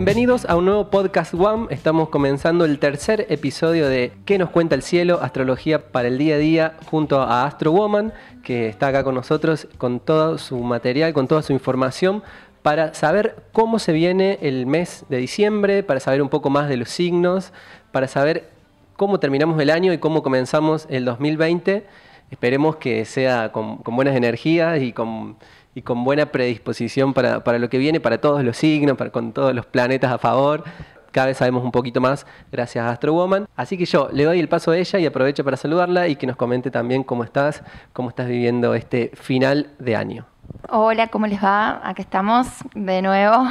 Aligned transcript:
Bienvenidos 0.00 0.46
a 0.46 0.56
un 0.56 0.64
nuevo 0.64 0.88
podcast 0.88 1.34
One. 1.34 1.66
Estamos 1.68 2.08
comenzando 2.08 2.64
el 2.64 2.78
tercer 2.78 3.26
episodio 3.28 3.86
de 3.86 4.12
¿Qué 4.24 4.38
nos 4.38 4.48
cuenta 4.48 4.74
el 4.74 4.80
cielo? 4.80 5.20
Astrología 5.20 5.92
para 5.92 6.08
el 6.08 6.16
día 6.16 6.36
a 6.36 6.38
día 6.38 6.76
junto 6.86 7.20
a 7.20 7.44
Astro 7.44 7.72
Woman, 7.72 8.14
que 8.42 8.66
está 8.66 8.86
acá 8.86 9.04
con 9.04 9.14
nosotros 9.14 9.68
con 9.76 10.00
todo 10.00 10.38
su 10.38 10.58
material, 10.60 11.12
con 11.12 11.28
toda 11.28 11.42
su 11.42 11.52
información 11.52 12.22
para 12.62 12.94
saber 12.94 13.44
cómo 13.52 13.78
se 13.78 13.92
viene 13.92 14.38
el 14.40 14.64
mes 14.64 15.04
de 15.10 15.18
diciembre, 15.18 15.82
para 15.82 16.00
saber 16.00 16.22
un 16.22 16.30
poco 16.30 16.48
más 16.48 16.70
de 16.70 16.78
los 16.78 16.88
signos, 16.88 17.52
para 17.92 18.08
saber 18.08 18.48
cómo 18.96 19.20
terminamos 19.20 19.60
el 19.60 19.68
año 19.68 19.92
y 19.92 19.98
cómo 19.98 20.22
comenzamos 20.22 20.86
el 20.88 21.04
2020. 21.04 21.84
Esperemos 22.30 22.76
que 22.76 23.04
sea 23.04 23.52
con, 23.52 23.82
buenas 23.84 24.16
energías 24.16 24.80
y 24.80 24.94
con, 24.94 25.36
y 25.74 25.82
con 25.82 26.04
buena 26.04 26.26
predisposición 26.26 27.14
para, 27.14 27.44
para, 27.44 27.58
lo 27.58 27.68
que 27.68 27.78
viene, 27.78 28.00
para 28.00 28.20
todos 28.20 28.42
los 28.44 28.56
signos, 28.56 28.96
para, 28.96 29.10
con 29.10 29.32
todos 29.32 29.54
los 29.54 29.66
planetas 29.66 30.12
a 30.12 30.18
favor. 30.18 30.64
Cada 31.12 31.28
vez 31.28 31.38
sabemos 31.38 31.64
un 31.64 31.72
poquito 31.72 32.00
más 32.00 32.26
gracias 32.52 32.84
a 32.84 32.90
Astro 32.90 33.12
Woman. 33.12 33.48
Así 33.56 33.76
que 33.76 33.84
yo 33.84 34.08
le 34.12 34.24
doy 34.24 34.38
el 34.38 34.48
paso 34.48 34.70
a 34.70 34.76
ella 34.76 34.98
y 34.98 35.06
aprovecho 35.06 35.44
para 35.44 35.56
saludarla 35.56 36.08
y 36.08 36.16
que 36.16 36.26
nos 36.26 36.36
comente 36.36 36.70
también 36.70 37.02
cómo 37.02 37.24
estás, 37.24 37.62
cómo 37.92 38.10
estás 38.10 38.28
viviendo 38.28 38.74
este 38.74 39.10
final 39.14 39.70
de 39.78 39.96
año. 39.96 40.26
Hola, 40.68 41.08
¿cómo 41.08 41.26
les 41.26 41.42
va? 41.42 41.80
Aquí 41.88 42.02
estamos 42.02 42.46
de 42.74 43.02
nuevo. 43.02 43.44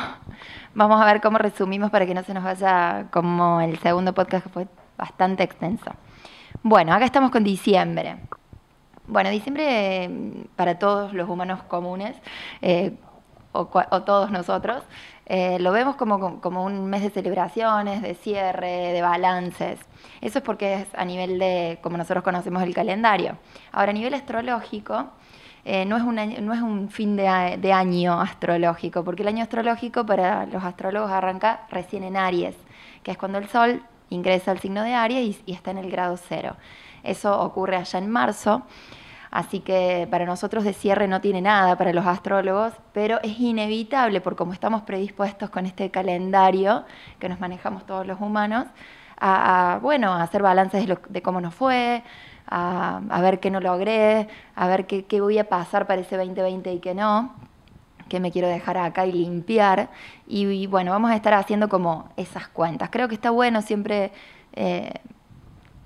Vamos 0.74 1.02
a 1.02 1.06
ver 1.06 1.22
cómo 1.22 1.38
resumimos 1.38 1.90
para 1.92 2.06
que 2.06 2.14
no 2.14 2.24
se 2.24 2.34
nos 2.34 2.44
vaya 2.44 3.08
como 3.12 3.60
el 3.62 3.78
segundo 3.80 4.14
podcast 4.14 4.46
que 4.46 4.50
fue 4.50 4.68
bastante 4.98 5.44
extenso. 5.44 5.92
Bueno, 6.64 6.94
acá 6.94 7.06
estamos 7.06 7.32
con 7.32 7.44
diciembre. 7.44 8.18
Bueno, 9.10 9.32
diciembre 9.32 10.08
para 10.56 10.78
todos 10.78 11.14
los 11.14 11.28
humanos 11.28 11.64
comunes, 11.64 12.16
eh, 12.62 12.96
o, 13.54 13.66
todos 14.04 14.30
nosotros, 14.30 14.84
eh, 15.26 15.58
lo 15.60 15.72
vemos 15.72 15.96
como, 15.96 16.40
como, 16.40 16.64
un 16.64 16.86
mes 16.92 17.02
de 17.02 17.10
celebraciones, 17.10 18.04
de 18.04 18.14
cierre, 18.14 18.94
de 18.94 19.02
balances. 19.02 19.80
Eso 20.22 20.38
es 20.38 20.44
porque 20.44 20.76
es 20.82 20.88
a 20.94 21.06
nivel 21.06 21.40
de, 21.40 21.80
como 21.82 21.98
nosotros 21.98 22.24
conocemos 22.24 22.62
el 22.62 22.76
calendario. 22.76 23.40
Ahora, 23.72 23.90
a 23.90 23.94
nivel 23.94 24.14
astrológico, 24.14 25.08
eh, 25.66 25.86
no, 25.86 25.98
es 25.98 26.04
un 26.04 26.16
no 26.46 26.54
es 26.54 26.62
un 26.62 26.90
fin 26.90 27.16
de, 27.16 27.28
año 27.28 28.22
astrológico, 28.22 29.04
porque 29.04 29.24
el 29.24 29.30
año 29.30 29.42
astrológico 29.42 30.06
para 30.06 30.46
los 30.46 30.64
astrólogos 30.64 31.10
arranca 31.10 31.62
recién 31.72 32.04
en 32.04 32.16
Aries, 32.16 32.56
que 33.02 33.10
es 33.10 33.18
cuando 33.18 33.40
el 33.40 33.50
Sol 33.50 33.82
ingresa 34.12 34.52
al 34.52 34.60
signo 34.60 34.84
de 34.84 34.94
Aries 34.94 35.42
y, 35.48 35.54
está 35.54 35.72
en 35.72 35.80
el 35.80 35.90
grado 35.90 36.16
cero. 36.18 36.56
Eso 37.04 37.40
ocurre 37.42 37.78
allá 37.78 37.98
en 37.98 38.10
marzo. 38.10 38.64
Así 39.32 39.60
que 39.60 40.08
para 40.10 40.26
nosotros 40.26 40.64
de 40.64 40.74
cierre 40.74 41.08
no 41.08 41.22
tiene 41.22 41.42
nada 41.42 41.78
para 41.78 41.94
los 41.94 42.06
astrólogos, 42.06 42.74
pero 42.94 43.20
es 43.22 43.40
inevitable 43.40 44.22
por 44.22 44.36
cómo 44.36 44.54
estamos 44.54 44.82
predispuestos 44.82 45.52
con 45.52 45.66
este 45.68 45.92
calendario 45.92 46.84
que 47.20 47.30
nos 47.30 47.40
manejamos 47.40 47.86
todos 47.86 48.08
los 48.08 48.20
humanos, 48.20 48.66
a, 49.20 49.80
bueno, 49.84 50.14
a 50.14 50.24
hacer 50.24 50.42
balances 50.42 50.88
de, 51.10 51.22
cómo 51.22 51.42
nos 51.42 51.54
fue, 51.54 52.04
a, 52.48 53.02
ver 53.22 53.40
qué 53.40 53.52
no 53.52 53.60
logré, 53.60 54.28
a 54.56 54.68
ver 54.68 54.88
qué, 54.88 55.22
voy 55.22 55.38
a 55.38 55.48
pasar 55.48 55.86
para 55.86 56.02
ese 56.02 56.18
2020 56.18 56.74
y 56.74 56.80
qué 56.80 56.96
no 56.96 57.34
que 58.08 58.20
me 58.20 58.32
quiero 58.32 58.48
dejar 58.48 58.78
acá 58.78 59.06
y 59.06 59.12
limpiar. 59.12 59.92
Y, 60.26 60.66
bueno, 60.66 60.92
vamos 60.92 61.12
a 61.12 61.16
estar 61.16 61.36
haciendo 61.36 61.70
como 61.70 62.10
esas 62.18 62.48
cuentas. 62.48 62.90
Creo 62.92 63.08
que 63.08 63.14
está 63.14 63.30
bueno 63.30 63.62
siempre 63.62 64.12
eh, 64.54 64.94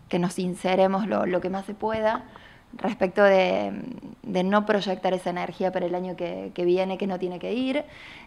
que 0.08 0.20
nos 0.20 0.40
inseremos 0.40 1.06
lo, 1.06 1.26
lo, 1.26 1.42
que 1.42 1.50
más 1.50 1.66
se 1.66 1.74
pueda 1.74 2.24
respecto 2.78 3.24
de, 3.24 3.72
no 4.24 4.66
proyectar 4.66 5.14
esa 5.14 5.30
energía 5.30 5.72
para 5.72 5.86
el 5.86 5.96
año 5.96 6.16
que, 6.16 6.52
viene, 6.58 6.98
que 6.98 7.08
no 7.08 7.20
tiene 7.20 7.40
que 7.40 7.54
ir, 7.54 7.86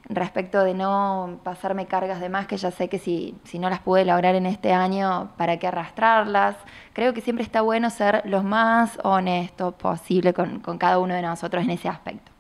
respecto 0.08 0.62
de 0.64 0.74
no 0.74 1.40
pasarme 1.42 1.86
cargas 1.86 2.20
de 2.20 2.28
más, 2.28 2.46
que 2.46 2.56
ya 2.56 2.70
sé 2.70 2.88
que 2.88 2.98
si, 2.98 3.34
si 3.44 3.58
no 3.58 3.68
las 3.70 3.80
pude 3.80 4.04
lograr 4.04 4.34
en 4.34 4.46
este 4.46 4.72
año, 4.72 5.30
¿para 5.36 5.58
qué 5.58 5.66
arrastrarlas? 5.66 6.56
Creo 6.92 7.12
que 7.14 7.20
siempre 7.20 7.44
está 7.44 7.60
bueno 7.60 7.90
ser 7.90 8.22
lo 8.24 8.42
más 8.42 8.98
honesto 9.02 9.72
posible 9.72 10.32
con, 10.32 10.60
con 10.60 10.78
cada 10.78 10.98
uno 10.98 11.14
de 11.14 11.22
nosotros 11.22 11.64
en 11.64 11.70
ese 11.70 11.88
aspecto. 11.88 12.32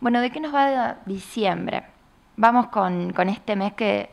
Bueno, 0.00 0.20
¿de 0.20 0.30
qué 0.30 0.38
nos 0.38 0.54
va 0.54 0.98
diciembre? 1.06 1.82
Vamos 2.36 2.68
con, 2.68 3.12
este 3.28 3.56
mes 3.56 3.72
que, 3.72 4.10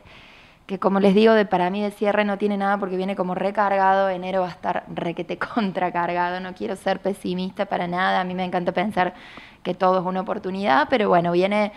que, 0.66 0.78
como 0.78 0.98
les 1.00 1.14
digo, 1.14 1.32
de, 1.34 1.46
para 1.46 1.70
mí 1.70 1.80
de 1.80 1.92
cierre 1.92 2.24
no 2.24 2.38
tiene 2.38 2.56
nada 2.56 2.78
porque 2.78 2.96
viene 2.96 3.14
como 3.14 3.34
recargado, 3.34 4.08
enero 4.08 4.40
va 4.40 4.48
a 4.48 4.50
estar 4.50 4.84
requete 4.92 5.38
contracargado, 5.54 6.40
no 6.40 6.54
quiero 6.54 6.76
ser 6.76 7.00
pesimista 7.00 7.66
para 7.66 7.86
nada, 7.86 8.20
a 8.20 8.24
mí 8.24 8.34
me 8.34 8.44
encanta 8.44 8.72
pensar 8.72 9.14
que 9.62 9.74
todo 9.74 10.00
es 10.00 10.06
una 10.06 10.20
oportunidad, 10.20 10.88
pero 10.90 11.08
bueno, 11.08 11.32
viene, 11.32 11.72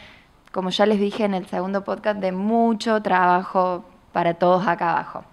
como 0.51 0.69
ya 0.71 0.85
les 0.85 0.99
dije 0.99 1.23
en 1.23 1.33
el 1.33 1.45
segundo 1.47 1.83
podcast, 1.83 2.19
de 2.19 2.31
mucho 2.31 3.01
trabajo 3.01 3.85
para 4.11 4.33
todos 4.35 4.67
acá 4.67 4.91
abajo. 4.91 5.23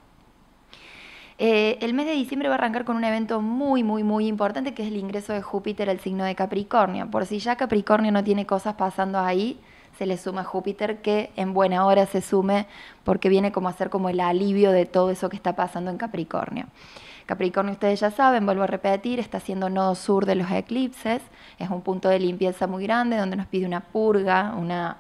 Eh, 1.39 1.79
el 1.83 1.93
mes 1.93 2.07
de 2.07 2.13
diciembre 2.13 2.49
va 2.49 2.55
a 2.55 2.59
arrancar 2.59 2.87
con 2.87 2.97
un 2.97 3.05
evento 3.05 3.43
muy, 3.43 3.83
muy, 3.83 4.03
muy 4.03 4.27
importante 4.27 4.73
que 4.73 4.83
es 4.83 4.89
el 4.89 4.97
ingreso 4.97 5.35
de 5.35 5.43
Júpiter 5.43 5.91
al 5.91 6.01
signo 6.01 6.25
de 6.25 6.35
Capricornio. 6.35 7.11
Por 7.11 7.27
si 7.27 7.39
ya 7.41 7.57
Capricornio 7.57 8.11
no 8.11 8.25
tiene 8.25 8.47
cosas 8.47 8.75
pasando 8.75 9.19
ahí, 9.19 9.61
se 9.99 10.07
le 10.07 10.17
suma 10.17 10.45
Júpiter 10.45 11.01
que 11.03 11.31
en 11.37 11.55
buena 11.55 11.87
hora 11.87 12.07
se 12.07 12.21
sume 12.21 12.67
porque 13.05 13.29
viene 13.29 13.53
como 13.53 13.69
a 13.69 13.73
ser 13.73 13.91
como 13.91 14.09
el 14.09 14.21
alivio 14.21 14.73
de 14.73 14.87
todo 14.87 15.11
eso 15.11 15.29
que 15.29 15.37
está 15.37 15.57
pasando 15.57 15.91
en 15.91 15.97
Capricornio. 15.97 16.67
Capricornio, 17.27 17.73
ustedes 17.73 18.01
ya 18.01 18.11
saben, 18.11 18.47
vuelvo 18.47 18.63
a 18.63 18.67
repetir, 18.69 19.19
está 19.19 19.41
siendo 19.41 19.69
nodo 19.69 19.95
sur 19.97 20.27
de 20.27 20.37
los 20.37 20.51
eclipses, 20.51 21.23
es 21.59 21.71
un 21.71 21.83
punto 21.83 22.09
de 22.09 22.21
limpieza 22.21 22.67
muy 22.67 22.85
grande 22.85 23.17
donde 23.17 23.37
nos 23.37 23.47
pide 23.47 23.67
una 23.67 23.81
purga, 23.81 24.55
una 24.57 24.99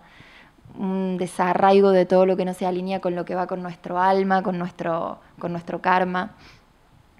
un 0.78 1.16
desarraigo 1.16 1.90
de 1.90 2.04
todo 2.04 2.26
lo 2.26 2.36
que 2.36 2.44
no 2.44 2.52
se 2.52 2.66
alinea 2.66 3.00
con 3.00 3.14
lo 3.14 3.24
que 3.24 3.34
va 3.34 3.46
con 3.46 3.62
nuestro 3.62 3.98
alma, 3.98 4.42
con 4.42 4.58
nuestro, 4.58 5.20
con 5.38 5.52
nuestro 5.52 5.80
karma, 5.80 6.32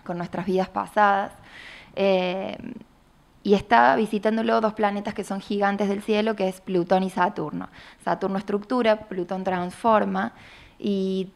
con 0.05 0.19
nuestras 0.19 0.47
vidas 0.47 0.69
pasadas. 0.69 1.33
Eh, 1.95 2.57
y 3.47 3.55
está 3.55 3.95
visitándolo 3.95 4.61
dos 4.61 4.73
planetas 4.73 5.15
que 5.15 5.23
son 5.23 5.41
gigantes 5.41 5.89
del 5.89 6.03
cielo, 6.03 6.35
que 6.35 6.49
es 6.49 6.61
Plutón 6.61 7.05
y 7.05 7.11
Saturno. 7.11 7.69
Saturno 8.05 8.39
estructura, 8.39 9.03
Plutón 9.03 9.45
transforma, 9.45 10.33
y 10.81 11.31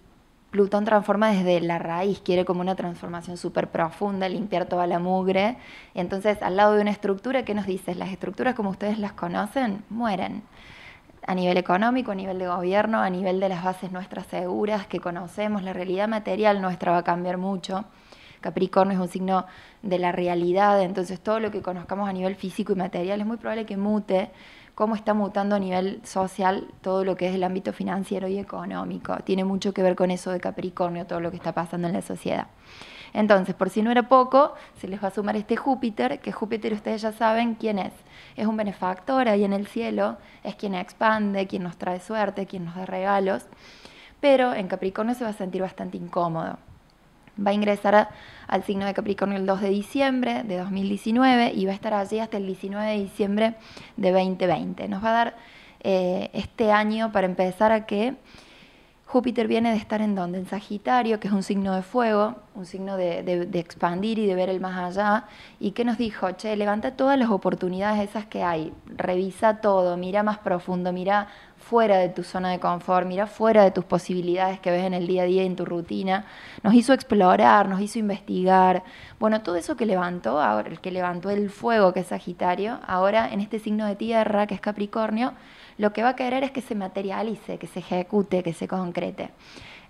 Plutón 0.50 0.84
transforma 0.84 1.30
desde 1.30 1.60
la 1.60 1.78
raíz, 1.78 2.20
quiere 2.20 2.44
como 2.44 2.62
una 2.62 2.74
transformación 2.74 3.36
súper 3.36 3.68
profunda, 3.68 4.28
limpiar 4.28 4.66
toda 4.66 4.88
la 4.88 4.98
mugre. 4.98 5.56
Entonces, 5.94 6.42
al 6.42 6.56
lado 6.56 6.74
de 6.74 6.82
una 6.82 6.90
estructura, 6.90 7.44
¿qué 7.44 7.54
nos 7.54 7.66
dice? 7.66 7.94
Las 7.94 8.08
estructuras 8.08 8.56
como 8.56 8.70
ustedes 8.70 8.98
las 8.98 9.12
conocen, 9.12 9.84
mueren 9.88 10.42
a 11.28 11.34
nivel 11.36 11.58
económico, 11.58 12.10
a 12.10 12.16
nivel 12.16 12.40
de 12.40 12.48
gobierno, 12.48 12.98
a 12.98 13.08
nivel 13.08 13.38
de 13.38 13.50
las 13.50 13.62
bases 13.62 13.92
nuestras 13.92 14.26
seguras 14.26 14.84
que 14.88 14.98
conocemos, 14.98 15.62
la 15.62 15.72
realidad 15.72 16.08
material 16.08 16.60
nuestra 16.60 16.90
va 16.90 16.98
a 16.98 17.04
cambiar 17.04 17.36
mucho. 17.36 17.84
Capricornio 18.40 18.94
es 18.94 19.00
un 19.00 19.08
signo 19.08 19.46
de 19.82 19.98
la 19.98 20.12
realidad, 20.12 20.80
entonces 20.82 21.20
todo 21.20 21.40
lo 21.40 21.50
que 21.50 21.62
conozcamos 21.62 22.08
a 22.08 22.12
nivel 22.12 22.36
físico 22.36 22.72
y 22.72 22.76
material 22.76 23.20
es 23.20 23.26
muy 23.26 23.36
probable 23.36 23.66
que 23.66 23.76
mute, 23.76 24.30
cómo 24.74 24.94
está 24.94 25.12
mutando 25.12 25.56
a 25.56 25.58
nivel 25.58 26.00
social 26.04 26.66
todo 26.80 27.04
lo 27.04 27.16
que 27.16 27.28
es 27.28 27.34
el 27.34 27.44
ámbito 27.44 27.72
financiero 27.72 28.28
y 28.28 28.38
económico. 28.38 29.16
Tiene 29.24 29.44
mucho 29.44 29.74
que 29.74 29.82
ver 29.82 29.94
con 29.94 30.10
eso 30.10 30.30
de 30.30 30.40
Capricornio, 30.40 31.06
todo 31.06 31.20
lo 31.20 31.30
que 31.30 31.36
está 31.36 31.52
pasando 31.52 31.86
en 31.86 31.94
la 31.94 32.02
sociedad. 32.02 32.46
Entonces, 33.12 33.54
por 33.54 33.70
si 33.70 33.82
no 33.82 33.90
era 33.90 34.08
poco, 34.08 34.54
se 34.78 34.88
les 34.88 35.02
va 35.02 35.08
a 35.08 35.10
sumar 35.10 35.36
este 35.36 35.56
Júpiter, 35.56 36.20
que 36.20 36.32
Júpiter 36.32 36.72
ustedes 36.72 37.02
ya 37.02 37.12
saben 37.12 37.56
quién 37.56 37.78
es. 37.78 37.92
Es 38.36 38.46
un 38.46 38.56
benefactor 38.56 39.28
ahí 39.28 39.44
en 39.44 39.52
el 39.52 39.66
cielo, 39.66 40.16
es 40.44 40.54
quien 40.54 40.74
expande, 40.74 41.46
quien 41.46 41.64
nos 41.64 41.76
trae 41.76 42.00
suerte, 42.00 42.46
quien 42.46 42.64
nos 42.64 42.76
da 42.76 42.86
regalos, 42.86 43.46
pero 44.20 44.54
en 44.54 44.68
Capricornio 44.68 45.14
se 45.14 45.24
va 45.24 45.30
a 45.30 45.34
sentir 45.34 45.62
bastante 45.62 45.96
incómodo. 45.96 46.58
Va 47.44 47.50
a 47.50 47.54
ingresar 47.54 48.08
al 48.46 48.64
signo 48.64 48.86
de 48.86 48.94
Capricornio 48.94 49.38
el 49.38 49.46
2 49.46 49.60
de 49.60 49.68
diciembre 49.70 50.42
de 50.44 50.58
2019 50.58 51.52
y 51.54 51.66
va 51.66 51.72
a 51.72 51.74
estar 51.74 51.94
allí 51.94 52.18
hasta 52.18 52.36
el 52.36 52.46
19 52.46 52.90
de 52.90 52.98
diciembre 52.98 53.54
de 53.96 54.12
2020. 54.12 54.88
Nos 54.88 55.04
va 55.04 55.08
a 55.10 55.12
dar 55.12 55.36
eh, 55.82 56.30
este 56.32 56.72
año 56.72 57.12
para 57.12 57.26
empezar 57.26 57.72
a 57.72 57.86
que 57.86 58.16
Júpiter 59.10 59.48
viene 59.48 59.72
de 59.72 59.76
estar 59.76 60.00
en 60.02 60.14
donde? 60.14 60.38
En 60.38 60.46
Sagitario, 60.46 61.18
que 61.18 61.26
es 61.26 61.34
un 61.34 61.42
signo 61.42 61.74
de 61.74 61.82
fuego, 61.82 62.36
un 62.54 62.64
signo 62.64 62.96
de, 62.96 63.48
expandir 63.54 64.20
y 64.20 64.26
de 64.26 64.36
ver 64.36 64.48
el 64.48 64.60
más 64.60 64.78
allá. 64.78 65.24
¿Y 65.58 65.72
qué 65.72 65.84
nos 65.84 65.98
dijo? 65.98 66.30
Che, 66.30 66.54
levanta 66.54 66.92
todas 66.92 67.18
las 67.18 67.28
oportunidades 67.28 68.08
esas 68.08 68.26
que 68.26 68.44
hay, 68.44 68.72
revisa 68.86 69.60
todo, 69.60 69.96
mira 69.96 70.22
más 70.22 70.38
profundo, 70.38 70.92
mira 70.92 71.26
fuera 71.70 71.98
de 71.98 72.08
tu 72.08 72.24
zona 72.24 72.50
de 72.50 72.58
confort, 72.58 73.06
mira 73.06 73.28
fuera 73.28 73.62
de 73.62 73.70
tus 73.70 73.84
posibilidades 73.84 74.58
que 74.58 74.72
ves 74.72 74.82
en 74.82 74.92
el 74.92 75.06
día 75.06 75.22
a 75.22 75.26
día, 75.26 75.44
en 75.44 75.54
tu 75.54 75.64
rutina. 75.64 76.24
Nos 76.64 76.74
hizo 76.74 76.92
explorar, 76.92 77.68
nos 77.68 77.80
hizo 77.80 78.00
investigar. 78.00 78.82
Bueno, 79.20 79.42
todo 79.42 79.54
eso 79.54 79.76
que 79.76 79.86
levantó, 79.86 80.40
ahora 80.40 80.68
el 80.68 80.80
que 80.80 80.90
levantó 80.90 81.30
el 81.30 81.48
fuego, 81.48 81.92
que 81.92 82.00
es 82.00 82.08
Sagitario, 82.08 82.80
ahora 82.88 83.32
en 83.32 83.38
este 83.38 83.60
signo 83.60 83.86
de 83.86 83.94
tierra, 83.94 84.48
que 84.48 84.54
es 84.56 84.60
Capricornio, 84.60 85.32
lo 85.78 85.92
que 85.92 86.02
va 86.02 86.08
a 86.08 86.16
querer 86.16 86.42
es 86.42 86.50
que 86.50 86.60
se 86.60 86.74
materialice, 86.74 87.56
que 87.58 87.68
se 87.68 87.78
ejecute, 87.78 88.42
que 88.42 88.52
se 88.52 88.66
concrete. 88.66 89.30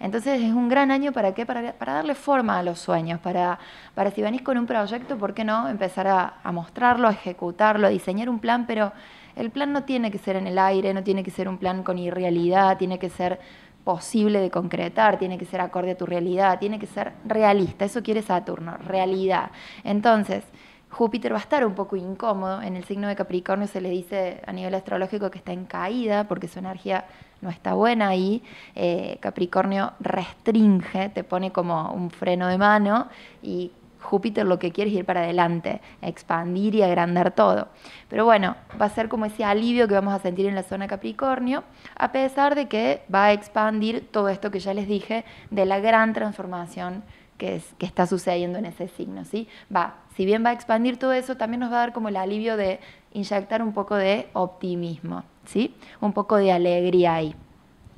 Entonces 0.01 0.39
es 0.43 0.53
un 0.53 0.69
gran 0.69 0.91
año 0.91 1.13
para 1.13 1.33
qué? 1.33 1.47
Para, 1.47 1.73
darle 1.79 2.15
forma 2.15 2.59
a 2.59 2.63
los 2.63 2.79
sueños, 2.79 3.21
para, 3.21 3.59
para 3.95 4.11
si 4.11 4.21
venís 4.21 4.43
con 4.43 4.59
un 4.59 4.67
proyecto, 4.67 5.17
¿por 5.17 5.33
qué 5.33 5.45
no 5.45 5.67
empezar 5.67 6.07
a, 6.09 6.35
a 6.43 6.53
mostrarlo, 6.53 7.09
a 7.09 7.13
ejecutarlo, 7.13 7.87
a 7.87 7.91
diseñar 7.91 8.29
un 8.29 8.39
plan? 8.39 8.67
Pero 8.67 8.93
el 9.37 9.51
plan 9.51 9.73
no 9.73 9.85
tiene 9.85 10.11
que 10.11 10.19
ser 10.19 10.37
en 10.37 10.47
el 10.47 10.59
aire, 10.59 10.95
no 10.95 11.03
tiene 11.03 11.23
que 11.23 11.31
ser 11.31 11.49
un 11.49 11.59
plan 11.59 11.83
con 11.83 11.99
irrealidad, 11.99 12.77
tiene 12.77 12.99
que 12.99 13.09
ser 13.09 13.41
posible 13.85 14.41
de 14.41 14.51
concretar, 14.51 15.19
tiene 15.19 15.39
que 15.39 15.45
ser 15.45 15.61
acorde 15.61 15.93
a 15.93 15.97
tu 15.97 16.07
realidad, 16.07 16.59
tiene 16.59 16.79
que 16.79 16.87
ser 16.87 17.13
realista, 17.25 17.85
eso 17.85 18.03
quiere 18.03 18.23
Saturno, 18.23 18.77
realidad. 18.77 19.51
Entonces, 19.85 20.45
Júpiter 20.91 21.33
va 21.33 21.39
a 21.39 21.41
estar 21.41 21.65
un 21.65 21.75
poco 21.75 21.97
incómodo, 21.97 22.63
en 22.63 22.77
el 22.77 22.85
signo 22.85 23.09
de 23.09 23.17
Capricornio 23.17 23.69
se 23.69 23.81
le 23.81 23.91
dice 23.91 24.43
a 24.47 24.53
nivel 24.53 24.75
astrológico 24.75 25.31
que 25.31 25.39
está 25.39 25.53
en 25.53 25.65
caída 25.65 26.25
porque 26.25 26.49
su 26.49 26.59
energía 26.59 27.05
no 27.41 27.49
está 27.49 27.75
buena 27.75 28.09
ahí, 28.09 28.43
eh, 28.75 29.17
Capricornio 29.21 29.93
restringe, 30.01 31.09
te 31.09 31.25
pone 31.25 31.53
como 31.53 31.93
un 31.93 32.11
freno 32.11 32.49
de 32.49 32.59
mano 32.59 33.09
y 33.43 33.71
Júpiter 34.01 34.47
lo 34.47 34.59
que 34.59 34.73
quiere 34.73 34.91
es 34.91 34.97
ir 34.97 35.05
para 35.05 35.21
adelante, 35.21 35.81
expandir 36.03 36.75
y 36.75 36.83
agrandar 36.83 37.33
todo. 37.33 37.69
Pero 38.09 38.25
bueno, 38.25 38.57
va 38.81 38.87
a 38.87 38.91
ser 38.91 39.09
como 39.09 39.27
ese 39.27 39.45
alivio 39.45 39.89
que 39.89 39.95
vamos 39.95 40.15
a 40.15 40.19
sentir 40.19 40.47
en 40.47 40.55
la 40.55 40.63
zona 40.63 40.89
Capricornio, 40.89 41.65
a 41.97 42.13
pesar 42.13 42.55
de 42.55 42.69
que 42.69 43.03
va 43.13 43.27
a 43.27 43.33
expandir 43.33 44.09
todo 44.11 44.29
esto 44.29 44.51
que 44.51 44.61
ya 44.61 44.75
les 44.75 44.89
dije 44.89 45.25
de 45.51 45.67
la 45.67 45.81
gran 45.81 46.13
transformación 46.13 47.03
que, 47.39 47.61
que 47.79 47.87
está 47.87 48.07
sucediendo 48.07 48.59
en 48.59 48.67
ese 48.67 48.89
signo. 48.89 49.25
¿sí? 49.25 49.49
Va, 49.75 49.97
si 50.17 50.25
bien 50.25 50.45
va 50.45 50.51
a 50.51 50.53
expandir 50.53 50.99
todo 50.99 51.13
eso, 51.13 51.37
también 51.37 51.61
nos 51.61 51.73
va 51.73 51.77
a 51.77 51.81
dar 51.81 51.93
como 51.93 52.09
el 52.09 52.17
alivio 52.17 52.57
de 52.57 52.81
inyectar 53.13 53.63
un 53.63 53.73
poco 53.73 53.97
de 53.97 54.29
optimismo, 54.33 55.25
¿sí? 55.47 55.75
un 56.01 56.13
poco 56.13 56.37
de 56.37 56.53
alegría 56.53 57.15
ahí. 57.15 57.35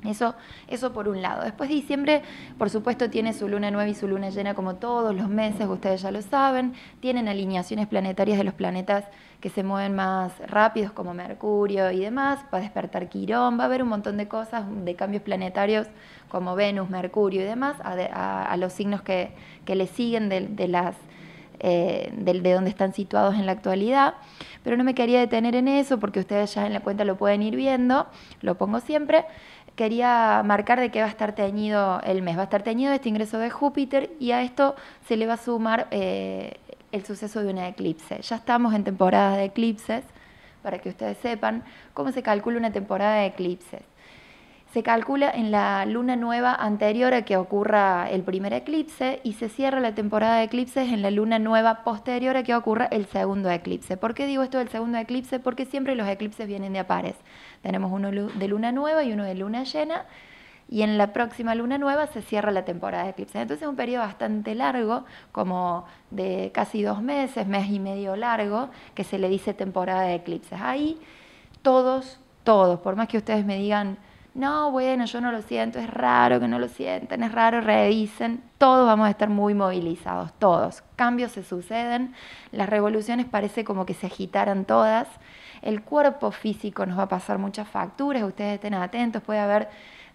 Eso, 0.04 0.34
eso 0.66 0.92
por 0.92 1.08
un 1.08 1.22
lado. 1.22 1.44
Después 1.44 1.68
diciembre, 1.68 2.22
por 2.58 2.70
supuesto, 2.70 3.08
tiene 3.08 3.32
su 3.32 3.48
luna 3.48 3.70
nueva 3.70 3.88
y 3.88 3.94
su 3.94 4.08
luna 4.08 4.30
llena 4.30 4.54
como 4.54 4.74
todos 4.74 5.14
los 5.14 5.28
meses, 5.28 5.68
ustedes 5.68 6.02
ya 6.02 6.10
lo 6.10 6.22
saben. 6.22 6.74
Tienen 7.00 7.28
alineaciones 7.28 7.86
planetarias 7.86 8.36
de 8.38 8.44
los 8.44 8.54
planetas 8.54 9.04
que 9.40 9.48
se 9.48 9.62
mueven 9.62 9.94
más 9.94 10.32
rápidos, 10.48 10.90
como 10.92 11.14
Mercurio 11.14 11.90
y 11.92 12.00
demás. 12.00 12.40
Va 12.52 12.58
a 12.58 12.60
despertar 12.60 13.08
Quirón, 13.08 13.58
va 13.58 13.64
a 13.64 13.66
haber 13.66 13.82
un 13.82 13.90
montón 13.90 14.16
de 14.16 14.26
cosas, 14.26 14.64
de 14.84 14.94
cambios 14.96 15.22
planetarios 15.22 15.86
como 16.28 16.56
Venus, 16.56 16.90
Mercurio 16.90 17.42
y 17.42 17.44
demás, 17.44 17.76
a, 17.84 18.56
los 18.56 18.72
signos 18.72 19.02
que, 19.02 19.34
le 19.66 19.86
siguen 19.86 20.28
de, 20.28 20.68
las 20.68 20.96
eh, 21.60 22.12
de, 22.16 22.40
de, 22.40 22.52
donde 22.52 22.70
están 22.70 22.92
situados 22.92 23.34
en 23.34 23.46
la 23.46 23.52
actualidad. 23.52 24.14
Pero 24.64 24.76
no 24.76 24.84
me 24.84 24.94
quería 24.94 25.20
detener 25.20 25.54
en 25.54 25.68
eso 25.68 25.98
porque 26.00 26.20
ustedes 26.20 26.54
ya 26.54 26.66
en 26.66 26.72
la 26.72 26.80
cuenta 26.80 27.04
lo 27.04 27.16
pueden 27.16 27.42
ir 27.42 27.54
viendo, 27.54 28.06
lo 28.40 28.56
pongo 28.56 28.80
siempre 28.80 29.24
quería 29.76 30.42
marcar 30.44 30.80
de 30.80 30.90
qué 30.90 31.00
va 31.00 31.06
a 31.06 31.10
estar 31.10 31.34
teñido 31.34 32.00
el 32.02 32.22
mes. 32.22 32.36
Va 32.36 32.42
a 32.42 32.44
estar 32.44 32.62
teñido 32.62 32.92
este 32.92 33.08
ingreso 33.08 33.38
de 33.38 33.50
Júpiter 33.50 34.10
y 34.20 34.32
a 34.32 34.42
esto 34.42 34.74
se 35.06 35.16
le 35.16 35.26
va 35.26 35.34
a 35.34 35.38
sumar 35.38 35.88
eh, 35.90 36.58
el 36.92 37.04
suceso 37.04 37.42
de 37.42 37.50
una 37.50 37.68
eclipse. 37.68 38.20
Ya 38.22 38.36
estamos 38.36 38.74
en 38.74 38.84
temporada 38.84 39.36
de 39.36 39.44
eclipses, 39.44 40.04
para 40.62 40.78
que 40.78 40.88
ustedes 40.90 41.18
sepan 41.18 41.64
cómo 41.92 42.12
se 42.12 42.22
calcula 42.22 42.56
una 42.56 42.70
temporada 42.70 43.16
de 43.16 43.26
eclipses 43.26 43.82
se 44.72 44.82
calcula 44.82 45.30
en 45.30 45.50
la 45.50 45.84
luna 45.84 46.16
nueva 46.16 46.54
anterior 46.54 47.12
a 47.12 47.22
que 47.22 47.36
ocurra 47.36 48.08
el 48.10 48.22
primer 48.22 48.54
eclipse 48.54 49.20
y 49.22 49.34
se 49.34 49.50
cierra 49.50 49.80
la 49.80 49.94
temporada 49.94 50.36
de 50.36 50.44
eclipses 50.44 50.90
en 50.90 51.02
la 51.02 51.10
luna 51.10 51.38
nueva 51.38 51.84
posterior 51.84 52.38
a 52.38 52.42
que 52.42 52.54
ocurra 52.54 52.86
el 52.86 53.04
segundo 53.04 53.50
eclipse. 53.50 53.98
¿Por 53.98 54.14
qué 54.14 54.26
digo 54.26 54.42
esto 54.42 54.56
del 54.56 54.70
segundo 54.70 54.96
eclipse? 54.96 55.40
Porque 55.40 55.66
siempre 55.66 55.94
los 55.94 56.08
eclipses 56.08 56.46
vienen 56.46 56.72
de 56.72 56.78
a 56.78 56.86
pares. 56.86 57.16
Tenemos 57.60 57.92
uno 57.92 58.10
de 58.10 58.48
luna 58.48 58.72
nueva 58.72 59.04
y 59.04 59.12
uno 59.12 59.24
de 59.24 59.34
luna 59.34 59.64
llena 59.64 60.06
y 60.70 60.80
en 60.80 60.96
la 60.96 61.12
próxima 61.12 61.54
luna 61.54 61.76
nueva 61.76 62.06
se 62.06 62.22
cierra 62.22 62.50
la 62.50 62.64
temporada 62.64 63.04
de 63.04 63.10
eclipses. 63.10 63.42
Entonces 63.42 63.64
es 63.64 63.68
un 63.68 63.76
periodo 63.76 64.04
bastante 64.04 64.54
largo, 64.54 65.04
como 65.32 65.84
de 66.10 66.50
casi 66.54 66.82
dos 66.82 67.02
meses, 67.02 67.46
mes 67.46 67.68
y 67.68 67.78
medio 67.78 68.16
largo, 68.16 68.70
que 68.94 69.04
se 69.04 69.18
le 69.18 69.28
dice 69.28 69.52
temporada 69.52 70.04
de 70.04 70.14
eclipses. 70.14 70.58
Ahí 70.62 70.98
todos, 71.60 72.20
todos, 72.42 72.80
por 72.80 72.96
más 72.96 73.08
que 73.08 73.18
ustedes 73.18 73.44
me 73.44 73.58
digan 73.58 73.98
no, 74.34 74.70
bueno, 74.70 75.04
yo 75.04 75.20
no 75.20 75.30
lo 75.30 75.42
siento, 75.42 75.78
es 75.78 75.90
raro 75.90 76.40
que 76.40 76.48
no 76.48 76.58
lo 76.58 76.68
sientan, 76.68 77.22
es 77.22 77.32
raro, 77.32 77.60
revisen, 77.60 78.42
todos 78.56 78.86
vamos 78.86 79.06
a 79.06 79.10
estar 79.10 79.28
muy 79.28 79.52
movilizados, 79.52 80.32
todos. 80.38 80.82
Cambios 80.96 81.32
se 81.32 81.42
suceden, 81.42 82.14
las 82.50 82.68
revoluciones 82.68 83.26
parece 83.26 83.64
como 83.64 83.84
que 83.84 83.92
se 83.92 84.06
agitaran 84.06 84.64
todas, 84.64 85.06
el 85.60 85.82
cuerpo 85.82 86.30
físico 86.30 86.86
nos 86.86 86.98
va 86.98 87.04
a 87.04 87.08
pasar 87.08 87.38
muchas 87.38 87.68
facturas, 87.68 88.22
ustedes 88.22 88.54
estén 88.54 88.72
atentos, 88.72 89.22
puede 89.22 89.40
haber 89.40 89.68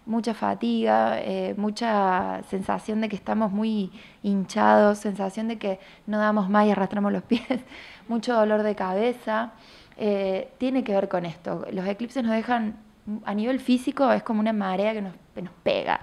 mucha 0.04 0.34
fatiga, 0.34 1.20
eh, 1.20 1.54
mucha 1.56 2.42
sensación 2.48 3.00
de 3.00 3.08
que 3.08 3.16
estamos 3.16 3.52
muy 3.52 3.92
hinchados, 4.22 4.98
sensación 4.98 5.46
de 5.48 5.58
que 5.58 5.78
no 6.06 6.18
damos 6.18 6.48
más 6.48 6.66
y 6.66 6.70
arrastramos 6.72 7.12
los 7.12 7.22
pies, 7.24 7.60
mucho 8.08 8.34
dolor 8.34 8.62
de 8.64 8.74
cabeza. 8.74 9.52
Eh, 9.96 10.52
tiene 10.58 10.84
que 10.84 10.92
ver 10.92 11.08
con 11.08 11.26
esto. 11.26 11.66
Los 11.72 11.86
eclipses 11.86 12.22
nos 12.22 12.32
dejan 12.32 12.76
a 13.24 13.34
nivel 13.34 13.60
físico 13.60 14.10
es 14.12 14.22
como 14.22 14.40
una 14.40 14.52
marea 14.52 14.92
que 14.92 15.02
nos, 15.02 15.52
pega. 15.62 16.00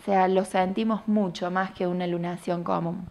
O 0.00 0.04
sea, 0.04 0.28
lo 0.28 0.44
sentimos 0.44 1.06
mucho 1.06 1.50
más 1.50 1.72
que 1.72 1.86
una 1.86 2.06
lunación 2.06 2.64
común. 2.64 3.08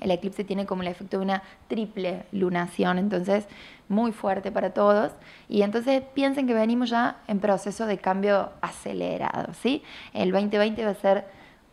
El 0.00 0.10
eclipse 0.10 0.42
tiene 0.42 0.66
como 0.66 0.82
el 0.82 0.88
efecto 0.88 1.18
de 1.18 1.24
una 1.24 1.42
triple 1.68 2.24
lunación, 2.32 2.98
entonces 2.98 3.46
muy 3.88 4.12
fuerte 4.12 4.50
para 4.50 4.70
todos. 4.70 5.12
Y 5.48 5.62
entonces 5.62 6.02
piensen 6.14 6.46
que 6.46 6.54
venimos 6.54 6.90
ya 6.90 7.18
en 7.28 7.38
proceso 7.40 7.86
de 7.86 7.98
cambio 7.98 8.50
acelerado, 8.60 9.52
¿sí? 9.54 9.82
El 10.12 10.32
2020 10.32 10.84
va 10.84 10.90
a 10.90 10.94
ser 10.94 11.24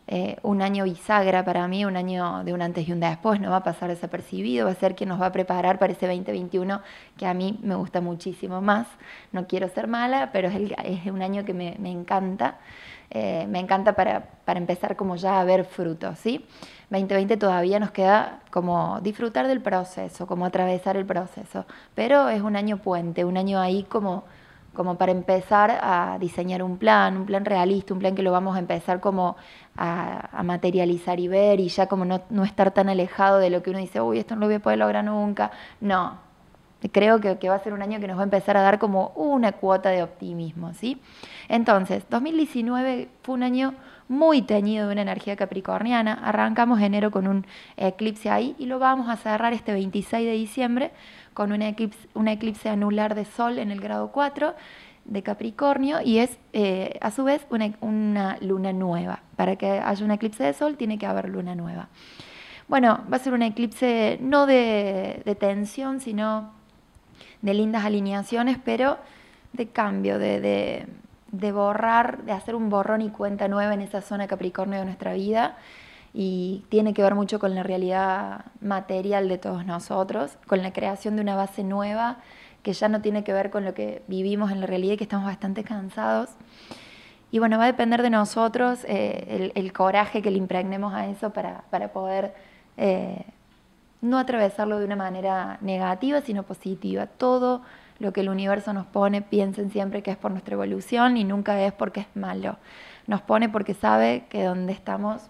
eh, 0.08 0.36
un 0.42 0.62
año 0.62 0.84
bisagra 0.84 1.44
para 1.44 1.68
mí, 1.68 1.84
un 1.84 1.96
año 1.96 2.42
de 2.44 2.52
un 2.52 2.60
antes 2.60 2.88
y 2.88 2.92
un 2.92 3.00
después, 3.00 3.40
no 3.40 3.50
va 3.50 3.58
a 3.58 3.62
pasar 3.62 3.88
desapercibido, 3.88 4.66
va 4.66 4.72
a 4.72 4.74
ser 4.74 4.96
quien 4.96 5.08
nos 5.08 5.20
va 5.20 5.26
a 5.26 5.32
preparar 5.32 5.78
para 5.78 5.92
ese 5.92 6.06
2021 6.06 6.80
que 7.16 7.26
a 7.26 7.34
mí 7.34 7.58
me 7.62 7.76
gusta 7.76 8.00
muchísimo 8.00 8.60
más. 8.60 8.86
No 9.30 9.46
quiero 9.46 9.68
ser 9.68 9.86
mala, 9.86 10.30
pero 10.32 10.48
es, 10.48 11.06
un 11.06 11.22
año 11.22 11.44
que 11.44 11.54
me, 11.54 11.76
encanta. 11.90 12.58
Eh, 13.10 13.46
me 13.48 13.60
encanta 13.60 13.92
para, 13.92 14.22
para, 14.44 14.58
empezar 14.58 14.96
como 14.96 15.16
ya 15.16 15.40
a 15.40 15.44
ver 15.44 15.64
frutos, 15.64 16.18
¿sí? 16.18 16.46
2020 16.90 17.36
todavía 17.36 17.78
nos 17.78 17.90
queda 17.90 18.40
como 18.50 19.00
disfrutar 19.02 19.46
del 19.46 19.60
proceso, 19.60 20.26
como 20.26 20.46
atravesar 20.46 20.96
el 20.96 21.06
proceso, 21.06 21.64
pero 21.94 22.28
es 22.28 22.42
un 22.42 22.56
año 22.56 22.78
puente, 22.78 23.24
un 23.24 23.36
año 23.36 23.60
ahí 23.60 23.84
como 23.84 24.24
como 24.74 24.96
para 24.96 25.12
empezar 25.12 25.78
a 25.82 26.16
diseñar 26.18 26.62
un 26.62 26.78
plan, 26.78 27.16
un 27.16 27.26
plan 27.26 27.44
realista, 27.44 27.92
un 27.92 28.00
plan 28.00 28.14
que 28.14 28.22
lo 28.22 28.32
vamos 28.32 28.56
a 28.56 28.58
empezar 28.58 29.00
como 29.00 29.36
a, 29.76 30.42
materializar 30.42 31.20
y 31.20 31.28
ver 31.28 31.60
y 31.60 31.68
ya 31.68 31.86
como 31.86 32.04
no, 32.04 32.22
no, 32.30 32.44
estar 32.44 32.70
tan 32.72 32.88
alejado 32.88 33.38
de 33.38 33.50
lo 33.50 33.62
que 33.62 33.70
uno 33.70 33.78
dice, 33.78 34.00
uy, 34.00 34.18
esto 34.18 34.34
no 34.34 34.40
lo 34.40 34.46
voy 34.46 34.56
a 34.56 34.60
poder 34.60 34.78
lograr 34.78 35.04
nunca. 35.04 35.50
No, 35.80 36.18
creo 36.90 37.20
que, 37.20 37.38
que, 37.38 37.48
va 37.48 37.56
a 37.56 37.58
ser 37.60 37.72
un 37.72 37.82
año 37.82 38.00
que 38.00 38.06
nos 38.06 38.16
va 38.16 38.22
a 38.22 38.24
empezar 38.24 38.56
a 38.56 38.62
dar 38.62 38.78
como 38.78 39.12
una 39.14 39.52
cuota 39.52 39.90
de 39.90 40.02
optimismo, 40.02 40.72
¿sí? 40.74 41.00
Entonces, 41.48 42.04
2019 42.08 43.08
fue 43.22 43.34
un 43.34 43.42
año 43.42 43.74
muy 44.08 44.42
teñido 44.42 44.86
de 44.86 44.92
una 44.92 45.02
energía 45.02 45.36
capricorniana. 45.36 46.12
Arrancamos 46.12 46.80
enero 46.80 47.10
con 47.10 47.26
un 47.26 47.46
eclipse 47.76 48.30
ahí 48.30 48.54
y 48.58 48.66
lo 48.66 48.78
vamos 48.78 49.08
a 49.08 49.16
cerrar 49.16 49.52
este 49.52 49.72
26 49.72 50.26
de 50.26 50.32
diciembre 50.32 50.90
con 51.34 51.52
un 51.52 51.62
eclipse, 51.62 52.08
eclipse 52.26 52.68
anular 52.68 53.14
de 53.14 53.24
Sol 53.24 53.58
en 53.58 53.70
el 53.70 53.80
grado 53.80 54.12
4 54.12 54.54
de 55.04 55.22
Capricornio 55.22 56.00
y 56.00 56.18
es 56.18 56.38
eh, 56.52 56.98
a 57.00 57.10
su 57.10 57.24
vez 57.24 57.46
una, 57.50 58.36
luna 58.40 58.72
nueva. 58.72 59.20
Para 59.36 59.56
que 59.56 59.70
haya 59.70 60.04
un 60.04 60.10
eclipse 60.10 60.44
de 60.44 60.52
Sol 60.52 60.76
tiene 60.76 60.98
que 60.98 61.06
haber 61.06 61.28
luna 61.28 61.54
nueva. 61.54 61.88
Bueno, 62.68 63.00
va 63.12 63.16
a 63.16 63.20
ser 63.20 63.32
un 63.32 63.42
eclipse 63.42 64.18
no 64.20 64.46
de, 64.46 65.36
tensión, 65.38 66.00
sino 66.00 66.52
de 67.42 67.54
lindas 67.54 67.84
alineaciones, 67.84 68.58
pero 68.64 68.98
de 69.52 69.68
cambio, 69.68 70.18
de, 70.18 70.86
de, 71.30 71.52
borrar, 71.52 72.22
de 72.22 72.32
hacer 72.32 72.54
un 72.54 72.70
borrón 72.70 73.02
y 73.02 73.10
cuenta 73.10 73.48
nueva 73.48 73.74
en 73.74 73.82
esa 73.82 74.00
zona 74.00 74.26
Capricornio 74.26 74.78
de 74.78 74.84
nuestra 74.84 75.12
vida 75.12 75.56
y 76.14 76.64
tiene 76.68 76.92
que 76.94 77.02
ver 77.02 77.14
mucho 77.14 77.38
con 77.38 77.54
la 77.54 77.62
realidad 77.62 78.46
material 78.60 79.28
de 79.28 79.38
todos 79.38 79.64
nosotros, 79.64 80.36
con 80.46 80.62
la 80.62 80.72
creación 80.72 81.16
de 81.16 81.22
una 81.22 81.36
base 81.36 81.64
nueva 81.64 82.18
que 82.62 82.72
ya 82.72 82.88
no 82.88 83.00
tiene 83.00 83.24
que 83.24 83.32
ver 83.32 83.50
con 83.50 83.64
lo 83.64 83.74
que 83.74 84.02
vivimos 84.06 84.52
en 84.52 84.60
la 84.60 84.66
realidad 84.66 84.94
y 84.94 84.96
que 84.96 85.04
estamos 85.04 85.26
bastante 85.26 85.64
cansados. 85.64 86.30
Y 87.30 87.38
bueno, 87.38 87.58
va 87.58 87.64
a 87.64 87.66
depender 87.66 88.02
de 88.02 88.10
nosotros 88.10 88.84
eh, 88.86 89.52
el, 89.54 89.72
coraje 89.72 90.22
que 90.22 90.30
le 90.30 90.38
impregnemos 90.38 90.92
a 90.94 91.06
eso 91.06 91.30
para, 91.30 91.64
poder 91.92 92.34
eh, 92.76 93.24
no 94.00 94.18
atravesarlo 94.18 94.78
de 94.78 94.84
una 94.84 94.96
manera 94.96 95.58
negativa, 95.62 96.20
sino 96.20 96.42
positiva. 96.42 97.06
Todo 97.06 97.62
lo 97.98 98.12
que 98.12 98.20
el 98.20 98.28
universo 98.28 98.72
nos 98.74 98.86
pone, 98.86 99.22
piensen 99.22 99.70
siempre 99.70 100.02
que 100.02 100.10
es 100.10 100.16
por 100.16 100.30
nuestra 100.30 100.54
evolución 100.54 101.16
y 101.16 101.24
nunca 101.24 101.60
es 101.62 101.72
porque 101.72 102.00
es 102.00 102.06
malo. 102.14 102.58
Nos 103.06 103.22
pone 103.22 103.48
porque 103.48 103.74
sabe 103.74 104.26
que 104.28 104.44
donde 104.44 104.72
estamos 104.72 105.22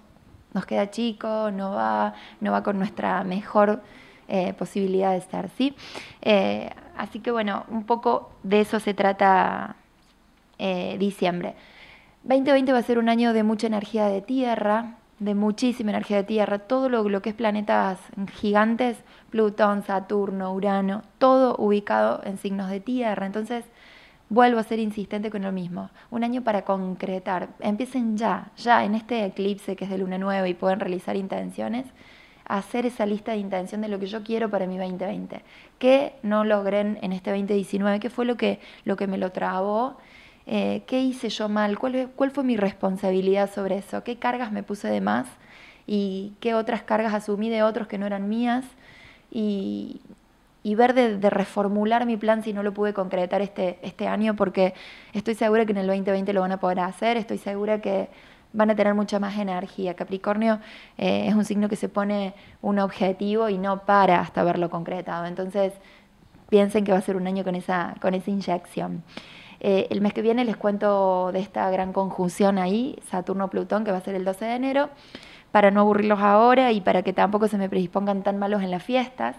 nos 0.54 0.66
queda 0.66 0.90
chico, 0.90 1.50
no 1.50 1.73
va, 1.73 2.14
no 2.40 2.52
va 2.52 2.62
con 2.62 2.78
nuestra 2.78 3.25
mejor 3.25 3.82
eh, 4.28 4.54
posibilidad 4.54 5.12
de 5.12 5.18
estar, 5.18 5.49
¿sí? 5.50 5.75
Eh, 6.23 6.71
así 6.97 7.21
que 7.21 7.30
bueno, 7.30 7.64
un 7.68 7.85
poco 7.85 8.30
de 8.42 8.61
eso 8.61 8.80
se 8.80 8.94
trata 8.94 9.76
eh, 10.59 10.97
diciembre. 10.99 11.54
2020 12.25 12.73
va 12.73 12.78
a 12.78 12.82
ser 12.82 12.99
un 12.99 13.09
año 13.09 13.32
de 13.32 13.42
mucha 13.42 13.66
energía 13.66 14.06
de 14.06 14.23
tierra, 14.23 14.97
de 15.18 15.35
muchísima 15.35 15.90
energía 15.90 16.18
de 16.18 16.25
tierra, 16.25 16.61
todo 16.61 16.88
lo, 16.88 17.09
lo 17.09 17.23
que 17.23 17.30
es 17.30 17.35
planetas 17.35 17.99
gigantes, 18.32 18.99
Plutón, 19.30 19.82
Saturno, 19.82 20.52
Urano, 20.52 21.02
todo 21.18 21.56
ubicado 21.59 22.21
en 22.25 22.38
signos 22.38 22.71
de 22.71 22.80
tierra. 22.80 23.26
Entonces, 23.26 23.64
vuelvo 24.33 24.59
a 24.61 24.62
ser 24.62 24.79
insistente 24.79 25.31
con 25.31 25.43
lo 25.43 25.53
mismo. 25.53 25.91
Un 26.11 26.25
año 26.25 26.41
para 26.43 26.62
concretar. 26.62 27.51
Empiecen 27.61 28.17
ya, 28.17 28.51
ya 28.57 28.83
en 28.83 28.95
este 28.95 29.27
eclipse 29.27 29.77
que 29.77 29.85
es 29.85 29.91
de 29.91 29.99
luna 29.99 30.17
nueva 30.17 30.49
y 30.49 30.55
pueden 30.55 30.81
realizar 30.81 31.17
intenciones, 31.17 31.85
hacer 32.47 32.87
esa 32.87 33.05
lista 33.05 33.33
de 33.33 33.39
intención 33.39 33.83
de 33.83 33.89
lo 33.89 33.99
que 33.99 34.07
yo 34.07 34.23
quiero 34.23 34.49
para 34.49 34.67
mi 34.67 34.79
2020. 34.79 35.43
¿Qué 35.79 36.15
no 36.23 36.45
logré 36.45 36.81
en 36.81 37.12
este 37.12 37.31
2019? 37.31 38.01
¿Qué 38.01 38.09
fue 38.09 38.25
lo 38.25 38.39
que, 38.39 38.59
lo 38.87 38.97
que 38.97 39.07
me 39.07 39.19
lo 39.19 39.33
trabó? 39.33 39.99
Eh, 40.47 40.83
¿Qué 40.87 41.03
hice 41.03 41.29
yo 41.29 41.51
mal? 41.51 41.79
¿Cuál, 41.79 42.11
¿Cuál 42.17 42.31
fue 42.31 42.43
mi 42.43 42.57
responsabilidad 42.57 43.53
sobre 43.53 43.77
eso? 43.77 44.03
¿Qué 44.03 44.17
cargas 44.19 44.51
me 44.51 44.62
puse 44.62 44.89
de 44.89 45.03
más? 45.03 45.27
¿Y 45.87 46.33
qué 46.41 46.55
otras 46.55 46.83
cargas 46.83 47.12
asumí 47.12 47.51
de 47.51 47.62
otros 47.62 47.87
que 47.87 47.99
no 47.99 48.07
eran 48.07 48.31
mías? 48.31 48.65
Y, 49.31 50.01
y 50.62 50.75
ver 50.75 50.95
de, 50.95 51.31
reformular 51.31 52.07
mi 52.07 52.16
plan 52.16 52.42
si 52.42 52.52
no 52.52 52.62
lo 52.62 52.73
pude 52.73 52.92
concretar 52.92 53.42
este, 53.42 53.78
este 53.83 54.07
año, 54.07 54.37
porque 54.37 54.75
estoy 55.12 55.35
segura 55.35 55.66
que 55.66 55.73
en 55.73 55.78
el 55.78 55.87
2020 55.87 56.33
lo 56.33 56.42
van 56.42 56.52
a 56.52 56.61
poder 56.61 56.81
hacer, 56.81 57.16
estoy 57.16 57.38
segura 57.38 57.81
que 57.81 58.09
van 58.52 58.71
a 58.71 58.76
tener 58.76 58.95
mucha 58.95 59.19
más 59.19 59.38
energía. 59.38 59.95
Capricornio 59.95 60.61
eh, 60.99 61.26
es 61.26 61.35
un 61.35 61.45
signo 61.45 61.69
que 61.69 61.76
se 61.76 61.88
pone 61.88 62.35
un 62.61 62.78
objetivo 62.78 63.49
y 63.49 63.59
no 63.59 63.85
para 63.85 64.21
hasta 64.21 64.45
verlo 64.45 64.71
concretado. 64.71 65.26
Entonces, 65.26 65.73
piensen 66.49 66.85
que 66.85 66.92
va 66.92 66.99
a 66.99 67.02
ser 67.02 67.16
un 67.16 67.26
año 67.26 67.45
con 67.45 67.54
esa, 67.54 67.95
con 68.00 68.14
esa 68.14 68.31
inyección. 68.31 69.02
Eh, 69.61 69.87
el 69.90 70.00
mes 70.00 70.12
que 70.12 70.23
viene 70.23 70.45
les 70.45 70.57
cuento 70.57 71.31
de 71.33 71.38
esta 71.38 71.71
gran 71.71 71.92
conjunción 71.92 72.59
ahí, 72.59 72.99
Saturno-Plutón, 73.11 73.85
que 73.85 73.92
va 73.92 73.99
a 73.99 74.02
ser 74.02 74.14
el 74.14 74.25
12 74.25 74.45
de 74.45 74.54
enero, 74.54 74.90
para 75.50 75.71
no 75.71 75.81
aburrirlos 75.81 76.21
ahora 76.21 76.73
y 76.73 76.81
para 76.81 77.02
que 77.02 77.12
tampoco 77.12 77.49
se 77.49 77.59
me 77.59 77.69
predispongan 77.69 78.23
tan 78.23 78.38
malos 78.38 78.62
en 78.62 78.71
las 78.71 78.83
fiestas. 78.83 79.37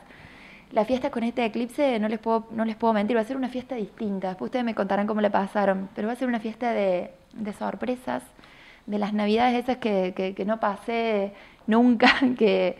La 0.74 0.86
fiesta 0.86 1.12
con 1.12 1.22
este 1.22 1.46
eclipse, 1.46 2.00
no 2.00 2.08
les 2.08 2.18
puedo, 2.18 2.48
no 2.50 2.66
les 2.66 2.76
puedo 2.76 2.96
mentir, 2.96 3.16
va 3.16 3.22
a 3.22 3.26
ser 3.26 3.38
una 3.38 3.48
fiesta 3.48 3.76
distinta. 3.76 4.30
Después 4.30 4.48
ustedes 4.48 4.66
me 4.66 4.74
contarán 4.74 5.06
cómo 5.06 5.22
le 5.22 5.30
pasaron, 5.30 5.88
pero 5.94 6.08
va 6.08 6.14
a 6.14 6.16
ser 6.16 6.28
una 6.28 6.40
fiesta 6.40 6.72
de, 6.72 7.12
de 7.34 7.54
sorpresas, 7.54 8.24
de 8.88 8.98
las 8.98 9.14
navidades 9.14 9.64
esas 9.64 9.78
que, 9.78 10.34
que, 10.36 10.46
no 10.46 10.60
pasé 10.60 11.34
nunca, 11.68 12.08
que, 12.40 12.80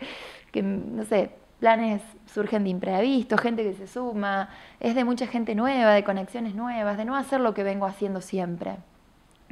que, 0.50 0.60
no 0.60 1.04
sé, 1.04 1.30
planes 1.60 2.02
surgen 2.26 2.64
de 2.64 2.70
imprevistos, 2.70 3.40
gente 3.40 3.62
que 3.62 3.74
se 3.74 3.86
suma, 3.86 4.48
es 4.80 4.96
de 4.96 5.04
mucha 5.04 5.28
gente 5.28 5.54
nueva, 5.54 5.92
de 5.94 6.02
conexiones 6.02 6.56
nuevas, 6.56 6.96
de 6.96 7.04
no 7.04 7.14
hacer 7.14 7.40
lo 7.40 7.54
que 7.54 7.62
vengo 7.62 7.86
haciendo 7.86 8.20
siempre. 8.20 8.72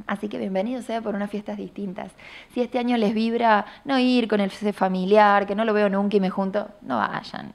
Así 0.05 0.27
que 0.27 0.37
bienvenidos 0.37 0.83
sea 0.83 1.01
por 1.01 1.15
unas 1.15 1.29
fiestas 1.29 1.55
distintas. 1.55 2.11
Si 2.53 2.59
este 2.59 2.77
año 2.77 2.97
les 2.97 3.13
vibra 3.13 3.65
no 3.85 3.97
ir 3.99 4.27
con 4.27 4.41
el 4.41 4.51
familiar, 4.51 5.47
que 5.47 5.55
no 5.55 5.63
lo 5.63 5.73
veo 5.73 5.87
nunca 5.87 6.17
y 6.17 6.19
me 6.19 6.29
junto, 6.29 6.67
no 6.81 6.97
vayan. 6.97 7.53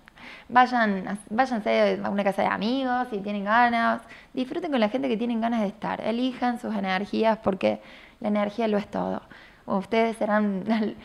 Vayan, 0.49 1.19
váyanse 1.29 2.01
a 2.03 2.09
una 2.09 2.25
casa 2.25 2.43
de 2.43 2.49
amigos 2.49 3.09
si 3.11 3.19
tienen 3.19 3.45
ganas. 3.45 4.01
Disfruten 4.33 4.71
con 4.71 4.81
la 4.81 4.89
gente 4.89 5.09
que 5.09 5.17
tienen 5.17 5.41
ganas 5.41 5.61
de 5.61 5.67
estar. 5.67 6.01
Elijan 6.01 6.59
sus 6.59 6.75
energías 6.75 7.39
porque 7.39 7.81
la 8.21 8.29
energía 8.29 8.67
lo 8.69 8.79
es 8.79 8.89
todo. 8.91 9.23
Ustedes 9.67 10.17
serán 10.17 10.65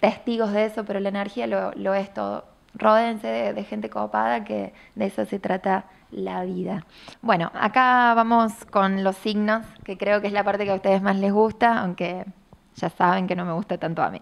testigos 0.00 0.52
de 0.52 0.66
eso, 0.66 0.84
pero 0.84 1.00
la 1.00 1.08
energía 1.08 1.46
lo, 1.46 1.94
es 1.94 2.12
todo. 2.12 2.44
Ródense 2.74 3.26
de, 3.26 3.64
gente 3.64 3.88
copada 3.88 4.44
que 4.44 4.74
de 4.94 5.06
eso 5.06 5.24
se 5.24 5.38
trata 5.38 5.86
la 6.10 6.44
vida. 6.44 6.84
Bueno, 7.22 7.50
acá 7.54 8.12
vamos 8.14 8.52
con 8.66 9.02
los 9.02 9.16
signos, 9.16 9.64
que 9.82 9.96
creo 9.96 10.20
que 10.20 10.26
es 10.26 10.32
la 10.34 10.44
parte 10.44 10.64
que 10.64 10.72
a 10.72 10.74
ustedes 10.74 11.00
más 11.00 11.16
les 11.16 11.32
gusta, 11.32 11.80
aunque 11.80 12.26
ya 12.74 12.90
saben 12.90 13.26
que 13.26 13.34
no 13.34 13.46
me 13.46 13.54
gusta 13.54 13.78
tanto 13.78 14.02
a 14.02 14.10
mí. 14.10 14.20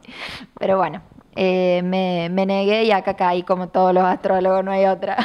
Pero 0.57 0.79
bueno, 0.79 1.03
eh, 1.37 1.83
me, 1.83 2.47
negué 2.47 2.85
y 2.85 2.93
acá 2.93 3.15
caí 3.15 3.43
como 3.43 3.69
todos 3.69 3.93
los 3.93 4.05
astrólogos, 4.05 4.65
no 4.65 4.71
hay 4.71 4.87
otra. 4.87 5.17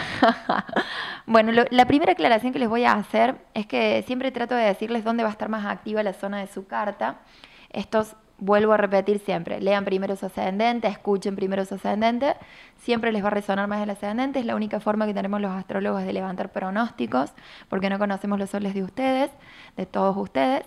bueno, 1.27 1.51
la 1.69 1.85
primera 1.85 2.13
aclaración 2.13 2.51
que 2.51 2.59
les 2.59 2.69
voy 2.69 2.83
a 2.83 2.93
hacer 2.93 3.35
es 3.53 3.67
que 3.67 4.03
siempre 4.07 4.31
trato 4.31 4.55
de 4.55 4.63
decirles 4.63 5.03
dónde 5.03 5.23
va 5.23 5.29
a 5.29 5.31
estar 5.31 5.49
más 5.49 5.65
activa 5.65 6.01
la 6.01 6.13
zona 6.13 6.39
de 6.39 6.47
su 6.47 6.65
carta. 6.65 7.17
Estos, 7.69 8.15
vuelvo 8.39 8.73
a 8.73 8.77
repetir 8.77 9.19
siempre, 9.19 9.61
lean 9.61 9.85
primero 9.85 10.15
su 10.15 10.25
ascendente, 10.25 10.87
escuchen 10.87 11.35
primero 11.35 11.63
su 11.65 11.75
ascendente, 11.75 12.35
siempre 12.77 13.11
les 13.11 13.23
va 13.23 13.27
a 13.27 13.31
resonar 13.31 13.67
más 13.67 13.81
el 13.83 13.89
ascendente, 13.91 14.39
es 14.39 14.45
la 14.45 14.55
única 14.55 14.79
forma 14.79 15.05
que 15.05 15.13
tenemos 15.13 15.41
los 15.41 15.51
astrólogos 15.51 16.03
de 16.03 16.13
levantar 16.13 16.51
pronósticos, 16.51 17.33
porque 17.67 17.89
no 17.89 17.99
conocemos 17.99 18.39
los 18.39 18.49
soles 18.49 18.73
de 18.73 18.83
ustedes, 18.83 19.29
de 19.77 19.85
todos 19.85 20.17
ustedes. 20.17 20.65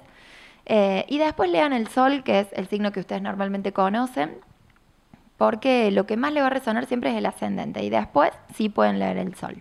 Eh, 0.66 1.04
y 1.08 1.18
después 1.18 1.50
lean 1.50 1.72
el 1.72 1.88
sol, 1.88 2.22
que 2.22 2.40
es 2.40 2.48
el 2.52 2.68
signo 2.68 2.92
que 2.92 3.00
ustedes 3.00 3.22
normalmente 3.22 3.72
conocen, 3.72 4.38
porque 5.42 5.90
lo 5.90 6.06
que 6.06 6.16
más 6.16 6.32
le 6.32 6.40
va 6.40 6.46
a 6.46 6.50
resonar 6.50 6.86
siempre 6.86 7.10
es 7.10 7.16
el 7.16 7.26
ascendente 7.26 7.82
y 7.82 7.90
después 7.90 8.30
sí 8.54 8.68
pueden 8.68 9.00
leer 9.00 9.16
el 9.16 9.34
sol. 9.34 9.60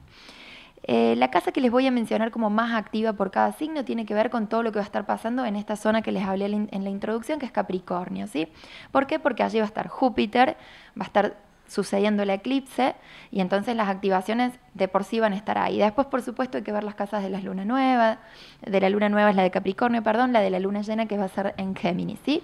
Eh, 0.84 1.16
la 1.18 1.32
casa 1.32 1.52
que 1.52 1.60
les 1.60 1.72
voy 1.72 1.88
a 1.88 1.92
mencionar 1.92 2.30
como 2.30 2.52
más 2.52 2.76
activa 2.76 3.14
por 3.14 3.32
cada 3.32 3.52
signo 3.54 3.84
tiene 3.84 4.06
que 4.06 4.14
ver 4.14 4.30
con 4.30 4.46
todo 4.46 4.62
lo 4.62 4.72
que 4.72 4.78
va 4.78 4.84
a 4.84 4.86
estar 4.86 5.08
pasando 5.08 5.44
en 5.44 5.56
esta 5.56 5.76
zona 5.76 6.04
que 6.04 6.12
les 6.12 6.24
hablé 6.24 6.46
en 6.46 6.84
la 6.84 6.90
introducción, 6.92 7.40
que 7.40 7.48
es 7.48 7.52
Capricornio, 7.52 8.28
¿sí? 8.28 8.48
¿Por 8.92 9.08
qué? 9.08 9.18
Porque 9.18 9.42
allí 9.42 9.58
va 9.58 9.64
a 9.64 9.66
estar 9.66 9.88
Júpiter, 9.88 10.56
va 10.96 11.04
a 11.04 11.08
estar 11.08 11.36
sucediendo 11.72 12.24
el 12.24 12.30
eclipse 12.30 12.96
y 13.32 13.40
entonces 13.40 13.78
las 13.78 13.88
activaciones 13.88 14.52
de 14.74 14.90
por 14.90 15.06
sí 15.06 15.22
van 15.22 15.32
a 15.32 15.38
estar 15.38 15.58
ahí. 15.58 15.80
Después, 15.80 16.06
por 16.08 16.22
supuesto, 16.22 16.58
hay 16.58 16.64
que 16.66 16.74
ver 16.74 16.84
las 16.84 16.96
casas 16.96 17.24
de 17.24 17.30
la 17.30 17.40
luna 17.40 17.64
nueva, 17.64 18.18
de 18.66 18.82
la 18.82 18.90
luna 18.90 19.08
nueva 19.08 19.30
es 19.30 19.38
la 19.38 19.44
de 19.44 19.52
Capricornio, 19.52 20.04
perdón, 20.04 20.34
la 20.34 20.42
de 20.42 20.50
la 20.50 20.60
luna 20.60 20.82
llena 20.82 21.06
que 21.06 21.18
va 21.18 21.26
a 21.26 21.30
ser 21.30 21.54
en 21.56 21.74
Géminis, 21.74 22.20
¿sí? 22.26 22.44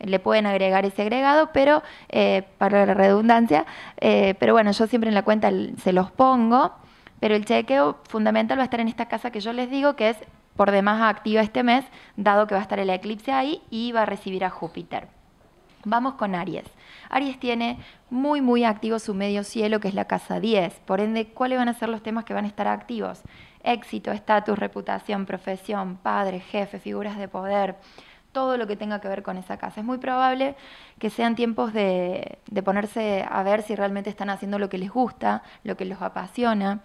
Le 0.00 0.18
pueden 0.18 0.46
agregar 0.46 0.84
ese 0.84 1.02
agregado, 1.02 1.50
pero 1.52 1.84
eh, 2.08 2.42
para 2.58 2.84
la 2.84 2.94
redundancia, 2.94 3.64
eh, 4.00 4.34
pero 4.40 4.54
bueno, 4.54 4.72
yo 4.72 4.88
siempre 4.88 5.08
en 5.08 5.14
la 5.14 5.22
cuenta 5.22 5.52
se 5.80 5.92
los 5.92 6.10
pongo, 6.10 6.72
pero 7.20 7.36
el 7.36 7.44
chequeo 7.44 7.98
fundamental 8.08 8.58
va 8.58 8.62
a 8.62 8.64
estar 8.64 8.80
en 8.80 8.88
esta 8.88 9.06
casa 9.06 9.30
que 9.30 9.38
yo 9.38 9.52
les 9.52 9.70
digo 9.70 9.94
que 9.94 10.10
es 10.10 10.16
por 10.56 10.72
demás 10.72 11.00
activa 11.00 11.42
este 11.42 11.62
mes, 11.62 11.84
dado 12.16 12.48
que 12.48 12.54
va 12.54 12.60
a 12.60 12.62
estar 12.62 12.80
el 12.80 12.90
eclipse 12.90 13.30
ahí 13.30 13.62
y 13.70 13.92
va 13.92 14.02
a 14.02 14.06
recibir 14.06 14.44
a 14.44 14.50
Júpiter. 14.50 15.06
Vamos 15.84 16.14
con 16.14 16.34
Aries. 16.34 16.64
Aries 17.10 17.38
tiene 17.38 17.78
muy, 18.10 18.40
muy 18.40 18.64
activo 18.64 18.98
su 18.98 19.14
medio 19.14 19.44
cielo, 19.44 19.80
que 19.80 19.88
es 19.88 19.94
la 19.94 20.06
casa 20.06 20.40
10. 20.40 20.80
Por 20.86 21.00
ende, 21.00 21.28
¿cuáles 21.28 21.58
van 21.58 21.68
a 21.68 21.74
ser 21.74 21.88
los 21.88 22.02
temas 22.02 22.24
que 22.24 22.34
van 22.34 22.44
a 22.44 22.48
estar 22.48 22.66
activos? 22.66 23.22
Éxito, 23.62 24.12
estatus, 24.12 24.58
reputación, 24.58 25.26
profesión, 25.26 25.96
padre, 25.96 26.40
jefe, 26.40 26.78
figuras 26.78 27.16
de 27.18 27.28
poder, 27.28 27.76
todo 28.32 28.56
lo 28.56 28.66
que 28.66 28.76
tenga 28.76 29.00
que 29.00 29.08
ver 29.08 29.22
con 29.22 29.38
esa 29.38 29.56
casa. 29.56 29.80
Es 29.80 29.86
muy 29.86 29.98
probable 29.98 30.56
que 30.98 31.08
sean 31.08 31.36
tiempos 31.36 31.72
de, 31.72 32.38
de 32.50 32.62
ponerse 32.62 33.24
a 33.28 33.42
ver 33.42 33.62
si 33.62 33.74
realmente 33.74 34.10
están 34.10 34.28
haciendo 34.28 34.58
lo 34.58 34.68
que 34.68 34.78
les 34.78 34.90
gusta, 34.90 35.42
lo 35.62 35.76
que 35.76 35.84
los 35.84 36.02
apasiona, 36.02 36.80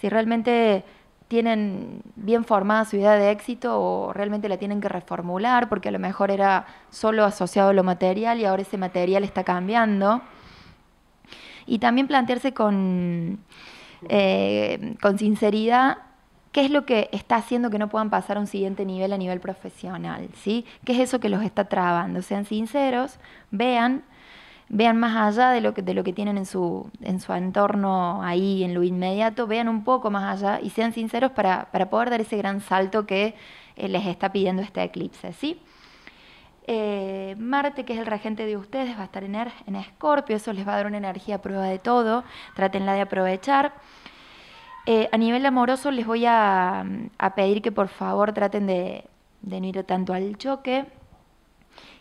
si 0.00 0.08
realmente 0.08 0.84
tienen 1.28 2.02
bien 2.14 2.44
formada 2.44 2.84
su 2.84 2.96
idea 2.96 3.14
de 3.14 3.30
éxito 3.30 3.80
o 3.80 4.12
realmente 4.12 4.48
la 4.48 4.58
tienen 4.58 4.80
que 4.80 4.88
reformular 4.88 5.68
porque 5.68 5.88
a 5.88 5.92
lo 5.92 5.98
mejor 5.98 6.30
era 6.30 6.66
solo 6.90 7.24
asociado 7.24 7.70
a 7.70 7.72
lo 7.72 7.82
material 7.82 8.40
y 8.40 8.44
ahora 8.44 8.62
ese 8.62 8.78
material 8.78 9.24
está 9.24 9.42
cambiando. 9.42 10.22
Y 11.66 11.80
también 11.80 12.06
plantearse 12.06 12.54
con, 12.54 13.40
eh, 14.08 14.94
con 15.02 15.18
sinceridad 15.18 15.98
qué 16.52 16.64
es 16.64 16.70
lo 16.70 16.86
que 16.86 17.10
está 17.12 17.36
haciendo 17.36 17.68
que 17.68 17.78
no 17.78 17.88
puedan 17.88 18.08
pasar 18.08 18.38
a 18.38 18.40
un 18.40 18.46
siguiente 18.46 18.86
nivel 18.86 19.12
a 19.12 19.18
nivel 19.18 19.40
profesional, 19.40 20.28
¿sí? 20.36 20.64
¿Qué 20.86 20.92
es 20.92 21.00
eso 21.00 21.20
que 21.20 21.28
los 21.28 21.42
está 21.42 21.64
trabando? 21.64 22.22
Sean 22.22 22.46
sinceros, 22.46 23.18
vean 23.50 24.04
vean 24.68 24.98
más 24.98 25.16
allá 25.16 25.50
de 25.50 25.60
lo 25.60 25.74
que, 25.74 25.82
de 25.82 25.94
lo 25.94 26.02
que 26.02 26.12
tienen 26.12 26.38
en 26.38 26.46
su, 26.46 26.90
en 27.00 27.20
su 27.20 27.32
entorno 27.32 28.22
ahí, 28.22 28.64
en 28.64 28.74
lo 28.74 28.82
inmediato, 28.82 29.46
vean 29.46 29.68
un 29.68 29.84
poco 29.84 30.10
más 30.10 30.42
allá 30.42 30.60
y 30.60 30.70
sean 30.70 30.92
sinceros 30.92 31.32
para, 31.32 31.70
poder 31.90 32.10
dar 32.10 32.20
ese 32.20 32.36
gran 32.36 32.60
salto 32.60 33.06
que 33.06 33.34
eh, 33.76 33.88
les 33.88 34.06
está 34.06 34.32
pidiendo 34.32 34.62
este 34.62 34.82
eclipse, 34.82 35.32
¿sí? 35.32 35.60
Eh, 36.68 37.36
Marte, 37.38 37.84
que 37.84 37.92
es 37.92 38.00
el 38.00 38.06
regente 38.06 38.44
de 38.44 38.56
ustedes, 38.56 38.96
va 38.96 39.02
a 39.02 39.04
estar 39.04 39.22
en, 39.22 39.36
er, 39.36 39.52
en 39.66 39.76
Escorpio, 39.76 40.34
eso 40.34 40.52
les 40.52 40.66
va 40.66 40.72
a 40.72 40.76
dar 40.76 40.86
una 40.86 40.98
energía 40.98 41.36
a 41.36 41.42
prueba 41.42 41.64
de 41.64 41.78
todo, 41.78 42.24
trátenla 42.56 42.94
de 42.94 43.02
aprovechar. 43.02 43.74
Eh, 44.86 45.08
a 45.12 45.16
nivel 45.16 45.46
amoroso 45.46 45.90
les 45.92 46.06
voy 46.06 46.26
a, 46.26 46.84
a, 47.18 47.34
pedir 47.34 47.62
que 47.62 47.72
por 47.72 47.88
favor 47.88 48.32
traten 48.32 48.66
de, 48.66 49.04
de 49.42 49.60
no 49.60 49.66
ir 49.66 49.82
tanto 49.84 50.12
al 50.12 50.36
choque 50.38 50.86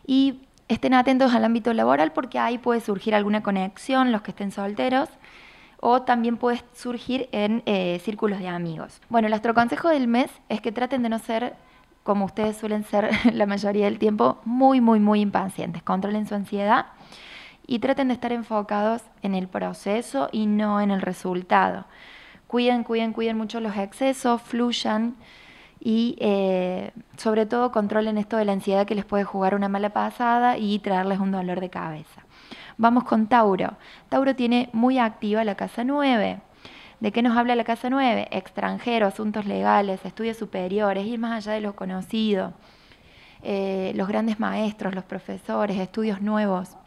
y 0.05 0.44
estén 0.67 0.93
atentos 0.93 1.34
al 1.34 1.45
ámbito 1.45 1.74
laboral 1.74 2.12
porque 2.12 2.39
ahí 2.39 2.57
puede 2.57 2.81
surgir 2.81 3.15
alguna 3.15 3.43
conexión, 3.43 4.12
los 4.12 4.22
que 4.22 4.31
estén 4.31 4.51
solteros, 4.51 5.10
o 5.79 6.01
también 6.01 6.38
puede 6.38 6.63
surgir 6.74 7.29
en 7.31 7.62
eh, 7.65 8.00
círculos 8.03 8.39
de 8.39 8.48
amigos. 8.48 9.01
Bueno, 9.10 9.27
el 9.27 9.34
astroconsejo 9.34 9.89
del 9.89 10.07
mes 10.07 10.31
es 10.50 10.62
que 10.62 10.72
traten 10.72 11.03
de 11.03 11.10
no 11.10 11.19
ser, 11.19 11.55
como 12.03 12.25
ustedes 12.25 12.57
suelen 12.57 12.84
ser 12.84 13.10
la 13.34 13.45
mayoría 13.45 13.86
del 13.86 14.00
tiempo, 14.00 14.39
muy, 14.45 14.81
muy, 14.81 15.00
muy 15.00 15.22
impacientes. 15.22 15.84
Controlen 15.84 16.27
su 16.27 16.36
ansiedad 16.36 16.88
y 17.67 17.79
traten 17.79 18.07
de 18.07 18.15
estar 18.15 18.31
enfocados 18.31 19.03
en 19.22 19.36
el 19.36 19.48
proceso 19.48 20.29
y 20.31 20.48
no 20.48 20.81
en 20.81 20.91
el 20.91 21.01
resultado. 21.01 21.86
Cuiden, 22.48 22.84
cuiden, 22.84 23.12
cuiden 23.13 23.38
mucho 23.38 23.60
los 23.60 23.75
excesos, 23.75 24.41
fluyan 24.41 25.15
y 25.85 26.17
eh, 26.19 26.89
sobre 27.15 27.45
todo 27.45 27.71
controlen 27.71 28.17
esto 28.17 28.37
de 28.37 28.45
la 28.45 28.53
ansiedad 28.53 28.87
que 28.87 28.95
les 28.95 29.05
puede 29.05 29.23
jugar 29.23 29.53
una 29.53 29.69
mala 29.69 29.91
pasada 29.91 30.57
y 30.57 30.79
traerles 30.79 31.19
un 31.19 31.31
dolor 31.31 31.59
de 31.59 31.69
cabeza. 31.69 32.25
Vamos 32.79 33.03
con 33.03 33.27
Tauro. 33.27 33.77
Tauro 34.09 34.35
tiene 34.35 34.67
muy 34.73 34.97
activa 34.97 35.43
la 35.43 35.53
casa 35.53 35.83
9. 35.83 36.39
¿De 37.01 37.11
qué 37.11 37.21
nos 37.21 37.37
habla 37.37 37.55
la 37.55 37.65
casa 37.65 37.91
9? 37.91 38.29
Extranjero, 38.31 39.05
asuntos 39.05 39.45
legales, 39.45 40.03
estudios 40.03 40.37
superiores, 40.37 41.05
ir 41.05 41.19
más 41.19 41.33
allá 41.33 41.53
de 41.53 41.61
lo 41.61 41.75
conocido, 41.75 42.53
eh, 43.43 43.93
los 43.95 44.07
grandes 44.07 44.39
maestros, 44.39 44.95
los 44.95 45.03
profesores, 45.03 45.77
estudios 45.77 46.19
nuevos. 46.19 46.77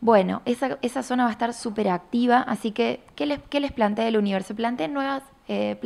Bueno, 0.00 0.40
esa, 0.46 0.78
esa 0.80 1.02
zona 1.02 1.24
va 1.24 1.28
a 1.28 1.32
estar 1.32 1.52
súper 1.52 1.90
activa, 1.90 2.38
así 2.40 2.70
que, 2.70 3.04
¿qué 3.16 3.26
les, 3.26 3.38
qué 3.50 3.60
les 3.60 3.72
plantea 3.72 4.08
el 4.08 4.16
universo? 4.16 4.56
Planteen 4.56 4.94
nuevas, 4.94 5.22
eh, 5.46 5.78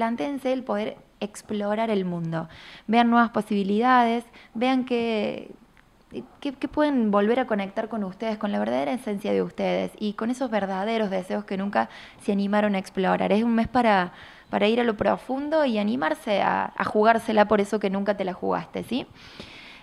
el 0.44 0.62
poder 0.62 1.03
explorar 1.24 1.90
el 1.90 2.04
mundo, 2.04 2.48
vean 2.86 3.10
nuevas 3.10 3.30
posibilidades, 3.30 4.24
vean 4.54 4.84
que, 4.84 5.50
que, 6.40 6.68
pueden 6.68 7.10
volver 7.10 7.40
a 7.40 7.46
conectar 7.46 7.88
con 7.88 8.04
ustedes, 8.04 8.38
con 8.38 8.52
la 8.52 8.58
verdadera 8.58 8.92
esencia 8.92 9.32
de 9.32 9.42
ustedes 9.42 9.92
y 9.98 10.12
con 10.14 10.30
esos 10.30 10.50
verdaderos 10.50 11.10
deseos 11.10 11.44
que 11.44 11.56
nunca 11.56 11.88
se 12.20 12.32
animaron 12.32 12.74
a 12.74 12.78
explorar. 12.78 13.32
Es 13.32 13.42
un 13.42 13.54
mes 13.54 13.68
para, 13.68 14.12
para 14.50 14.68
ir 14.68 14.80
a 14.80 14.84
lo 14.84 14.96
profundo 14.96 15.64
y 15.64 15.78
animarse 15.78 16.42
a, 16.42 16.72
a 16.76 16.84
jugársela 16.84 17.46
por 17.48 17.60
eso 17.60 17.80
que 17.80 17.90
nunca 17.90 18.16
te 18.16 18.24
la 18.24 18.32
jugaste, 18.32 18.84
¿sí? 18.84 19.06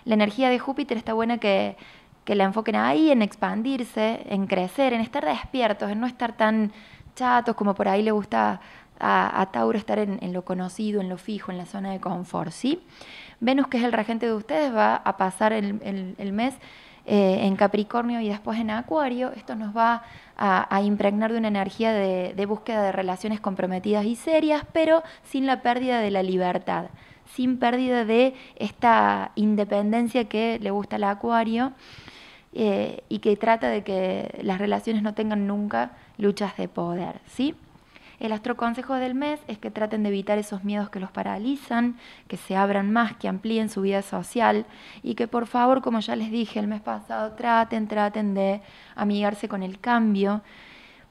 La 0.04 0.14
energía 0.14 0.50
de 0.50 0.58
Júpiter 0.58 0.96
está 0.96 1.12
buena 1.12 1.38
que 1.38 1.76
que 2.24 2.34
la 2.34 2.44
enfoquen 2.44 2.76
ahí, 2.76 3.10
en 3.10 3.22
expandirse, 3.22 4.22
en 4.28 4.46
crecer, 4.46 4.92
en 4.92 5.00
estar 5.00 5.24
despiertos, 5.24 5.90
en 5.90 6.00
no 6.00 6.06
estar 6.06 6.32
tan 6.36 6.72
chatos 7.14 7.54
como 7.56 7.74
por 7.74 7.88
ahí 7.88 8.02
le 8.02 8.12
gusta 8.12 8.60
a, 9.02 9.48
Tauro 9.52 9.76
estar 9.76 9.98
en, 9.98 10.32
lo 10.32 10.44
conocido, 10.44 11.00
en 11.00 11.08
lo 11.08 11.18
fijo, 11.18 11.50
en 11.50 11.58
la 11.58 11.66
zona 11.66 11.90
de 11.90 12.00
confort. 12.00 12.52
¿sí? 12.52 12.80
Venus, 13.40 13.66
que 13.66 13.78
es 13.78 13.84
el 13.84 13.92
regente 13.92 14.26
de 14.26 14.34
ustedes, 14.34 14.74
va 14.74 14.94
a 14.94 15.16
pasar 15.16 15.52
el, 15.52 16.32
mes 16.32 16.54
eh, 17.04 17.40
en 17.42 17.56
Capricornio 17.56 18.20
y 18.20 18.28
después 18.28 18.60
en 18.60 18.70
Acuario. 18.70 19.32
Esto 19.32 19.56
nos 19.56 19.76
va 19.76 20.04
a, 20.36 20.82
impregnar 20.82 21.32
de 21.32 21.38
una 21.38 21.48
energía 21.48 21.92
de, 21.92 22.46
búsqueda 22.46 22.82
de 22.84 22.92
relaciones 22.92 23.40
comprometidas 23.40 24.04
y 24.04 24.14
serias, 24.14 24.64
pero 24.72 25.02
sin 25.24 25.46
la 25.46 25.62
pérdida 25.62 26.00
de 26.00 26.10
la 26.10 26.22
libertad 26.22 26.86
sin 27.34 27.56
pérdida 27.58 28.04
de 28.04 28.34
esta 28.56 29.32
independencia 29.36 30.28
que 30.28 30.58
le 30.60 30.70
gusta 30.70 30.96
al 30.96 31.04
acuario 31.04 31.72
eh, 32.52 33.04
y 33.08 33.20
que 33.20 33.36
trata 33.36 33.70
de 33.70 33.82
que 33.84 34.38
las 34.42 34.58
relaciones 34.58 35.02
no 35.02 35.14
tengan 35.14 35.46
nunca 35.46 35.92
luchas 36.18 36.54
de 36.58 36.68
poder, 36.68 37.22
¿sí? 37.26 37.54
El 38.22 38.30
astroconsejo 38.30 38.94
del 38.94 39.16
mes 39.16 39.40
es 39.48 39.58
que 39.58 39.72
traten 39.72 40.04
de 40.04 40.10
evitar 40.10 40.38
esos 40.38 40.62
miedos 40.62 40.88
que 40.90 41.00
los 41.00 41.10
paralizan, 41.10 41.96
que 42.28 42.36
se 42.36 42.54
abran 42.54 42.92
más, 42.92 43.16
que 43.16 43.26
amplíen 43.26 43.68
su 43.68 43.80
vida 43.80 44.00
social 44.00 44.64
y 45.02 45.16
que 45.16 45.26
por 45.26 45.48
favor, 45.48 45.82
como 45.82 45.98
ya 45.98 46.14
les 46.14 46.30
dije 46.30 46.60
el 46.60 46.68
mes 46.68 46.80
pasado, 46.80 47.32
traten, 47.32 47.88
traten 47.88 48.34
de 48.34 48.62
amigarse 48.94 49.48
con 49.48 49.64
el 49.64 49.80
cambio, 49.80 50.42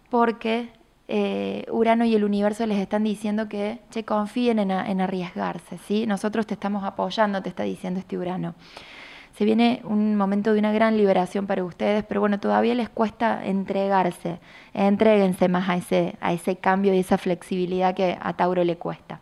porque 0.09 0.69
eh, 1.09 1.65
Urano 1.69 2.05
y 2.05 2.15
el 2.15 2.23
universo 2.23 2.65
les 2.65 2.79
están 2.79 3.03
diciendo 3.03 3.49
que 3.49 3.81
che, 3.89 4.05
confíen 4.05 4.59
en, 4.59 4.71
en 4.71 5.01
arriesgarse, 5.01 5.79
¿sí? 5.79 6.07
Nosotros 6.07 6.47
te 6.47 6.53
estamos 6.53 6.85
apoyando, 6.85 7.41
te 7.41 7.49
está 7.49 7.63
diciendo 7.63 7.99
este 7.99 8.17
Urano 8.17 8.55
se 9.37 9.45
viene 9.45 9.81
un 9.83 10.15
momento 10.15 10.53
de 10.53 10.59
una 10.59 10.71
gran 10.71 10.97
liberación 10.97 11.47
para 11.47 11.63
ustedes, 11.63 12.03
pero 12.03 12.19
bueno, 12.19 12.39
todavía 12.39 12.75
les 12.75 12.89
cuesta 12.89 13.45
entregarse. 13.45 14.39
Entréguense 14.73 15.47
más 15.47 15.69
a 15.69 15.75
ese, 15.77 16.15
a 16.21 16.33
ese 16.33 16.57
cambio 16.57 16.93
y 16.93 16.99
esa 16.99 17.17
flexibilidad 17.17 17.95
que 17.95 18.17
a 18.21 18.33
Tauro 18.33 18.63
le 18.63 18.77
cuesta. 18.77 19.21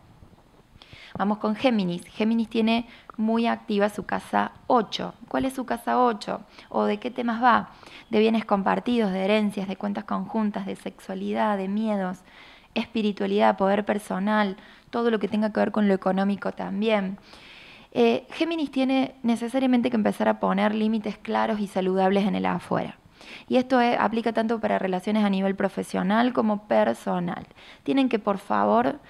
Vamos 1.18 1.38
con 1.38 1.56
Géminis. 1.56 2.04
Géminis 2.06 2.48
tiene 2.48 2.86
muy 3.16 3.46
activa 3.46 3.88
su 3.88 4.04
casa 4.04 4.52
8. 4.68 5.14
¿Cuál 5.28 5.44
es 5.44 5.54
su 5.54 5.64
casa 5.64 6.02
8? 6.02 6.40
¿O 6.68 6.84
de 6.84 6.98
qué 6.98 7.10
temas 7.10 7.42
va? 7.42 7.70
De 8.10 8.20
bienes 8.20 8.44
compartidos, 8.44 9.12
de 9.12 9.24
herencias, 9.24 9.68
de 9.68 9.76
cuentas 9.76 10.04
conjuntas, 10.04 10.66
de 10.66 10.76
sexualidad, 10.76 11.56
de 11.58 11.68
miedos, 11.68 12.18
espiritualidad, 12.74 13.56
poder 13.56 13.84
personal, 13.84 14.56
todo 14.90 15.10
lo 15.10 15.18
que 15.18 15.28
tenga 15.28 15.52
que 15.52 15.60
ver 15.60 15.72
con 15.72 15.88
lo 15.88 15.94
económico 15.94 16.52
también. 16.52 17.18
Eh, 17.92 18.26
Géminis 18.30 18.70
tiene 18.70 19.14
necesariamente 19.22 19.90
que 19.90 19.96
empezar 19.96 20.28
a 20.28 20.38
poner 20.38 20.74
límites 20.74 21.18
claros 21.18 21.60
y 21.60 21.66
saludables 21.66 22.24
en 22.26 22.36
el 22.36 22.46
afuera. 22.46 22.96
Y 23.48 23.56
esto 23.56 23.80
eh, 23.80 23.96
aplica 23.98 24.32
tanto 24.32 24.60
para 24.60 24.78
relaciones 24.78 25.24
a 25.24 25.30
nivel 25.30 25.56
profesional 25.56 26.32
como 26.32 26.68
personal. 26.68 27.46
Tienen 27.82 28.08
que, 28.08 28.18
por 28.18 28.38
favor, 28.38 29.00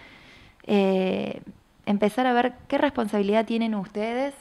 eh, 0.64 1.42
empezar 1.86 2.26
a 2.26 2.32
ver 2.32 2.54
qué 2.68 2.78
responsabilidad 2.78 3.44
tienen 3.44 3.74
ustedes 3.74 4.34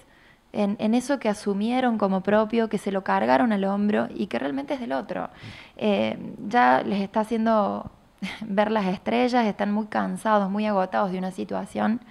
en, 0.52 0.95
eso 0.95 1.19
que 1.19 1.30
asumieron 1.30 1.99
como 1.99 2.21
propio, 2.21 2.69
que 2.69 2.80
se 2.80 2.91
lo 2.91 3.04
cargaron 3.04 3.52
al 3.52 3.65
hombro 3.65 4.08
y 4.15 4.25
que 4.28 4.39
realmente 4.39 4.73
es 4.73 4.80
del 4.80 4.93
otro. 4.93 5.30
ya 5.78 6.82
les 6.84 7.02
está 7.02 7.19
haciendo 7.19 7.91
ver 8.41 8.71
las 8.71 8.88
estrellas, 8.88 9.45
están 9.45 9.71
muy 9.71 9.86
cansados, 9.88 10.49
muy 10.49 10.65
agotados 10.65 11.12
de 11.12 11.19
una 11.19 11.30
situación 11.30 12.02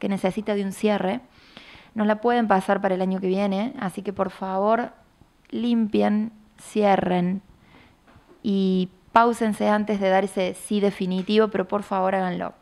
que 0.00 0.08
necesita 0.08 0.56
de 0.56 0.64
un 0.64 0.72
cierre 0.72 1.20
no 1.96 2.04
la 2.04 2.20
pueden 2.20 2.46
pasar 2.46 2.82
para 2.82 2.94
el 2.94 3.00
año 3.00 3.20
que 3.20 3.26
viene, 3.26 3.72
así 3.80 4.02
que 4.02 4.12
por 4.12 4.28
favor 4.28 4.92
limpien, 5.48 6.30
cierren 6.60 7.40
y 8.42 8.90
pausense 9.12 9.70
antes 9.70 9.98
de 9.98 10.10
dar 10.10 10.22
ese 10.22 10.52
sí 10.52 10.80
definitivo, 10.80 11.48
pero 11.48 11.66
por 11.66 11.82
favor 11.82 12.14
háganlo. 12.14 12.52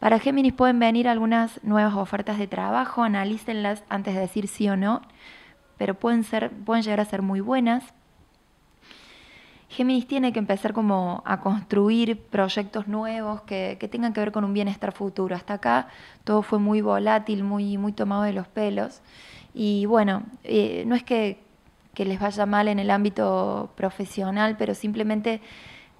Para 0.00 0.18
Géminis 0.18 0.54
pueden 0.54 0.80
venir 0.80 1.06
algunas 1.06 1.62
nuevas 1.62 1.94
ofertas 1.94 2.36
de 2.36 2.48
trabajo, 2.48 3.04
analícenlas 3.04 3.84
antes 3.88 4.16
de 4.16 4.22
decir 4.22 4.48
sí 4.48 4.68
o 4.68 4.76
no, 4.76 5.02
pero 5.76 5.94
pueden, 5.94 6.24
ser, 6.24 6.50
pueden 6.50 6.82
llegar 6.82 6.98
a 6.98 7.04
ser 7.04 7.22
muy 7.22 7.40
buenas. 7.40 7.94
Géminis 9.68 10.06
tiene 10.06 10.32
que 10.32 10.38
empezar 10.38 10.72
como 10.72 11.22
a 11.26 11.40
construir 11.40 12.18
proyectos 12.18 12.88
nuevos 12.88 13.42
que, 13.42 13.76
tengan 13.90 14.14
que 14.14 14.20
ver 14.20 14.32
con 14.32 14.44
un 14.44 14.54
bienestar 14.54 14.92
futuro. 14.92 15.36
Hasta 15.36 15.54
acá 15.54 15.88
todo 16.24 16.42
fue 16.42 16.58
muy 16.58 16.80
volátil, 16.80 17.44
muy, 17.44 17.76
muy 17.76 17.92
tomado 17.92 18.22
de 18.22 18.32
los 18.32 18.48
pelos. 18.48 19.02
Y 19.52 19.84
bueno, 19.86 20.22
eh, 20.44 20.84
no 20.86 20.94
es 20.94 21.02
que, 21.02 21.46
les 21.96 22.20
vaya 22.20 22.46
mal 22.46 22.68
en 22.68 22.78
el 22.78 22.90
ámbito 22.92 23.70
profesional, 23.74 24.56
pero 24.56 24.72
simplemente 24.72 25.40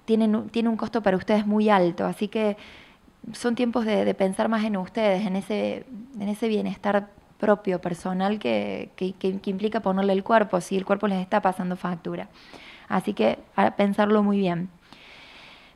tienen, 0.05 0.47
tiene 0.49 0.69
un 0.69 0.77
costo 0.77 1.03
para 1.03 1.17
ustedes 1.17 1.45
muy 1.45 1.69
alto. 1.69 2.05
Así 2.05 2.29
que 2.29 2.55
son 3.33 3.53
tiempos 3.53 3.85
de, 3.85 4.13
pensar 4.15 4.47
más 4.47 4.63
en 4.63 4.77
ustedes, 4.77 5.27
en 5.27 5.35
ese, 5.35 5.85
en 6.19 6.29
ese 6.29 6.47
bienestar 6.47 7.09
propio, 7.37 7.81
personal, 7.81 8.39
que, 8.39 8.91
que 8.95 9.49
implica 9.49 9.81
ponerle 9.81 10.13
el 10.13 10.23
cuerpo, 10.23 10.61
si 10.61 10.77
el 10.77 10.85
cuerpo 10.85 11.07
les 11.07 11.19
está 11.21 11.41
pasando 11.41 11.75
factura. 11.75 12.29
Así 12.89 13.13
que 13.13 13.39
a 13.55 13.71
pensarlo 13.71 14.23
muy 14.23 14.39
bien. 14.39 14.69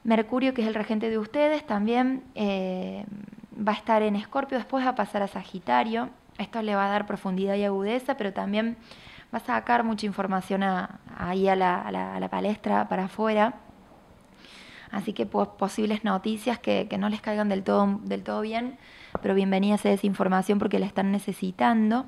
Mercurio, 0.03 0.53
que 0.53 0.63
es 0.63 0.67
el 0.67 0.73
regente 0.73 1.09
de 1.09 1.17
ustedes, 1.17 1.65
también 1.65 2.23
eh, 2.35 3.05
va 3.55 3.71
a 3.71 3.75
estar 3.75 4.01
en 4.01 4.15
Escorpio, 4.17 4.57
después 4.57 4.83
va 4.83 4.89
a 4.89 4.95
pasar 4.95 5.21
a 5.21 5.27
Sagitario. 5.27 6.09
Esto 6.37 6.61
le 6.61 6.75
va 6.75 6.87
a 6.87 6.89
dar 6.89 7.05
profundidad 7.05 7.55
y 7.55 7.63
agudeza, 7.63 8.17
pero 8.17 8.33
también 8.33 8.75
va 9.33 9.37
a 9.37 9.41
sacar 9.41 9.83
mucha 9.83 10.05
información 10.05 10.63
ahí 10.63 11.47
a 11.47 11.55
la, 11.55 12.27
palestra 12.29 12.89
para 12.89 13.05
afuera. 13.05 13.53
Así 14.91 15.13
que 15.13 15.25
posibles 15.25 16.03
noticias 16.03 16.59
que, 16.59 16.87
no 16.99 17.09
les 17.09 17.21
caigan 17.21 17.47
del 17.47 17.63
todo, 17.63 17.99
del 18.03 18.23
todo 18.23 18.41
bien, 18.41 18.77
pero 19.21 19.35
bienvenida 19.35 19.77
sea 19.77 19.93
esa 19.93 20.05
información 20.05 20.59
porque 20.59 20.79
la 20.79 20.85
están 20.85 21.11
necesitando. 21.11 22.05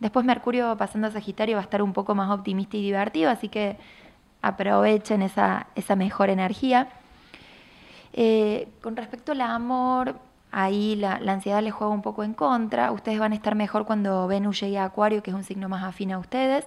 Después 0.00 0.24
Mercurio 0.24 0.76
pasando 0.76 1.08
a 1.08 1.10
Sagitario 1.10 1.56
va 1.56 1.60
a 1.60 1.64
estar 1.64 1.82
un 1.82 1.92
poco 1.92 2.14
más 2.14 2.30
optimista 2.30 2.76
y 2.76 2.82
divertido, 2.82 3.30
así 3.30 3.48
que 3.48 3.76
aprovechen 4.42 5.22
esa, 5.22 5.66
esa 5.74 5.96
mejor 5.96 6.30
energía. 6.30 6.88
Eh, 8.12 8.68
con 8.80 8.96
respecto 8.96 9.32
al 9.32 9.40
amor, 9.40 10.16
ahí 10.50 10.96
la, 10.96 11.14
ansiedad 11.26 11.62
les 11.62 11.72
juega 11.72 11.92
un 11.92 12.02
poco 12.02 12.24
en 12.24 12.34
contra. 12.34 12.92
Ustedes 12.92 13.18
van 13.18 13.32
a 13.32 13.34
estar 13.34 13.54
mejor 13.54 13.86
cuando 13.86 14.26
Venus 14.26 14.60
llegue 14.60 14.78
a 14.78 14.84
Acuario, 14.84 15.22
que 15.22 15.30
es 15.30 15.36
un 15.36 15.44
signo 15.44 15.68
más 15.68 15.84
afín 15.84 16.12
a 16.12 16.18
ustedes. 16.18 16.66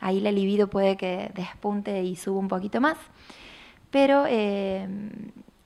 Ahí 0.00 0.20
la 0.20 0.32
libido 0.32 0.68
puede 0.68 0.96
que 0.96 1.30
despunte 1.34 2.02
y 2.02 2.16
suba 2.16 2.40
un 2.40 2.48
poquito 2.48 2.80
más. 2.80 2.98
Pero 3.90 4.24
eh, 4.28 4.88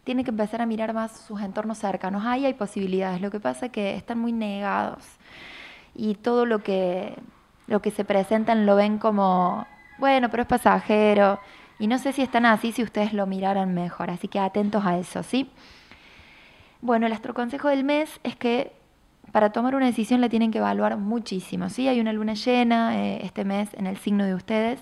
tienen 0.05 0.25
que 0.25 0.31
empezar 0.31 0.61
a 0.61 0.67
mirar 0.67 0.93
más 0.93 1.13
sus 1.13 1.41
entornos 1.41 1.79
cercanos. 1.79 2.25
Ahí 2.27 2.45
hay 2.45 2.55
posibilidades. 2.55 3.21
Lo 3.21 3.31
que 3.31 3.41
pasa 3.41 3.67
es 3.67 3.73
que 3.73 3.97
están 3.97 4.19
muy 4.19 4.33
negados. 4.33 5.05
Y 5.95 6.17
todo 6.17 6.45
lo 6.45 6.63
que, 6.63 7.17
lo 7.67 7.81
que 7.81 7.91
se 7.91 8.05
presentan 8.05 8.67
lo 8.67 8.77
ven 8.77 8.99
como 8.99 9.67
bueno, 9.99 10.31
pero 10.31 10.43
es 10.43 10.49
pasajero. 10.49 11.41
Y 11.79 11.87
no 11.87 11.99
sé 11.99 12.13
si 12.13 12.23
están 12.23 12.47
así 12.47 12.73
si 12.73 12.83
ustedes 12.83 13.13
lo 13.13 13.27
miraran 13.27 13.75
mejor, 13.75 14.11
así 14.11 14.29
que 14.29 14.39
atentos 14.39 14.85
a 14.85 14.99
eso, 14.99 15.23
¿sí? 15.23 15.51
Bueno, 16.81 17.07
el 17.07 17.13
astroconsejo 17.13 17.69
del 17.69 17.85
mes 17.85 18.21
es 18.23 18.37
que 18.37 18.73
para 19.33 19.51
tomar 19.51 19.75
una 19.75 19.87
decisión 19.87 20.21
la 20.21 20.29
tienen 20.29 20.51
que 20.51 20.59
evaluar 20.59 20.97
muchísimo, 20.97 21.69
¿sí? 21.69 21.89
Hay 21.89 22.01
una 22.01 22.13
luna 22.13 22.35
llena 22.35 22.99
eh, 22.99 23.21
este 23.23 23.45
mes 23.45 23.69
en 23.75 23.87
el 23.87 23.99
signo 23.99 24.25
de 24.25 24.35
ustedes, 24.35 24.81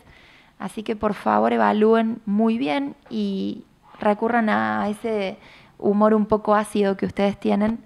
así 0.58 0.82
que 0.82 0.94
por 0.94 1.14
favor 1.14 1.52
evalúen 1.52 2.20
muy 2.26 2.58
bien 2.58 2.94
y 3.10 3.64
recurran 3.98 4.48
a 4.48 4.88
ese 4.88 5.36
humor 5.78 6.14
un 6.14 6.26
poco 6.26 6.54
ácido 6.54 6.96
que 6.96 7.06
ustedes 7.06 7.38
tienen 7.38 7.80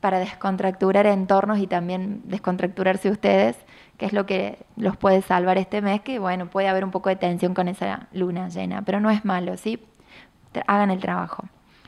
para 0.00 0.18
descontracturar 0.18 1.06
entornos 1.06 1.58
y 1.58 1.66
también 1.66 2.22
descontracturarse 2.24 3.10
ustedes 3.10 3.56
que 3.98 4.06
es 4.06 4.12
lo 4.12 4.26
que 4.26 4.58
los 4.76 4.96
puede 4.96 5.22
salvar 5.22 5.58
este 5.58 5.80
mes, 5.80 6.00
que 6.00 6.18
bueno, 6.18 6.46
puede 6.46 6.68
haber 6.68 6.84
un 6.84 6.90
poco 6.90 7.08
de 7.08 7.16
tensión 7.16 7.54
con 7.54 7.68
esa 7.68 8.08
luna 8.12 8.48
llena, 8.48 8.82
pero 8.82 9.00
no 9.00 9.10
es 9.10 9.24
malo, 9.24 9.56
¿sí? 9.56 9.82
Hagan 10.66 10.90
el 10.90 11.00
trabajo. 11.00 11.44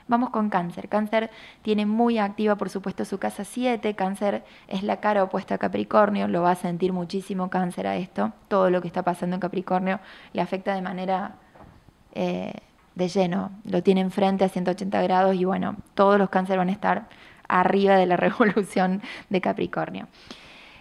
Vamos 0.09 0.31
con 0.31 0.49
cáncer. 0.49 0.89
Cáncer 0.89 1.31
tiene 1.61 1.85
muy 1.85 2.19
activa, 2.19 2.57
por 2.57 2.71
supuesto, 2.71 3.05
su 3.05 3.19
casa 3.19 3.45
7. 3.45 3.95
Cáncer 3.95 4.43
es 4.67 4.83
la 4.83 5.01
cara 5.01 5.23
opuesta 5.23 5.57
a 5.57 5.59
Capricornio. 5.59 6.29
Lo 6.29 6.43
va 6.43 6.53
a 6.53 6.55
sentir 6.55 6.95
muchísimo 6.95 7.51
cáncer 7.51 7.87
a 7.87 7.97
esto. 7.97 8.33
Todo 8.49 8.71
lo 8.71 8.81
que 8.81 8.89
está 8.89 9.03
pasando 9.03 9.37
en 9.37 9.41
Capricornio 9.41 10.01
le 10.33 10.41
afecta 10.41 10.75
de 10.75 10.81
manera 10.81 11.35
eh, 12.15 12.55
de 12.95 13.09
lleno. 13.09 13.51
Lo 13.65 13.83
tiene 13.83 14.01
enfrente 14.01 14.45
a 14.45 14.49
180 14.49 15.03
grados 15.03 15.37
y 15.37 15.45
bueno, 15.45 15.77
todos 15.93 16.19
los 16.19 16.31
cánceres 16.31 16.59
van 16.59 16.71
a 16.71 16.73
estar 16.73 17.09
arriba 17.47 17.97
de 17.97 18.07
la 18.07 18.17
revolución 18.17 19.03
de 19.29 19.41
Capricornio. 19.43 20.09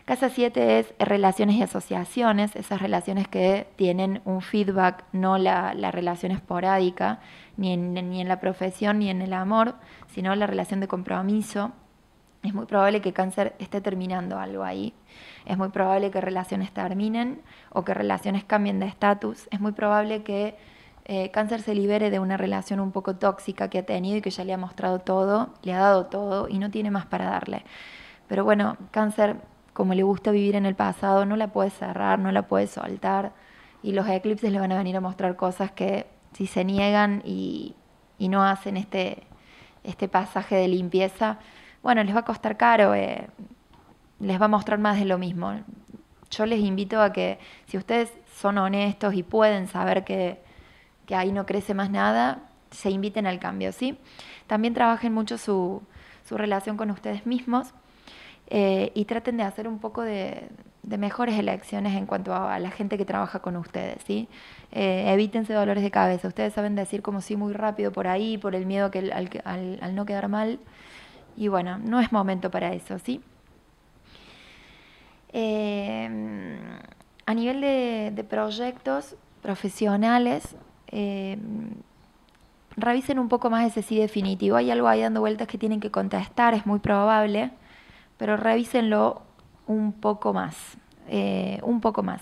Casa 0.07 0.29
7 0.29 0.79
es 0.79 0.93
relaciones 0.99 1.57
y 1.57 1.63
asociaciones, 1.63 2.55
esas 2.55 2.81
relaciones 2.81 3.27
que 3.27 3.67
tienen 3.75 4.21
un 4.23 4.39
feedback, 4.39 5.03
no 5.11 5.37
la, 5.37 5.73
relación 5.91 6.31
esporádica, 6.31 7.19
ni 7.57 7.73
en, 7.73 8.25
la 8.29 8.39
profesión 8.39 8.99
ni 8.99 9.09
en 9.09 9.21
el 9.21 9.33
amor, 9.33 9.75
sino 10.07 10.33
la 10.33 10.47
relación 10.47 10.79
de 10.79 10.87
compromiso. 10.87 11.73
Es 12.41 12.53
muy 12.53 12.65
probable 12.67 13.01
que 13.01 13.11
cáncer 13.11 13.53
esté 13.59 13.81
terminando 13.81 14.39
algo 14.39 14.63
ahí. 14.63 14.93
Es 15.43 15.57
muy 15.57 15.67
probable 15.67 16.09
que 16.09 16.21
relaciones 16.21 16.71
terminen 16.71 17.41
o 17.69 17.83
que 17.83 17.93
relaciones 17.93 18.45
cambien 18.45 18.79
de 18.79 18.85
estatus. 18.85 19.49
Es 19.51 19.59
muy 19.59 19.73
probable 19.73 20.23
que 20.23 20.55
eh, 21.03 21.31
cáncer 21.31 21.61
se 21.61 21.75
libere 21.75 22.11
de 22.11 22.19
una 22.19 22.37
relación 22.37 22.79
un 22.79 22.93
poco 22.93 23.17
tóxica 23.17 23.69
que 23.69 23.79
ha 23.79 23.85
tenido 23.85 24.15
y 24.15 24.21
que 24.21 24.29
ya 24.29 24.45
le 24.45 24.53
ha 24.53 24.57
mostrado 24.57 24.99
todo, 24.99 25.49
le 25.63 25.73
ha 25.73 25.79
dado 25.79 26.05
todo 26.05 26.47
y 26.47 26.59
no 26.59 26.71
tiene 26.71 26.91
más 26.91 27.05
para 27.07 27.25
darle. 27.25 27.65
Pero 28.29 28.45
bueno, 28.45 28.77
cáncer 28.91 29.35
como 29.77 29.93
le 29.93 30.01
gusta 30.01 30.31
vivir 30.31 30.55
en 30.55 30.65
el 30.65 30.73
pasado, 30.73 31.23
no 31.27 31.35
la 31.35 31.49
puede 31.49 31.69
cerrar, 31.69 32.17
no 32.17 32.31
la 32.31 32.47
puede 32.47 32.65
soltar. 32.65 33.33
Y 33.83 33.91
los 33.91 34.07
eclipses 34.09 34.51
le 34.51 34.59
van 34.59 34.71
a 34.71 34.77
venir 34.79 34.97
a 34.97 35.01
mostrar 35.01 35.35
cosas 35.35 35.71
que 35.71 36.07
si 36.33 36.47
se 36.47 36.65
niegan 36.65 37.21
y, 37.23 37.75
no 38.17 38.43
hacen 38.43 38.75
este, 38.75 39.21
este 39.83 40.07
pasaje 40.07 40.55
de 40.55 40.67
limpieza, 40.67 41.37
bueno, 41.83 42.03
les 42.03 42.15
va 42.15 42.21
a 42.21 42.25
costar 42.25 42.57
caro, 42.57 42.95
eh, 42.95 43.27
les 44.19 44.41
va 44.41 44.45
a 44.45 44.47
mostrar 44.47 44.79
más 44.79 44.97
de 44.97 45.05
lo 45.05 45.19
mismo. 45.19 45.53
Yo 46.31 46.47
les 46.47 46.59
invito 46.61 46.99
a 46.99 47.13
que 47.13 47.37
si 47.67 47.77
ustedes 47.77 48.11
son 48.33 48.57
honestos 48.57 49.13
y 49.13 49.21
pueden 49.21 49.67
saber 49.67 50.03
que, 50.03 50.41
que 51.05 51.13
ahí 51.13 51.31
no 51.31 51.45
crece 51.45 51.75
más 51.75 51.91
nada, 51.91 52.39
se 52.71 52.89
inviten 52.89 53.27
al 53.27 53.37
cambio, 53.37 53.71
¿sí? 53.71 53.99
También 54.47 54.73
trabajen 54.73 55.13
mucho 55.13 55.37
su, 55.37 55.83
su 56.27 56.35
relación 56.35 56.77
con 56.77 56.89
ustedes 56.89 57.27
mismos 57.27 57.75
eh, 58.49 58.91
y 58.95 59.05
traten 59.05 59.37
de 59.37 59.43
hacer 59.43 59.67
un 59.67 59.79
poco 59.79 60.01
de, 60.01 60.49
mejores 60.83 61.37
elecciones 61.37 61.95
en 61.95 62.05
cuanto 62.05 62.33
a, 62.33 62.59
la 62.59 62.71
gente 62.71 62.97
que 62.97 63.03
trabaja 63.03 63.39
con 63.39 63.57
ustedes, 63.57 63.97
¿sí? 64.05 64.29
Eh, 64.71 65.11
evítense 65.11 65.53
dolores 65.53 65.83
de 65.83 65.91
cabeza. 65.91 66.29
Ustedes 66.29 66.53
saben 66.53 66.75
decir 66.75 67.01
como 67.01 67.19
sí 67.21 67.35
muy 67.35 67.53
rápido 67.53 67.91
por 67.91 68.07
ahí, 68.07 68.37
por 68.37 68.55
el 68.55 68.65
miedo 68.65 68.89
al, 69.43 69.95
no 69.95 70.05
quedar 70.05 70.29
mal. 70.29 70.59
Y 71.35 71.49
bueno, 71.49 71.77
no 71.77 71.99
es 71.99 72.11
momento 72.13 72.49
para 72.49 72.73
eso, 72.73 72.99
¿sí? 72.99 73.21
Eh, 75.33 76.09
a 77.25 77.33
nivel 77.33 77.61
de, 77.61 78.25
proyectos 78.29 79.17
profesionales, 79.41 80.55
revisen 82.77 83.19
un 83.19 83.27
poco 83.27 83.49
más 83.49 83.67
ese 83.67 83.81
sí 83.81 83.99
definitivo. 83.99 84.55
Hay 84.55 84.71
algo 84.71 84.87
ahí 84.87 85.01
dando 85.01 85.19
vueltas 85.19 85.49
que 85.49 85.57
tienen 85.57 85.81
que 85.81 85.91
contestar, 85.91 86.53
es 86.53 86.65
muy 86.65 86.79
probable 86.79 87.51
pero 88.17 88.37
revísenlo 88.37 89.21
un 89.67 89.93
poco 89.93 90.33
más, 90.33 90.77
eh, 91.07 91.59
un 91.63 91.81
poco 91.81 92.03
más. 92.03 92.21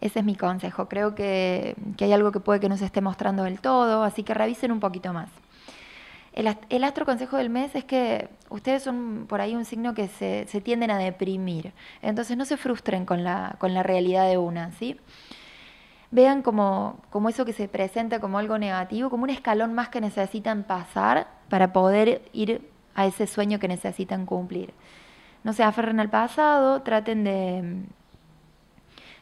Ese 0.00 0.20
es 0.20 0.24
mi 0.24 0.36
consejo. 0.36 0.88
Creo 0.88 1.14
que, 1.14 1.76
hay 2.00 2.12
algo 2.12 2.32
que 2.32 2.40
puede 2.40 2.60
que 2.60 2.68
no 2.68 2.76
se 2.76 2.84
esté 2.84 3.00
mostrando 3.00 3.44
del 3.44 3.60
todo, 3.60 4.02
así 4.02 4.22
que 4.22 4.34
revisen 4.34 4.72
un 4.72 4.80
poquito 4.80 5.12
más. 5.12 5.28
El, 6.32 6.84
astro 6.84 7.04
consejo 7.04 7.36
del 7.36 7.50
mes 7.50 7.74
es 7.74 7.84
que 7.84 8.28
ustedes 8.48 8.84
son 8.84 9.26
por 9.28 9.40
ahí 9.40 9.56
un 9.56 9.64
signo 9.64 9.94
que 9.94 10.06
se, 10.06 10.44
tienden 10.60 10.92
a 10.92 10.98
deprimir. 10.98 11.72
Entonces 12.00 12.36
no 12.36 12.44
se 12.44 12.56
frustren 12.56 13.06
con 13.06 13.24
la, 13.24 13.56
con 13.58 13.74
la 13.74 13.82
realidad 13.82 14.28
de 14.28 14.38
una, 14.38 14.70
¿sí? 14.72 15.00
Vean 16.12 16.42
como, 16.42 17.00
como 17.10 17.28
eso 17.28 17.44
que 17.44 17.52
se 17.52 17.66
presenta 17.66 18.20
como 18.20 18.38
algo 18.38 18.56
negativo, 18.56 19.10
como 19.10 19.24
un 19.24 19.30
escalón 19.30 19.74
más 19.74 19.88
que 19.88 20.00
necesitan 20.00 20.62
pasar 20.62 21.26
para 21.48 21.72
poder 21.72 22.22
ir 22.32 22.70
a 22.98 23.06
ese 23.06 23.28
sueño 23.28 23.60
que 23.60 23.68
necesitan 23.68 24.26
cumplir. 24.26 24.74
No 25.44 25.52
se 25.52 25.62
aferren 25.62 26.00
al 26.00 26.10
pasado, 26.10 26.82
traten 26.82 27.22
de, 27.22 27.84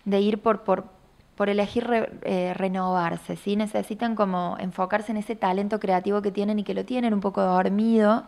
de 0.07 0.21
ir 0.21 0.41
por, 0.41 0.65
por, 0.65 0.87
por 1.35 1.51
elegir 1.51 1.87
eh, 2.23 2.55
renovarse, 2.55 3.37
¿sí? 3.37 3.55
necesitan 3.55 4.15
como 4.15 4.57
enfocarse 4.59 5.13
en 5.13 5.19
ese 5.19 5.37
talento 5.37 5.79
creativo 5.79 6.23
que 6.23 6.33
tienen 6.33 6.59
y 6.59 6.65
que 6.65 6.73
lo 6.73 6.87
tienen 6.87 7.13
un 7.13 7.21
poco 7.21 7.43
dormido. 7.43 8.25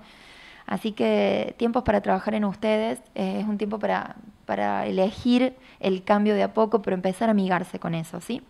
Así 0.67 0.93
que 0.93 1.55
tiempos 1.57 1.83
para 1.83 2.03
trabajar 2.03 2.35
en 2.35 2.45
ustedes, 2.45 2.99
eh, 3.15 3.41
es 3.41 3.49
un 3.49 3.57
tiempo 3.57 3.79
para, 3.79 4.17
para 4.45 4.85
elegir 4.85 5.57
el 5.81 6.05
cambio 6.05 6.35
de 6.35 6.43
a 6.43 6.53
poco, 6.53 6.83
pero 6.83 6.95
empezar 6.95 7.31
a 7.31 7.33
amigarse 7.33 7.79
con 7.79 7.95
eso, 7.95 8.21
¿sí? 8.21 8.43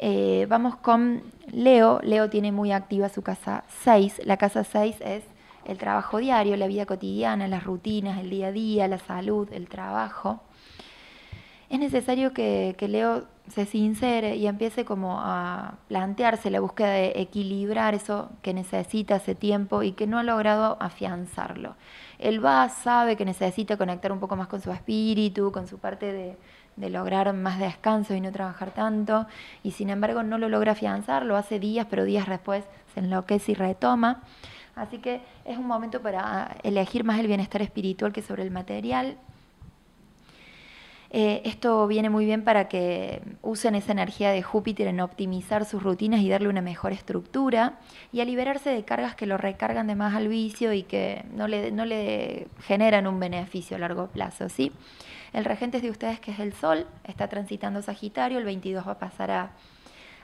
Eh, 0.00 0.46
vamos 0.48 0.74
con 0.74 1.22
Leo. 1.52 2.00
Leo 2.02 2.28
tiene 2.30 2.50
muy 2.50 2.72
activa 2.72 3.08
su 3.08 3.22
casa 3.22 3.62
6. 3.84 4.22
La 4.24 4.38
casa 4.38 4.64
6 4.64 4.96
es 5.00 5.22
el 5.68 5.78
trabajo 5.78 6.18
diario, 6.18 6.56
la 6.56 6.66
vida 6.66 6.86
cotidiana, 6.86 7.46
las 7.46 7.62
rutinas, 7.62 8.18
el 8.18 8.30
día 8.30 8.48
a 8.48 8.52
día, 8.52 8.88
la 8.88 8.98
salud, 8.98 9.48
el 9.52 9.68
trabajo, 9.68 10.40
es 11.70 11.78
necesario 11.78 12.32
que, 12.32 12.74
Leo 12.80 13.24
se 13.48 13.66
sincere 13.66 14.36
y 14.36 14.46
empiece 14.46 14.84
como 14.86 15.20
a 15.20 15.74
plantearse 15.88 16.50
la 16.50 16.60
búsqueda 16.60 16.90
de 16.90 17.12
equilibrar 17.16 17.94
eso 17.94 18.30
que 18.42 18.54
necesita 18.54 19.16
hace 19.16 19.34
tiempo 19.34 19.82
y 19.82 19.92
que 19.92 20.06
no 20.06 20.18
ha 20.18 20.22
logrado 20.22 20.78
afianzarlo. 20.80 21.76
Él 22.18 22.44
va, 22.44 22.68
sabe 22.70 23.16
que 23.16 23.24
necesita 23.26 23.76
conectar 23.76 24.12
un 24.12 24.20
poco 24.20 24.34
más 24.36 24.48
con 24.48 24.62
su 24.62 24.72
espíritu, 24.72 25.52
con 25.52 25.66
su 25.66 25.78
parte 25.78 26.10
de, 26.12 26.36
de 26.76 26.90
lograr 26.90 27.32
más 27.34 27.58
descanso 27.58 28.14
y 28.14 28.20
no 28.20 28.32
trabajar 28.32 28.70
tanto, 28.70 29.26
y 29.62 29.72
sin 29.72 29.90
embargo 29.90 30.22
no 30.22 30.38
lo 30.38 30.48
logra 30.48 30.72
afianzar, 30.72 31.24
lo 31.24 31.36
hace 31.36 31.58
días, 31.58 31.86
pero 31.90 32.04
días 32.04 32.26
después 32.28 32.64
se 32.94 33.00
enloquece 33.00 33.52
y 33.52 33.54
retoma. 33.54 34.22
Así 34.78 34.98
que 34.98 35.20
es 35.44 35.58
un 35.58 35.66
momento 35.66 36.00
para 36.00 36.56
elegir 36.62 37.04
más 37.04 37.18
el 37.18 37.26
bienestar 37.26 37.62
espiritual 37.62 38.12
que 38.12 38.22
sobre 38.22 38.44
el 38.44 38.50
material. 38.50 39.16
Eh, 41.10 41.40
esto 41.46 41.86
viene 41.86 42.10
muy 42.10 42.26
bien 42.26 42.44
para 42.44 42.68
que 42.68 43.22
usen 43.40 43.74
esa 43.74 43.92
energía 43.92 44.30
de 44.30 44.42
Júpiter 44.42 44.86
en 44.88 45.00
optimizar 45.00 45.64
sus 45.64 45.82
rutinas 45.82 46.20
y 46.20 46.28
darle 46.28 46.48
una 46.48 46.60
mejor 46.60 46.92
estructura 46.92 47.78
y 48.12 48.20
a 48.20 48.26
liberarse 48.26 48.68
de 48.68 48.84
cargas 48.84 49.14
que 49.14 49.26
lo 49.26 49.38
recargan 49.38 49.86
de 49.86 49.94
más 49.94 50.14
al 50.14 50.28
vicio 50.28 50.74
y 50.74 50.82
que 50.82 51.24
no 51.34 51.48
le, 51.48 51.72
no 51.72 51.86
le 51.86 52.46
generan 52.60 53.06
un 53.06 53.18
beneficio 53.18 53.76
a 53.78 53.80
largo 53.80 54.08
plazo. 54.08 54.50
¿sí? 54.50 54.70
El 55.32 55.46
regente 55.46 55.78
es 55.78 55.82
de 55.82 55.90
ustedes 55.90 56.20
que 56.20 56.32
es 56.32 56.40
el 56.40 56.52
Sol, 56.52 56.86
está 57.04 57.26
transitando 57.28 57.80
Sagitario, 57.80 58.38
el 58.38 58.44
22 58.44 58.86
va 58.86 58.92
a 58.92 58.98
pasar 58.98 59.30
a, 59.30 59.50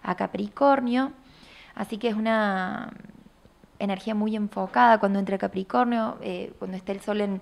a 0.03 0.17
Capricornio, 0.17 1.13
así 1.75 1.97
que 1.97 2.09
es 2.09 2.15
una 2.15 2.93
energía 3.85 4.15
muy 4.15 4.37
enfocada 4.37 4.99
cuando 4.99 5.19
entra 5.19 5.39
Capricornio, 5.39 6.17
eh, 6.21 6.53
cuando 6.59 6.77
está 6.77 6.93
el 6.93 7.01
sol 7.01 7.21
en, 7.21 7.41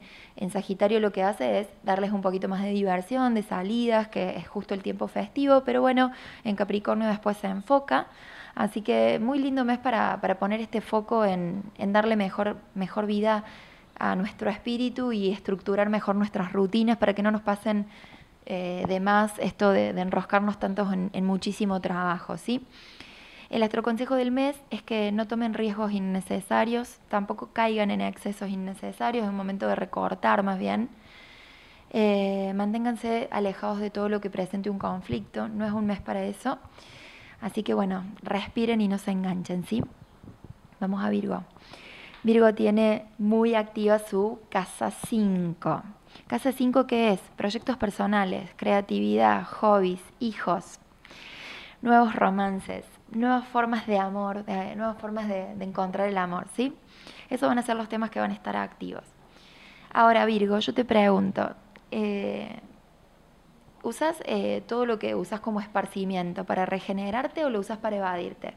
Sagitario 0.50 1.00
lo 1.00 1.12
que 1.12 1.22
hace 1.22 1.60
es 1.60 1.68
darles 1.82 2.12
un 2.12 2.20
poquito 2.20 2.48
más 2.48 2.62
de 2.62 2.70
diversión, 2.70 3.34
de 3.34 3.42
salidas, 3.42 4.08
que 4.08 4.36
es 4.36 4.48
justo 4.48 4.74
el 4.74 4.82
tiempo 4.82 5.08
festivo, 5.08 5.62
pero 5.64 5.80
bueno, 5.80 6.12
en 6.44 6.56
Capricornio 6.56 7.08
después 7.08 7.36
se 7.36 7.46
enfoca. 7.46 8.08
Así 8.54 8.82
que 8.82 9.18
muy 9.18 9.38
lindo 9.38 9.64
mes 9.64 9.78
para, 9.78 10.20
poner 10.38 10.60
este 10.60 10.80
foco 10.80 11.24
en, 11.24 11.62
darle 11.78 12.16
mejor, 12.16 12.58
mejor 12.74 13.06
vida 13.06 13.44
a 13.98 14.14
nuestro 14.16 14.50
espíritu 14.50 15.12
y 15.12 15.30
estructurar 15.30 15.88
mejor 15.88 16.16
nuestras 16.16 16.52
rutinas 16.52 16.98
para 16.98 17.14
que 17.14 17.22
no 17.22 17.30
nos 17.30 17.40
pasen 17.40 17.86
eh, 18.44 18.84
de 18.88 19.00
más 19.00 19.38
esto 19.38 19.70
de, 19.70 19.88
enroscarnos 19.90 20.58
tantos 20.58 20.92
en, 20.92 21.10
en 21.14 21.24
muchísimo 21.24 21.80
trabajo, 21.80 22.36
¿sí? 22.36 22.66
El 23.52 23.62
astroconsejo 23.62 24.14
del 24.14 24.30
mes 24.30 24.56
es 24.70 24.82
que 24.82 25.12
no 25.12 25.28
tomen 25.28 25.52
riesgos 25.52 25.92
innecesarios, 25.92 27.00
tampoco 27.10 27.50
caigan 27.52 27.90
en 27.90 28.00
excesos 28.00 28.48
innecesarios, 28.48 29.24
es 29.24 29.28
un 29.28 29.36
momento 29.36 29.68
de 29.68 29.74
recortar 29.74 30.42
más 30.42 30.58
bien. 30.58 30.88
Eh, 31.90 32.54
manténganse 32.54 33.28
alejados 33.30 33.78
de 33.78 33.90
todo 33.90 34.08
lo 34.08 34.22
que 34.22 34.30
presente 34.30 34.70
un 34.70 34.78
conflicto, 34.78 35.48
no 35.48 35.66
es 35.66 35.72
un 35.72 35.84
mes 35.84 36.00
para 36.00 36.24
eso. 36.24 36.58
Así 37.42 37.62
que 37.62 37.74
bueno, 37.74 38.06
respiren 38.22 38.80
y 38.80 38.88
no 38.88 38.96
se 38.96 39.10
enganchen, 39.10 39.66
¿sí? 39.66 39.84
Vamos 40.80 41.04
a 41.04 41.10
Virgo. 41.10 41.44
Virgo 42.22 42.54
tiene 42.54 43.04
muy 43.18 43.54
activa 43.54 43.98
su 43.98 44.38
casa 44.48 44.90
5. 44.90 45.82
Casa 46.26 46.52
5, 46.52 46.86
¿qué 46.86 47.12
es? 47.12 47.20
Proyectos 47.36 47.76
personales, 47.76 48.48
creatividad, 48.56 49.44
hobbies, 49.44 50.00
hijos, 50.20 50.78
nuevos 51.82 52.16
romances 52.16 52.86
nuevas 53.12 53.46
formas 53.48 53.86
de 53.86 53.98
amor, 53.98 54.44
de, 54.44 54.76
nuevas 54.76 54.98
formas 54.98 55.28
de, 55.28 55.52
encontrar 55.60 56.08
el 56.08 56.18
amor, 56.18 56.46
¿sí? 56.54 56.74
Esos 57.30 57.48
van 57.48 57.58
a 57.58 57.62
ser 57.62 57.76
los 57.76 57.88
temas 57.88 58.10
que 58.10 58.20
van 58.20 58.30
a 58.30 58.34
estar 58.34 58.56
activos. 58.56 59.04
Ahora, 59.92 60.24
Virgo, 60.24 60.58
yo 60.58 60.74
te 60.74 60.84
pregunto, 60.84 61.54
eh, 61.90 62.60
¿Usas 63.82 64.22
eh, 64.26 64.62
todo 64.68 64.86
lo 64.86 65.00
que 65.00 65.16
usas 65.16 65.40
como 65.40 65.60
esparcimiento 65.60 66.44
para 66.44 66.66
regenerarte 66.66 67.44
o 67.44 67.50
lo 67.50 67.58
usas 67.58 67.78
para 67.78 67.96
evadirte? 67.96 68.54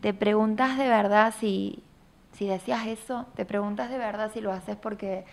¿Te 0.00 0.12
preguntas 0.12 0.76
de 0.76 0.88
verdad 0.88 1.32
si, 1.38 1.84
si 2.32 2.48
decías 2.48 2.86
eso? 2.86 3.26
¿Te 3.36 3.44
preguntas 3.44 3.90
de 3.90 3.98
verdad 3.98 4.30
si 4.32 4.40
lo 4.40 4.52
haces 4.52 4.76
porque, 4.76 5.24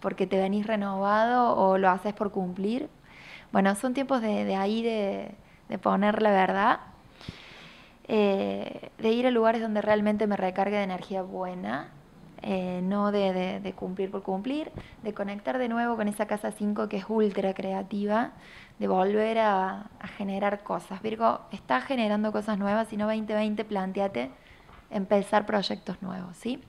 porque 0.00 0.26
te 0.26 0.38
venís 0.38 0.66
renovado 0.66 1.54
o 1.56 1.76
lo 1.76 1.90
haces 1.90 2.14
por 2.14 2.30
cumplir? 2.30 2.88
Bueno, 3.52 3.74
son 3.74 3.92
tiempos 3.92 4.22
de, 4.22 4.56
ahí 4.56 4.82
de, 4.82 5.34
poner 5.82 6.22
la 6.22 6.30
verdad, 6.30 6.80
eh, 8.08 8.90
de 8.98 9.10
ir 9.10 9.26
a 9.26 9.30
lugares 9.30 9.62
donde 9.62 9.80
realmente 9.80 10.26
me 10.26 10.36
recargue 10.36 10.76
de 10.76 10.84
energía 10.84 11.22
buena 11.22 11.90
eh, 12.46 12.80
no 12.82 13.10
de, 13.10 13.72
cumplir 13.74 14.10
por 14.10 14.22
cumplir, 14.22 14.70
de 15.02 15.14
conectar 15.14 15.56
de 15.56 15.66
nuevo 15.70 15.96
con 15.96 16.08
esa 16.08 16.26
casa 16.26 16.52
5 16.52 16.90
que 16.90 16.98
es 16.98 17.06
ultra 17.08 17.54
creativa, 17.54 18.32
de 18.78 18.86
volver 18.86 19.38
a, 19.38 19.88
generar 20.18 20.62
cosas. 20.62 21.00
Virgo 21.00 21.40
está 21.52 21.80
generando 21.80 22.32
cosas 22.32 22.58
nuevas, 22.58 22.88
si 22.88 22.98
no 22.98 23.06
2020 23.06 23.64
planteate 23.64 24.30
empezar 24.90 25.46
proyectos 25.46 26.02
nuevos, 26.02 26.36
¿sí? 26.36 26.62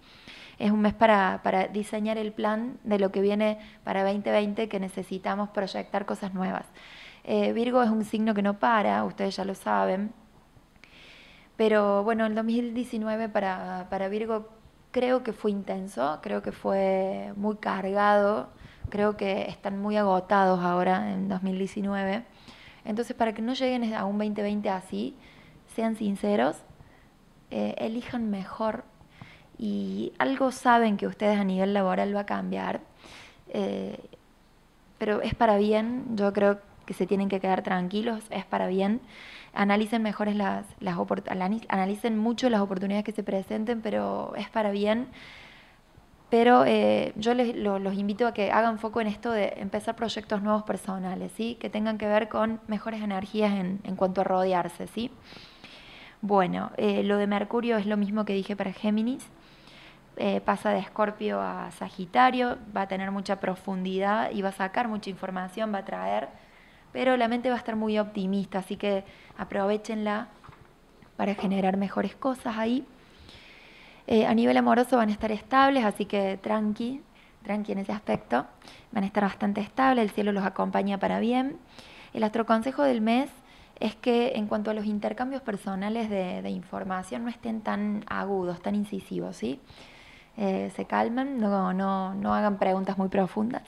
Es 0.59 0.71
un 0.71 0.79
mes 0.79 0.93
para, 0.93 1.41
diseñar 1.73 2.17
el 2.17 2.31
plan 2.31 2.77
de 2.85 2.97
lo 2.97 3.11
que 3.11 3.19
viene 3.19 3.59
para 3.83 4.05
2020 4.05 4.69
que 4.69 4.79
necesitamos 4.79 5.49
proyectar 5.49 6.05
cosas 6.05 6.33
nuevas. 6.33 6.65
Eh, 7.25 7.51
Virgo 7.51 7.83
es 7.83 7.89
un 7.89 8.05
signo 8.05 8.33
que 8.33 8.41
no 8.41 8.59
para, 8.59 9.03
ustedes 9.03 9.35
ya 9.35 9.43
lo 9.43 9.55
saben, 9.55 10.13
pero 11.57 12.03
bueno, 12.03 12.25
el 12.25 12.35
2019 12.35 13.29
para, 13.29 13.87
para 13.89 14.07
Virgo 14.09 14.49
Creo 14.95 15.23
que 15.23 15.33
fue 15.33 15.51
intenso, 15.51 16.19
creo 16.21 16.41
que 16.41 16.53
fue 16.53 17.33
muy 17.35 17.57
cargado, 17.57 18.47
creo 18.89 19.17
que 19.17 19.41
están 19.49 19.77
muy 19.77 19.97
agotados 19.97 20.61
ahora 20.61 21.11
en 21.11 21.27
2019. 21.27 22.23
Entonces, 22.85 23.13
para 23.13 23.33
que 23.33 23.41
no 23.41 23.53
lleguen 23.53 23.93
a 23.93 24.05
un 24.05 24.17
2020 24.17 24.69
así, 24.69 25.13
sean 25.75 25.97
sinceros, 25.97 26.55
eh, 27.51 27.75
elijan 27.77 28.31
mejor. 28.31 28.85
Y 29.57 30.13
algo 30.17 30.53
saben 30.53 30.95
que 30.95 31.07
ustedes 31.07 31.37
a 31.37 31.43
nivel 31.43 31.73
laboral 31.73 32.15
va 32.15 32.21
a 32.21 32.25
cambiar, 32.25 32.79
eh, 33.49 33.99
pero 34.97 35.21
es 35.21 35.35
para 35.35 35.57
bien, 35.57 36.15
yo 36.15 36.31
creo 36.31 36.59
que 36.85 36.93
se 36.93 37.05
tienen 37.05 37.27
que 37.27 37.41
quedar 37.41 37.63
tranquilos, 37.63 38.23
es 38.29 38.45
para 38.45 38.67
bien 38.67 39.01
analicen 39.55 40.03
mejores 40.03 40.35
las, 40.35 40.65
las 40.79 40.97
analicen 41.69 42.17
mucho 42.17 42.49
las 42.49 42.61
oportunidades 42.61 43.05
que 43.05 43.11
se 43.11 43.23
presenten, 43.23 43.81
pero 43.81 44.33
es 44.35 44.49
para 44.49 44.71
bien. 44.71 45.07
Pero 46.29 46.65
eh, 46.65 47.13
yo 47.15 47.33
les, 47.33 47.55
los 47.55 47.93
invito 47.93 48.27
a 48.27 48.33
que 48.33 48.51
hagan 48.51 48.79
foco 48.79 48.99
en 48.99 49.07
esto 49.07 49.31
de 49.31 49.53
empezar 49.57 49.95
proyectos 49.95 50.41
nuevos 50.41 50.63
personales, 50.63 51.31
¿sí? 51.31 51.55
que 51.59 51.69
tengan 51.69 51.97
que 51.97 52.07
ver 52.07 52.29
con 52.29 52.59
mejores 52.67 53.01
energías 53.01 53.53
en, 53.53 53.79
en 53.83 53.95
cuanto 53.95 54.21
a 54.21 54.23
rodearse. 54.23 54.87
¿sí? 54.87 55.11
Bueno, 56.21 56.71
eh, 56.77 57.03
lo 57.03 57.17
de 57.17 57.27
Mercurio 57.27 57.77
es 57.77 57.85
lo 57.85 57.97
mismo 57.97 58.25
que 58.25 58.33
dije 58.33 58.55
para 58.55 58.73
Géminis. 58.73 59.29
Eh, 60.17 60.41
pasa 60.41 60.71
de 60.71 60.79
Escorpio 60.79 61.41
a 61.41 61.69
Sagitario, 61.71 62.57
va 62.75 62.81
a 62.83 62.87
tener 62.87 63.11
mucha 63.11 63.39
profundidad 63.39 64.31
y 64.31 64.41
va 64.41 64.49
a 64.49 64.53
sacar 64.53 64.87
mucha 64.87 65.09
información, 65.09 65.73
va 65.73 65.79
a 65.79 65.85
traer 65.85 66.29
pero 66.95 67.17
la 67.17 67.27
mente 67.27 67.49
va 67.49 67.55
a 67.55 67.57
estar 67.57 67.75
muy 67.75 67.99
optimista, 67.99 68.59
así 68.59 68.77
que 68.77 69.03
aprovechenla 69.37 70.29
para 71.17 71.35
generar 71.35 71.75
mejores 71.75 72.15
cosas 72.15 72.57
ahí. 72.57 72.85
Eh, 74.07 74.25
a 74.25 74.33
nivel 74.33 74.55
amoroso 74.55 74.95
van 74.95 75.09
a 75.09 75.11
estar 75.11 75.29
estables, 75.29 75.83
así 75.83 76.05
que 76.05 76.39
tranqui, 76.41 77.01
tranqui 77.43 77.73
en 77.73 77.79
ese 77.79 77.91
aspecto. 77.91 78.45
Van 78.93 79.03
a 79.03 79.07
estar 79.07 79.23
bastante 79.23 79.59
estables, 79.59 80.05
el 80.05 80.11
cielo 80.11 80.31
los 80.31 80.45
acompaña 80.45 80.97
para 80.97 81.19
bien. 81.19 81.57
El 82.13 82.23
astroconsejo 82.23 82.83
del 82.83 83.01
mes 83.01 83.29
es 83.81 83.93
que 83.97 84.31
en 84.37 84.47
cuanto 84.47 84.71
a 84.71 84.73
los 84.73 84.85
intercambios 84.85 85.41
personales 85.41 86.09
de, 86.09 86.49
información 86.49 87.25
no 87.25 87.29
estén 87.29 87.59
tan 87.59 88.05
agudos, 88.07 88.61
tan 88.61 88.73
incisivos, 88.73 89.35
¿sí? 89.35 89.59
Eh, 90.37 90.71
se 90.77 90.85
calmen, 90.85 91.41
no, 91.41 91.73
no, 91.73 92.13
no 92.13 92.33
hagan 92.33 92.57
preguntas 92.57 92.97
muy 92.97 93.09
profundas. 93.09 93.63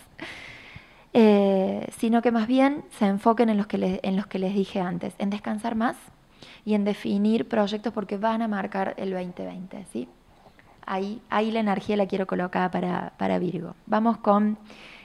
Eh, 1.13 1.87
sino 1.97 2.21
que 2.21 2.31
más 2.31 2.47
bien 2.47 2.83
se 2.91 3.07
enfoquen 3.07 3.49
en 3.49 3.57
los, 3.57 3.67
que 3.67 3.99
en 4.03 4.15
los 4.15 4.27
que 4.27 4.39
les 4.39 4.53
dije 4.53 4.81
antes, 4.81 5.13
en 5.17 5.29
descansar 5.29 5.75
más 5.75 5.95
y 6.65 6.73
en 6.73 6.83
definir 6.83 7.47
proyectos 7.47 7.93
porque 7.93 8.17
van 8.17 8.41
a 8.41 8.47
marcar 8.47 8.93
el 8.97 9.11
2020, 9.11 9.85
¿sí? 9.91 10.07
Ahí, 10.85 11.21
ahí 11.29 11.51
la 11.51 11.59
energía 11.59 11.97
la 11.97 12.07
quiero 12.07 12.27
colocar 12.27 12.71
para, 12.71 13.13
para 13.17 13.39
Virgo. 13.39 13.75
Vamos 13.87 14.17
con 14.17 14.57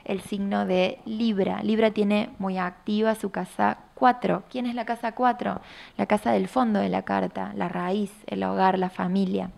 el 0.04 0.20
signo 0.20 0.66
de 0.66 0.98
Libra. 1.04 1.62
Libra 1.62 1.90
tiene 1.90 2.30
muy 2.38 2.58
activa 2.58 3.14
su 3.14 3.30
casa 3.30 3.78
4. 3.94 4.44
¿Quién 4.50 4.66
es 4.66 4.74
la 4.74 4.84
casa 4.84 5.12
4? 5.12 5.60
La 5.96 6.06
casa 6.06 6.32
del 6.32 6.48
fondo 6.48 6.80
de 6.80 6.88
la 6.88 7.02
carta, 7.02 7.52
la 7.56 7.68
raíz, 7.68 8.12
el 8.26 8.42
hogar, 8.44 8.78
la 8.78 8.90
familia. 8.90 9.50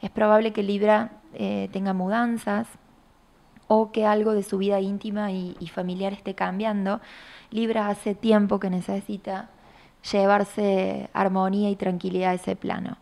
Es 0.00 0.10
probable 0.10 0.52
que 0.52 0.62
Libra 0.62 1.12
eh, 1.34 1.68
tenga 1.72 1.92
mudanzas, 1.92 2.66
o 3.68 3.92
que 3.92 4.06
algo 4.06 4.32
de 4.32 4.42
su 4.42 4.58
vida 4.58 4.80
íntima 4.80 5.32
y, 5.32 5.54
familiar 5.72 6.12
esté 6.12 6.34
cambiando, 6.34 7.00
Libra 7.50 7.88
hace 7.88 8.14
tiempo 8.14 8.60
que 8.60 8.70
necesita 8.70 9.50
llevarse 10.10 11.08
armonía 11.12 11.70
y 11.70 11.76
tranquilidad 11.76 12.30
a 12.30 12.34
ese 12.34 12.56
plano. 12.56 12.98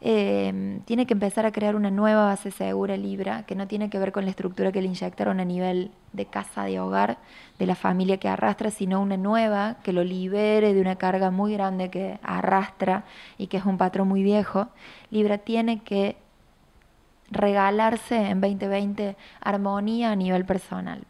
Eh, 0.00 0.80
tiene 0.84 1.06
que 1.06 1.14
empezar 1.14 1.44
a 1.44 1.50
crear 1.50 1.74
una 1.74 1.90
nueva 1.90 2.26
base 2.26 2.52
segura 2.52 2.96
Libra, 2.96 3.44
que 3.46 3.56
no 3.56 3.66
tiene 3.66 3.90
que 3.90 3.98
ver 3.98 4.12
con 4.12 4.24
la 4.24 4.30
estructura 4.30 4.70
que 4.70 4.80
le 4.80 4.86
inyectaron 4.86 5.40
a 5.40 5.44
nivel 5.44 5.90
de 6.12 6.26
casa, 6.26 6.64
de 6.64 6.78
hogar, 6.78 7.18
de 7.58 7.66
la 7.66 7.74
familia 7.74 8.18
que 8.18 8.28
arrastra, 8.28 8.70
sino 8.70 9.00
una 9.00 9.16
nueva 9.16 9.78
que 9.82 9.92
lo 9.92 10.04
libere 10.04 10.74
de 10.74 10.80
una 10.80 10.96
carga 10.96 11.30
muy 11.30 11.52
grande 11.54 11.90
que 11.90 12.20
arrastra 12.22 13.04
y 13.38 13.48
que 13.48 13.56
es 13.56 13.64
un 13.64 13.78
patrón 13.78 14.08
muy 14.08 14.22
viejo. 14.22 14.68
Libra 15.10 15.38
tiene 15.38 15.82
que 15.82 16.16
regalarse 17.30 18.16
en 18.16 18.40
2020 18.40 19.16
armonía 19.40 20.12
a 20.12 20.16
nivel 20.16 20.44
personal. 20.44 21.04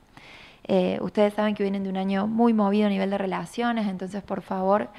Eh, 0.64 0.98
ustedes 1.00 1.32
saben 1.34 1.54
que 1.54 1.62
vienen 1.62 1.84
de 1.84 1.90
un 1.90 1.96
año 1.96 2.26
muy 2.26 2.52
movido 2.52 2.86
a 2.86 2.90
nivel 2.90 3.10
de 3.10 3.18
relaciones, 3.18 3.86
entonces 3.86 4.22
por 4.22 4.42
favor 4.42 4.90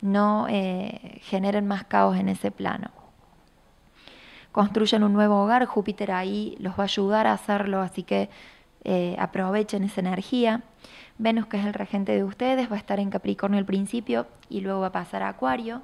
no 0.00 0.46
eh, 0.48 1.20
generen 1.22 1.66
más 1.66 1.84
caos 1.84 2.16
en 2.16 2.28
ese 2.28 2.50
plano. 2.50 2.90
Construyan 4.52 5.02
un 5.02 5.12
nuevo 5.12 5.42
hogar, 5.42 5.66
Júpiter 5.66 6.12
ahí 6.12 6.56
los 6.60 6.74
va 6.78 6.84
a 6.84 6.84
ayudar 6.84 7.26
a 7.26 7.32
hacerlo, 7.32 7.80
así 7.80 8.04
que 8.04 8.30
eh, 8.84 9.16
aprovechen 9.18 9.82
esa 9.82 10.00
energía. 10.00 10.62
Venus, 11.18 11.46
que 11.46 11.58
es 11.58 11.66
el 11.66 11.74
regente 11.74 12.12
de 12.12 12.24
ustedes, 12.24 12.70
va 12.70 12.76
a 12.76 12.78
estar 12.78 13.00
en 13.00 13.10
Capricornio 13.10 13.58
al 13.58 13.64
principio 13.64 14.26
y 14.48 14.60
luego 14.60 14.80
va 14.80 14.88
a 14.88 14.92
pasar 14.92 15.22
a 15.22 15.28
Acuario 15.28 15.82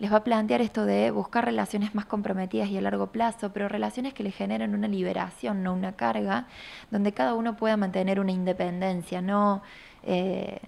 les 0.00 0.10
va 0.10 0.16
a 0.16 0.24
plantear 0.24 0.62
esto 0.62 0.86
de 0.86 1.10
buscar 1.10 1.44
relaciones 1.44 1.94
más 1.94 2.06
comprometidas 2.06 2.70
y 2.70 2.78
a 2.78 2.80
largo 2.80 3.08
plazo, 3.08 3.52
pero 3.52 3.68
relaciones 3.68 4.14
que 4.14 4.22
le 4.22 4.30
generen 4.32 4.74
una 4.74 4.88
liberación, 4.88 5.62
no 5.62 5.74
una 5.74 5.92
carga, 5.92 6.46
donde 6.90 7.12
cada 7.12 7.34
uno 7.34 7.56
pueda 7.56 7.76
mantener 7.76 8.18
una 8.18 8.32
independencia, 8.32 9.20
no, 9.20 9.62
eh, 10.02 10.58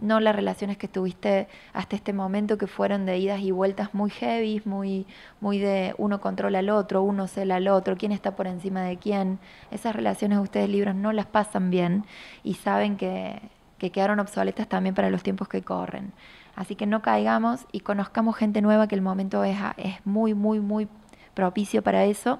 no 0.00 0.18
las 0.18 0.34
relaciones 0.34 0.78
que 0.78 0.88
tuviste 0.88 1.46
hasta 1.74 1.94
este 1.94 2.14
momento 2.14 2.56
que 2.56 2.66
fueron 2.66 3.04
de 3.04 3.18
idas 3.18 3.40
y 3.40 3.50
vueltas 3.50 3.92
muy 3.92 4.08
heavy, 4.08 4.62
muy, 4.64 5.06
muy 5.42 5.58
de 5.58 5.94
uno 5.98 6.22
controla 6.22 6.60
al 6.60 6.70
otro, 6.70 7.02
uno 7.02 7.26
cela 7.28 7.56
al 7.56 7.68
otro, 7.68 7.98
quién 7.98 8.12
está 8.12 8.34
por 8.34 8.46
encima 8.46 8.82
de 8.82 8.96
quién. 8.96 9.38
Esas 9.70 9.94
relaciones 9.94 10.38
ustedes 10.38 10.70
libros 10.70 10.94
no 10.94 11.12
las 11.12 11.26
pasan 11.26 11.68
bien 11.68 12.06
y 12.42 12.54
saben 12.54 12.96
que, 12.96 13.42
que 13.76 13.90
quedaron 13.90 14.20
obsoletas 14.20 14.68
también 14.68 14.94
para 14.94 15.10
los 15.10 15.22
tiempos 15.22 15.48
que 15.48 15.60
corren. 15.62 16.12
Así 16.60 16.76
que 16.76 16.84
no 16.84 17.00
caigamos 17.00 17.64
y 17.72 17.80
conozcamos 17.80 18.36
gente 18.36 18.60
nueva, 18.60 18.86
que 18.86 18.94
el 18.94 19.00
momento 19.00 19.44
es, 19.44 19.56
es 19.78 19.94
muy, 20.04 20.34
muy, 20.34 20.60
muy 20.60 20.88
propicio 21.32 21.80
para 21.80 22.04
eso. 22.04 22.38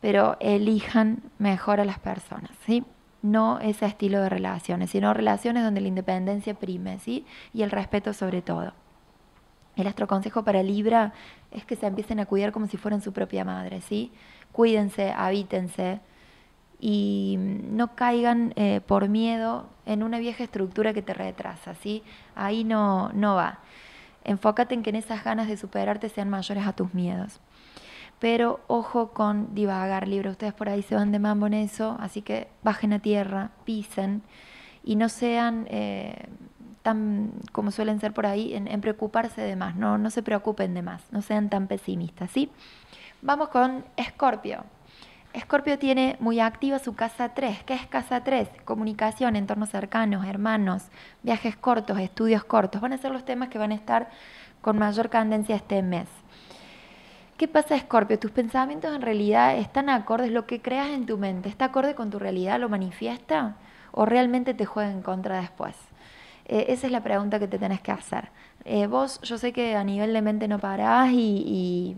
Pero 0.00 0.36
elijan 0.40 1.22
mejor 1.38 1.78
a 1.78 1.84
las 1.84 2.00
personas, 2.00 2.50
¿sí? 2.66 2.84
No 3.22 3.60
ese 3.60 3.86
estilo 3.86 4.20
de 4.20 4.28
relaciones, 4.28 4.90
sino 4.90 5.14
relaciones 5.14 5.62
donde 5.62 5.80
la 5.80 5.86
independencia 5.86 6.54
prime, 6.54 6.98
¿sí? 6.98 7.24
Y 7.54 7.62
el 7.62 7.70
respeto 7.70 8.12
sobre 8.14 8.42
todo. 8.42 8.72
El 9.76 9.86
astroconsejo 9.86 10.42
para 10.42 10.64
Libra 10.64 11.12
es 11.52 11.64
que 11.64 11.76
se 11.76 11.86
empiecen 11.86 12.18
a 12.18 12.26
cuidar 12.26 12.50
como 12.50 12.66
si 12.66 12.78
fueran 12.78 13.00
su 13.00 13.12
propia 13.12 13.44
madre, 13.44 13.80
¿sí? 13.80 14.10
Cuídense, 14.50 15.12
habítense, 15.12 16.00
y 16.84 17.36
no 17.38 17.94
caigan 17.94 18.52
eh, 18.56 18.80
por 18.84 19.08
miedo 19.08 19.68
en 19.86 20.02
una 20.02 20.18
vieja 20.18 20.42
estructura 20.42 20.92
que 20.92 21.00
te 21.00 21.14
retrasa, 21.14 21.76
¿sí? 21.76 22.02
Ahí 22.34 22.64
no, 22.64 23.10
no 23.12 23.36
va. 23.36 23.60
Enfócate 24.24 24.74
en 24.74 24.82
que 24.82 24.90
en 24.90 24.96
esas 24.96 25.22
ganas 25.22 25.46
de 25.46 25.56
superarte 25.56 26.08
sean 26.08 26.28
mayores 26.28 26.66
a 26.66 26.72
tus 26.72 26.92
miedos. 26.92 27.38
Pero 28.18 28.58
ojo 28.66 29.12
con 29.12 29.54
divagar, 29.54 30.08
libre. 30.08 30.30
Ustedes 30.30 30.54
por 30.54 30.68
ahí 30.68 30.82
se 30.82 30.96
van 30.96 31.12
de 31.12 31.20
mambo 31.20 31.46
en 31.46 31.54
eso, 31.54 31.96
así 32.00 32.20
que 32.20 32.48
bajen 32.64 32.92
a 32.92 32.98
tierra, 32.98 33.50
pisen 33.64 34.22
y 34.82 34.96
no 34.96 35.08
sean 35.08 35.68
eh, 35.70 36.26
tan 36.82 37.30
como 37.52 37.70
suelen 37.70 38.00
ser 38.00 38.12
por 38.12 38.26
ahí 38.26 38.54
en, 38.54 38.80
preocuparse 38.80 39.40
de 39.40 39.54
más. 39.54 39.76
No, 39.76 39.98
no 39.98 40.10
se 40.10 40.24
preocupen 40.24 40.74
de 40.74 40.82
más, 40.82 41.04
no 41.12 41.22
sean 41.22 41.48
tan 41.48 41.68
pesimistas, 41.68 42.32
¿sí? 42.32 42.50
Vamos 43.22 43.50
con 43.50 43.84
Escorpio. 43.96 44.64
Escorpio 45.32 45.78
tiene 45.78 46.16
muy 46.20 46.40
activa 46.40 46.78
su 46.78 46.94
casa 46.94 47.30
3. 47.30 47.64
¿Qué 47.64 47.74
es 47.74 47.86
casa 47.86 48.22
3? 48.22 48.48
Comunicación, 48.64 49.36
entornos 49.36 49.70
cercanos, 49.70 50.26
hermanos, 50.26 50.84
viajes 51.22 51.56
cortos, 51.56 51.98
estudios 51.98 52.44
cortos. 52.44 52.80
Van 52.80 52.92
a 52.92 52.98
ser 52.98 53.12
los 53.12 53.24
temas 53.24 53.48
que 53.48 53.58
van 53.58 53.72
a 53.72 53.76
estar 53.76 54.10
con 54.60 54.78
mayor 54.78 55.08
candencia 55.08 55.56
este 55.56 55.82
mes. 55.82 56.08
¿Qué 57.36 57.48
pasa, 57.48 57.74
Escorpio? 57.74 58.18
Tus 58.18 58.30
pensamientos 58.30 58.94
en 58.94 59.02
realidad 59.02 59.56
están 59.56 59.88
acordes, 59.88 60.30
lo 60.30 60.46
que 60.46 60.60
creas 60.60 60.90
en 60.90 61.06
tu 61.06 61.18
mente, 61.18 61.48
¿está 61.48 61.66
acorde 61.66 61.94
con 61.94 62.10
tu 62.10 62.18
realidad? 62.18 62.60
¿Lo 62.60 62.68
manifiesta? 62.68 63.56
¿O 63.90 64.06
realmente 64.06 64.54
te 64.54 64.64
juega 64.64 64.92
en 64.92 65.02
contra 65.02 65.40
después? 65.40 65.74
Eh, 66.44 66.66
esa 66.68 66.86
es 66.86 66.92
la 66.92 67.02
pregunta 67.02 67.38
que 67.38 67.48
te 67.48 67.58
tenés 67.58 67.80
que 67.80 67.90
hacer. 67.90 68.28
Eh, 68.64 68.86
vos, 68.86 69.20
yo 69.22 69.38
sé 69.38 69.52
que 69.52 69.74
a 69.74 69.82
nivel 69.82 70.12
de 70.12 70.22
mente 70.22 70.46
no 70.46 70.58
parás 70.58 71.10
y, 71.12 71.96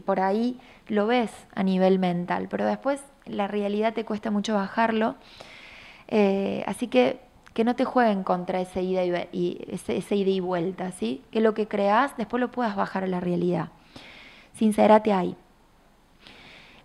por 0.00 0.20
ahí 0.20 0.58
lo 0.88 1.06
ves 1.06 1.30
a 1.54 1.62
nivel 1.62 1.98
mental, 1.98 2.48
pero 2.48 2.66
después 2.66 3.02
la 3.26 3.46
realidad 3.46 3.94
te 3.94 4.04
cuesta 4.04 4.30
mucho 4.30 4.54
bajarlo. 4.54 5.16
Eh, 6.08 6.64
así 6.66 6.88
que 6.88 7.20
que 7.54 7.64
no 7.64 7.76
te 7.76 7.84
jueguen 7.84 8.22
contra 8.22 8.62
ese 8.62 8.82
ida 8.82 9.04
y, 9.04 9.62
ese, 9.68 10.16
ida 10.16 10.30
y 10.30 10.40
vuelta, 10.40 10.90
¿sí? 10.90 11.22
Que 11.30 11.42
lo 11.42 11.52
que 11.52 11.68
creas 11.68 12.16
después 12.16 12.40
lo 12.40 12.50
puedas 12.50 12.74
bajar 12.76 13.04
a 13.04 13.06
la 13.06 13.20
realidad. 13.20 13.68
Sincérate 14.54 15.12
ahí. 15.12 15.36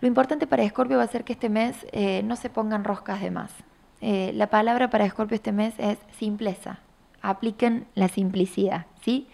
Lo 0.01 0.09
importante 0.09 0.45
para 0.45 0.63
Escorpio 0.63 0.97
va 0.97 1.03
a 1.03 1.07
ser 1.07 1.23
que 1.23 1.31
este 1.31 1.47
mes 1.47 1.87
no 2.25 2.35
se 2.35 2.49
pongan 2.49 2.83
roscas 2.83 3.21
de 3.21 3.31
más. 3.31 3.53
la 4.01 4.49
palabra 4.49 4.89
para 4.89 5.05
Escorpio 5.05 5.35
este 5.35 5.53
mes 5.53 5.73
es 5.77 5.97
simpleza 6.11 6.81
apliquen 7.21 7.87
la 7.95 8.07
simplicidad, 8.07 8.85
¿sí? 9.01 9.27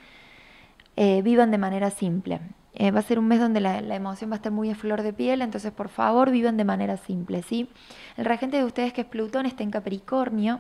Eh, 0.96 1.22
vivan 1.22 1.52
de 1.52 1.58
manera 1.58 1.90
simple. 1.90 2.40
Eh, 2.76 2.92
va 2.92 3.00
a 3.00 3.04
ser 3.04 3.20
un 3.20 3.28
mes 3.28 3.40
donde 3.40 3.60
la, 3.60 3.78
emoción 3.78 4.32
va 4.32 4.36
a 4.36 4.38
estar 4.38 4.52
muy 4.52 4.72
a 4.72 4.76
flor 4.76 5.04
de 5.04 5.14
piel, 5.14 5.42
entonces 5.42 5.72
por 5.72 5.90
favor 5.90 6.32
vivan 6.32 6.58
de 6.58 6.64
manera 6.64 6.98
simple, 6.98 7.44
¿sí? 7.44 7.70
El 8.18 8.26
regente 8.26 8.58
de 8.58 8.64
ustedes 8.64 8.94
que 8.94 9.02
es 9.02 9.08
Plutón 9.08 9.46
está 9.46 9.62
en 9.62 9.70
Capricornio, 9.70 10.60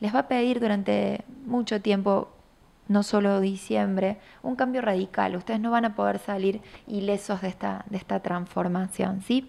les 0.00 0.14
va 0.14 0.20
a 0.20 0.28
pedir 0.28 0.60
durante 0.60 1.24
mucho 1.44 1.82
tiempo, 1.82 2.30
no 2.88 3.02
solo 3.02 3.40
diciembre, 3.40 4.18
un 4.42 4.56
cambio 4.56 4.80
radical. 4.80 5.36
Ustedes 5.36 5.60
no 5.60 5.70
van 5.70 5.84
a 5.84 5.94
poder 5.94 6.18
salir 6.18 6.62
ilesos 6.86 7.42
de 7.42 7.48
esta, 7.48 7.84
de 7.90 7.98
esta 7.98 8.20
transformación, 8.20 9.20
¿sí? 9.22 9.48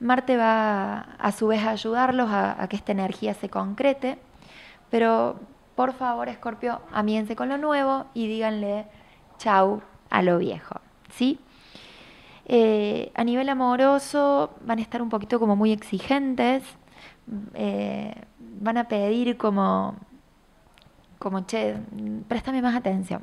Marte 0.00 0.38
va 0.38 1.00
a 1.18 1.32
su 1.32 1.48
vez 1.48 1.62
a 1.62 1.70
ayudarlos 1.70 2.30
a, 2.30 2.62
a 2.62 2.68
que 2.68 2.76
esta 2.76 2.92
energía 2.92 3.34
se 3.34 3.50
concrete, 3.50 4.18
pero 4.90 5.38
por 5.76 5.92
favor, 5.92 6.28
Escorpio, 6.28 6.80
amiense 6.92 7.36
con 7.36 7.50
lo 7.50 7.58
nuevo 7.58 8.06
y 8.14 8.26
díganle 8.26 8.86
chau 9.38 9.82
a 10.08 10.22
lo 10.22 10.38
viejo, 10.38 10.80
¿sí? 11.10 11.38
Eh, 12.46 13.12
a 13.14 13.22
nivel 13.22 13.48
amoroso 13.48 14.54
van 14.62 14.78
a 14.78 14.82
estar 14.82 15.02
un 15.02 15.08
poquito 15.08 15.38
como 15.38 15.54
muy 15.54 15.70
exigentes, 15.70 16.64
eh, 17.54 18.12
van 18.38 18.76
a 18.76 18.88
pedir 18.88 19.36
como, 19.36 19.94
como, 21.18 21.46
che, 21.46 21.76
préstame 22.26 22.60
más 22.60 22.74
atención. 22.74 23.22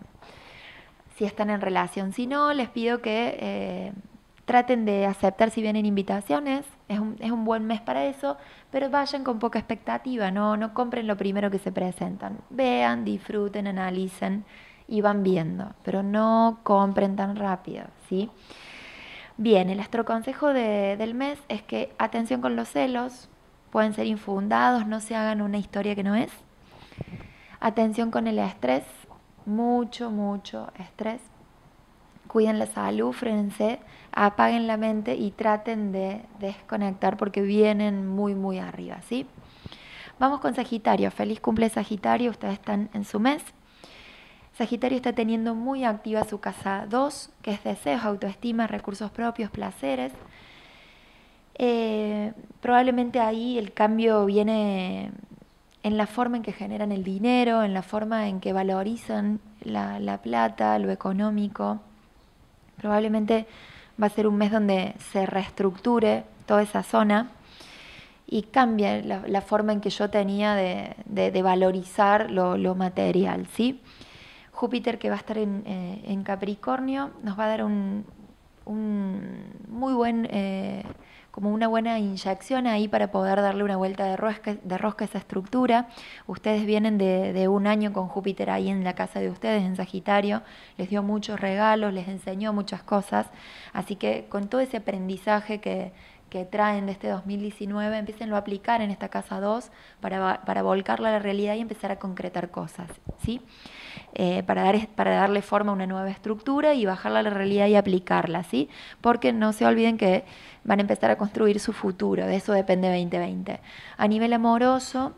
Si 1.17 1.25
están 1.25 1.49
en 1.49 1.59
relación, 1.59 2.13
si 2.13 2.27
no, 2.27 2.53
les 2.53 2.69
pido 2.69 3.01
que 3.01 3.37
eh, 3.39 3.91
traten 4.45 4.85
de 4.85 5.05
aceptar 5.05 5.49
si 5.49 5.61
vienen 5.61 5.85
invitaciones, 5.85 6.65
es 6.87 6.99
un, 6.99 7.17
es 7.19 7.31
un, 7.31 7.43
buen 7.43 7.65
mes 7.65 7.81
para 7.81 8.05
eso, 8.05 8.37
pero 8.71 8.89
vayan 8.89 9.25
con 9.25 9.39
poca 9.39 9.59
expectativa, 9.59 10.31
no, 10.31 10.55
no 10.55 10.73
compren 10.73 11.05
lo 11.05 11.17
primero 11.17 11.51
que 11.51 11.59
se 11.59 11.73
presentan. 11.73 12.37
Vean, 12.49 13.03
disfruten, 13.03 13.67
analicen 13.67 14.45
y 14.87 15.01
van 15.01 15.23
viendo, 15.23 15.73
pero 15.83 16.03
no 16.03 16.59
compren 16.63 17.15
tan 17.15 17.35
rápido, 17.35 17.85
¿sí? 18.07 18.29
Bien, 19.37 19.69
el 19.69 19.79
astroconsejo 19.79 20.47
de, 20.47 20.95
del 20.97 21.13
mes 21.13 21.39
es 21.49 21.61
que 21.61 21.93
atención 21.97 22.41
con 22.41 22.55
los 22.55 22.69
celos, 22.69 23.29
pueden 23.71 23.93
ser 23.93 24.07
infundados, 24.07 24.87
no 24.87 24.99
se 24.99 25.15
hagan 25.15 25.41
una 25.41 25.57
historia 25.57 25.95
que 25.95 26.03
no 26.03 26.15
es. 26.15 26.31
Atención 27.59 28.11
con 28.11 28.27
el 28.27 28.39
estrés, 28.39 28.83
mucho, 29.45 30.09
mucho 30.09 30.71
estrés 30.79 31.21
cuiden 32.27 32.59
la 32.59 32.67
salud, 32.67 33.13
frense, 33.13 33.79
apaguen 34.11 34.67
la 34.67 34.77
mente 34.77 35.15
y 35.15 35.31
traten 35.31 35.91
de 35.91 36.21
desconectar 36.39 37.17
porque 37.17 37.41
vienen 37.41 38.07
muy, 38.07 38.35
muy 38.35 38.59
arriba, 38.59 39.01
¿sí? 39.01 39.25
Vamos 40.19 40.39
con 40.39 40.53
Sagitario. 40.53 41.09
Feliz 41.11 41.39
cumple 41.39 41.69
Sagitario, 41.69 42.31
ustedes 42.31 42.55
están 42.55 42.89
en 42.93 43.05
su 43.05 43.19
mes. 43.19 43.43
Sagitario 44.57 44.95
está 44.95 45.13
teniendo 45.13 45.53
muy 45.53 45.83
activa 45.83 46.23
su 46.23 46.39
casa 46.39 46.87
2, 46.89 47.29
que 47.43 47.51
es 47.51 47.63
deseos, 47.63 48.03
autoestima, 48.03 48.65
recursos 48.65 49.11
propios, 49.11 49.51
placeres. 49.51 50.11
Eh, 51.55 52.33
probablemente 52.59 53.19
ahí 53.19 53.57
el 53.57 53.71
cambio 53.73 54.25
viene 54.25 55.11
en 55.83 55.97
la 55.97 56.07
forma 56.07 56.37
en 56.37 56.43
que 56.43 56.53
generan 56.53 56.91
el 56.91 57.03
dinero, 57.03 57.61
en 57.61 57.73
la 57.73 57.83
forma 57.83 58.27
en 58.27 58.39
que 58.39 58.51
valorizan 58.51 59.39
la, 59.61 59.99
la 59.99 60.23
plata, 60.23 60.79
lo 60.79 60.91
económico. 60.91 61.79
Probablemente 62.77 63.45
va 64.01 64.07
a 64.07 64.09
ser 64.09 64.25
un 64.27 64.37
mes 64.37 64.51
donde 64.51 64.95
se 65.11 65.27
reestructure 65.27 66.23
toda 66.47 66.63
esa 66.63 66.81
zona 66.81 67.29
y 68.25 68.43
cambie 68.43 69.03
la, 69.03 69.41
forma 69.41 69.71
en 69.71 69.81
que 69.81 69.89
yo 69.89 70.09
tenía 70.09 70.55
de, 70.55 71.41
valorizar 71.41 72.29
lo, 72.29 72.75
material. 72.75 73.47
¿sí? 73.53 73.81
Júpiter, 74.57 74.97
que 74.97 75.09
va 75.09 75.15
a 75.17 75.19
estar 75.19 75.37
en, 75.37 75.61
eh, 75.67 76.19
Capricornio, 76.23 77.11
nos 77.21 77.37
va 77.37 77.45
a 77.45 77.47
dar 77.47 77.63
un, 77.63 78.03
muy 78.65 79.93
buen 79.93 80.27
eh, 80.31 80.83
como 81.29 81.53
una 81.53 81.67
buena 81.67 81.99
inyección 81.99 82.65
ahí 82.65 82.87
para 82.87 83.11
poder 83.11 83.39
darle 83.39 83.63
una 83.63 83.77
vuelta 83.77 84.03
de 84.05 84.17
rosca, 84.17 84.55
de 84.55 84.77
rosca 84.79 85.05
a 85.05 85.07
esa 85.07 85.19
estructura. 85.19 85.89
Ustedes 86.25 86.65
vienen 86.65 86.97
de, 86.97 87.47
un 87.47 87.67
año 87.67 87.93
con 87.93 88.07
Júpiter 88.07 88.49
ahí 88.49 88.69
en 88.69 88.83
la 88.83 88.95
casa 88.95 89.19
de 89.19 89.29
ustedes, 89.29 89.61
en 89.61 89.75
Sagitario, 89.75 90.41
les 90.77 90.89
dio 90.89 91.03
muchos 91.03 91.39
regalos, 91.39 91.93
les 91.93 92.07
enseñó 92.07 92.51
muchas 92.51 92.81
cosas, 92.81 93.27
así 93.73 93.95
que 93.95 94.25
con 94.27 94.47
todo 94.47 94.61
ese 94.61 94.77
aprendizaje 94.77 95.59
que, 95.59 95.91
que 96.29 96.45
traen 96.45 96.85
de 96.85 96.91
este 96.91 97.09
2019, 97.09 97.97
empiecen 97.97 98.33
a 98.33 98.37
aplicar 98.37 98.81
en 98.81 98.91
esta 98.91 99.09
casa 99.09 99.39
2 99.39 99.71
para, 100.01 100.41
para 100.45 100.61
volcarla 100.61 101.09
a 101.09 101.11
la 101.13 101.19
realidad 101.19 101.55
y 101.55 101.59
empezar 101.59 101.91
a 101.91 101.99
concretar 101.99 102.51
cosas, 102.51 102.89
¿sí? 103.23 103.41
Eh, 104.13 104.43
para, 104.43 104.63
dar, 104.63 104.87
para 104.89 105.15
darle 105.15 105.41
forma 105.41 105.71
a 105.71 105.75
una 105.75 105.87
nueva 105.87 106.09
estructura 106.09 106.73
y 106.73 106.85
bajarla 106.85 107.19
a 107.19 107.23
la 107.23 107.29
realidad 107.29 107.67
y 107.67 107.75
aplicarla, 107.75 108.43
¿sí? 108.43 108.69
Porque 109.01 109.33
no 109.33 109.53
se 109.53 109.65
olviden 109.65 109.97
que 109.97 110.25
van 110.63 110.79
a 110.79 110.81
empezar 110.81 111.11
a 111.11 111.17
construir 111.17 111.59
su 111.59 111.73
futuro, 111.73 112.25
de 112.25 112.35
eso 112.35 112.53
depende 112.53 112.89
2020. 112.89 113.59
A 113.97 114.07
nivel 114.07 114.33
amoroso, 114.33 115.13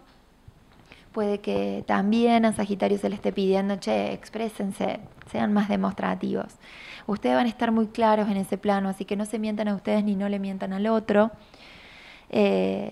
puede 1.12 1.40
que 1.40 1.84
también 1.88 2.46
a 2.46 2.54
Sagitario 2.54 2.98
se 2.98 3.10
le 3.10 3.16
esté 3.16 3.32
pidiendo, 3.32 3.78
che, 3.78 4.14
exprésense, 4.14 5.00
sean 5.32 5.54
más 5.54 5.70
demostrativos. 5.70 6.54
Ustedes 7.08 7.36
van 7.36 7.48
a 7.48 7.50
estar 7.50 7.72
muy 7.72 7.88
claros 7.88 8.30
en 8.30 8.38
ese 8.38 8.58
plano, 8.58 8.90
así 8.90 9.06
que 9.06 9.16
no 9.16 9.26
se 9.26 9.40
mientan 9.40 9.68
a 9.68 9.76
ustedes 9.76 10.04
ni 10.04 10.16
no 10.16 10.30
le 10.30 10.40
mientan 10.40 10.74
al 10.74 10.88
otro. 10.88 11.32
Eh, 12.30 12.92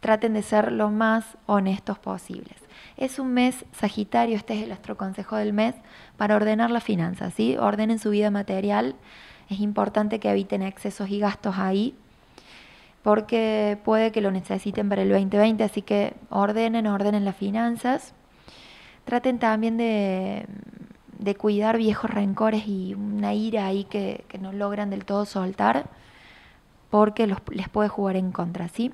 traten 0.00 0.34
de 0.34 0.42
ser 0.42 0.72
lo 0.72 0.90
más 0.90 1.24
honestos 1.46 1.98
posibles. 1.98 2.56
Es 2.96 3.18
un 3.18 3.32
mes 3.32 3.64
Sagitario, 3.72 4.36
este 4.36 4.54
es 4.54 4.64
el 4.64 4.72
astroconsejo 4.72 5.36
del 5.36 5.52
mes, 5.52 5.74
para 6.16 6.36
ordenar 6.36 6.70
las 6.70 6.84
finanzas, 6.84 7.32
¿sí? 7.34 7.56
Ordenen 7.56 7.98
su 7.98 8.10
vida 8.10 8.30
material. 8.30 8.94
Es 9.48 9.60
importante 9.60 10.20
que 10.20 10.30
eviten 10.30 10.62
excesos 10.62 11.08
y 11.08 11.18
gastos 11.18 11.56
ahí, 11.58 11.94
porque 13.02 13.78
puede 13.84 14.12
que 14.12 14.20
lo 14.20 14.30
necesiten 14.30 14.88
para 14.88 15.02
el 15.02 15.10
2020, 15.10 15.64
así 15.64 15.82
que 15.82 16.14
ordenen, 16.28 16.86
ordenen 16.86 17.24
las 17.24 17.36
finanzas. 17.36 18.14
Traten 19.04 19.38
también 19.38 19.76
de, 19.78 20.46
cuidar 21.38 21.78
viejos 21.78 22.10
rencores 22.10 22.66
y 22.66 22.94
una 22.94 23.34
ira 23.34 23.66
ahí 23.66 23.84
que, 23.84 24.24
no 24.40 24.52
logran 24.52 24.90
del 24.90 25.04
todo 25.04 25.24
soltar, 25.24 25.86
porque 26.90 27.26
les 27.26 27.68
puede 27.68 27.88
jugar 27.88 28.16
en 28.16 28.32
contra, 28.32 28.68
¿sí? 28.68 28.92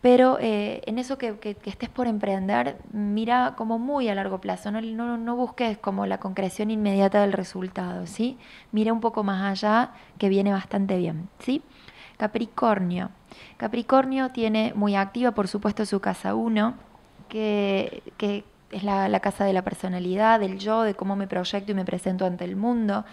Pero 0.00 0.38
eh, 0.40 0.80
en 0.86 0.98
eso 0.98 1.18
que, 1.18 1.36
estés 1.64 1.88
por 1.90 2.06
emprender, 2.06 2.78
mira 2.92 3.54
como 3.56 3.78
muy 3.78 4.08
a 4.08 4.14
largo 4.14 4.40
plazo, 4.40 4.70
no, 4.70 4.80
no, 4.80 5.36
busques 5.36 5.76
como 5.76 6.06
la 6.06 6.18
concreción 6.18 6.70
inmediata 6.70 7.20
del 7.20 7.34
resultado, 7.34 8.06
¿sí? 8.06 8.38
Mira 8.72 8.94
un 8.94 9.00
poco 9.00 9.24
más 9.24 9.42
allá, 9.42 9.92
que 10.16 10.30
viene 10.30 10.52
bastante 10.52 10.96
bien, 10.96 11.28
¿sí? 11.40 11.62
Capricornio. 12.20 13.10
Capricornio 13.56 14.30
tiene 14.30 14.72
muy 14.74 14.94
activa, 14.94 15.30
por 15.32 15.48
supuesto, 15.48 15.86
su 15.86 16.00
casa 16.00 16.34
1, 16.34 16.74
que, 17.28 18.02
es 18.70 18.84
la, 18.84 19.08
la 19.08 19.20
casa 19.20 19.44
de 19.44 19.52
la 19.52 19.62
personalidad, 19.62 20.38
del 20.38 20.58
yo, 20.58 20.82
de 20.82 20.94
cómo 20.94 21.16
me 21.16 21.26
proyecto 21.26 21.72
y 21.72 21.74
me 21.74 21.84
presento 21.84 22.26
ante 22.26 22.44
el 22.44 22.56
mundo. 22.56 23.04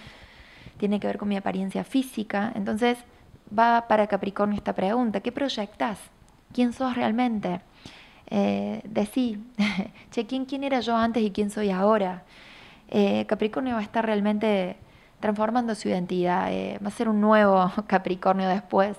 Tiene 0.78 1.00
que 1.00 1.08
ver 1.08 1.18
con 1.18 1.30
mi 1.30 1.38
apariencia 1.38 1.84
física. 1.84 2.52
Entonces, 2.54 2.98
va 3.58 3.86
para 3.88 4.08
Capricornio 4.08 4.58
esta 4.58 4.74
pregunta, 4.74 5.22
¿qué 5.22 5.32
proyectas? 5.32 5.98
quién 6.54 6.74
sos 6.74 6.96
realmente. 6.96 7.62
Eh, 8.30 8.82
decí, 8.84 9.40
che, 10.12 10.26
¿quién, 10.26 10.46
¿quién 10.46 10.64
era 10.64 10.80
yo 10.82 10.96
antes 10.98 11.24
y 11.24 11.32
quién 11.32 11.50
soy 11.50 11.70
ahora? 11.70 12.24
Eh, 12.90 13.26
Capricornio 13.28 13.76
va 13.76 13.80
a 13.80 13.84
estar 13.84 14.06
realmente 14.06 14.78
transformando 15.20 15.76
su 15.76 15.90
identidad. 15.90 16.52
Eh, 16.52 16.80
va 16.84 16.88
a 16.88 16.92
ser 16.92 17.10
un 17.10 17.22
nuevo 17.22 17.72
Capricornio 17.88 18.48
después, 18.48 18.98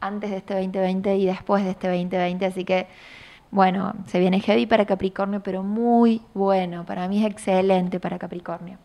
antes 0.00 0.30
de 0.30 0.36
este 0.36 0.54
2020 0.54 1.16
y 1.16 1.26
después 1.26 1.64
de 1.64 1.70
este 1.70 1.88
2020, 1.88 2.46
así 2.46 2.64
que 2.64 2.86
bueno, 3.52 3.92
se 4.06 4.18
viene 4.18 4.40
heavy 4.40 4.64
para 4.64 4.86
Capricornio, 4.86 5.42
pero 5.42 5.62
muy 5.62 6.22
bueno, 6.32 6.86
para 6.86 7.06
mí 7.06 7.22
es 7.22 7.30
excelente 7.30 8.00
para 8.00 8.18
Capricornio. 8.18 8.78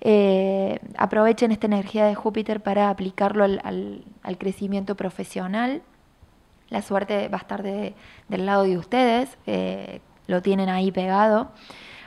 Eh, 0.00 0.78
aprovechen 0.96 1.50
esta 1.50 1.66
energía 1.66 2.06
de 2.06 2.14
Júpiter 2.14 2.60
para 2.60 2.90
aplicarlo 2.90 3.42
al, 3.44 4.04
crecimiento 4.38 4.94
profesional. 4.94 5.82
La 6.70 6.80
suerte 6.80 7.26
va 7.28 7.38
a 7.38 7.40
estar 7.40 7.64
del 7.64 8.46
lado 8.46 8.62
de 8.62 8.78
ustedes, 8.78 9.36
eh, 9.46 10.00
lo 10.28 10.42
tienen 10.42 10.68
ahí 10.68 10.92
pegado. 10.92 11.50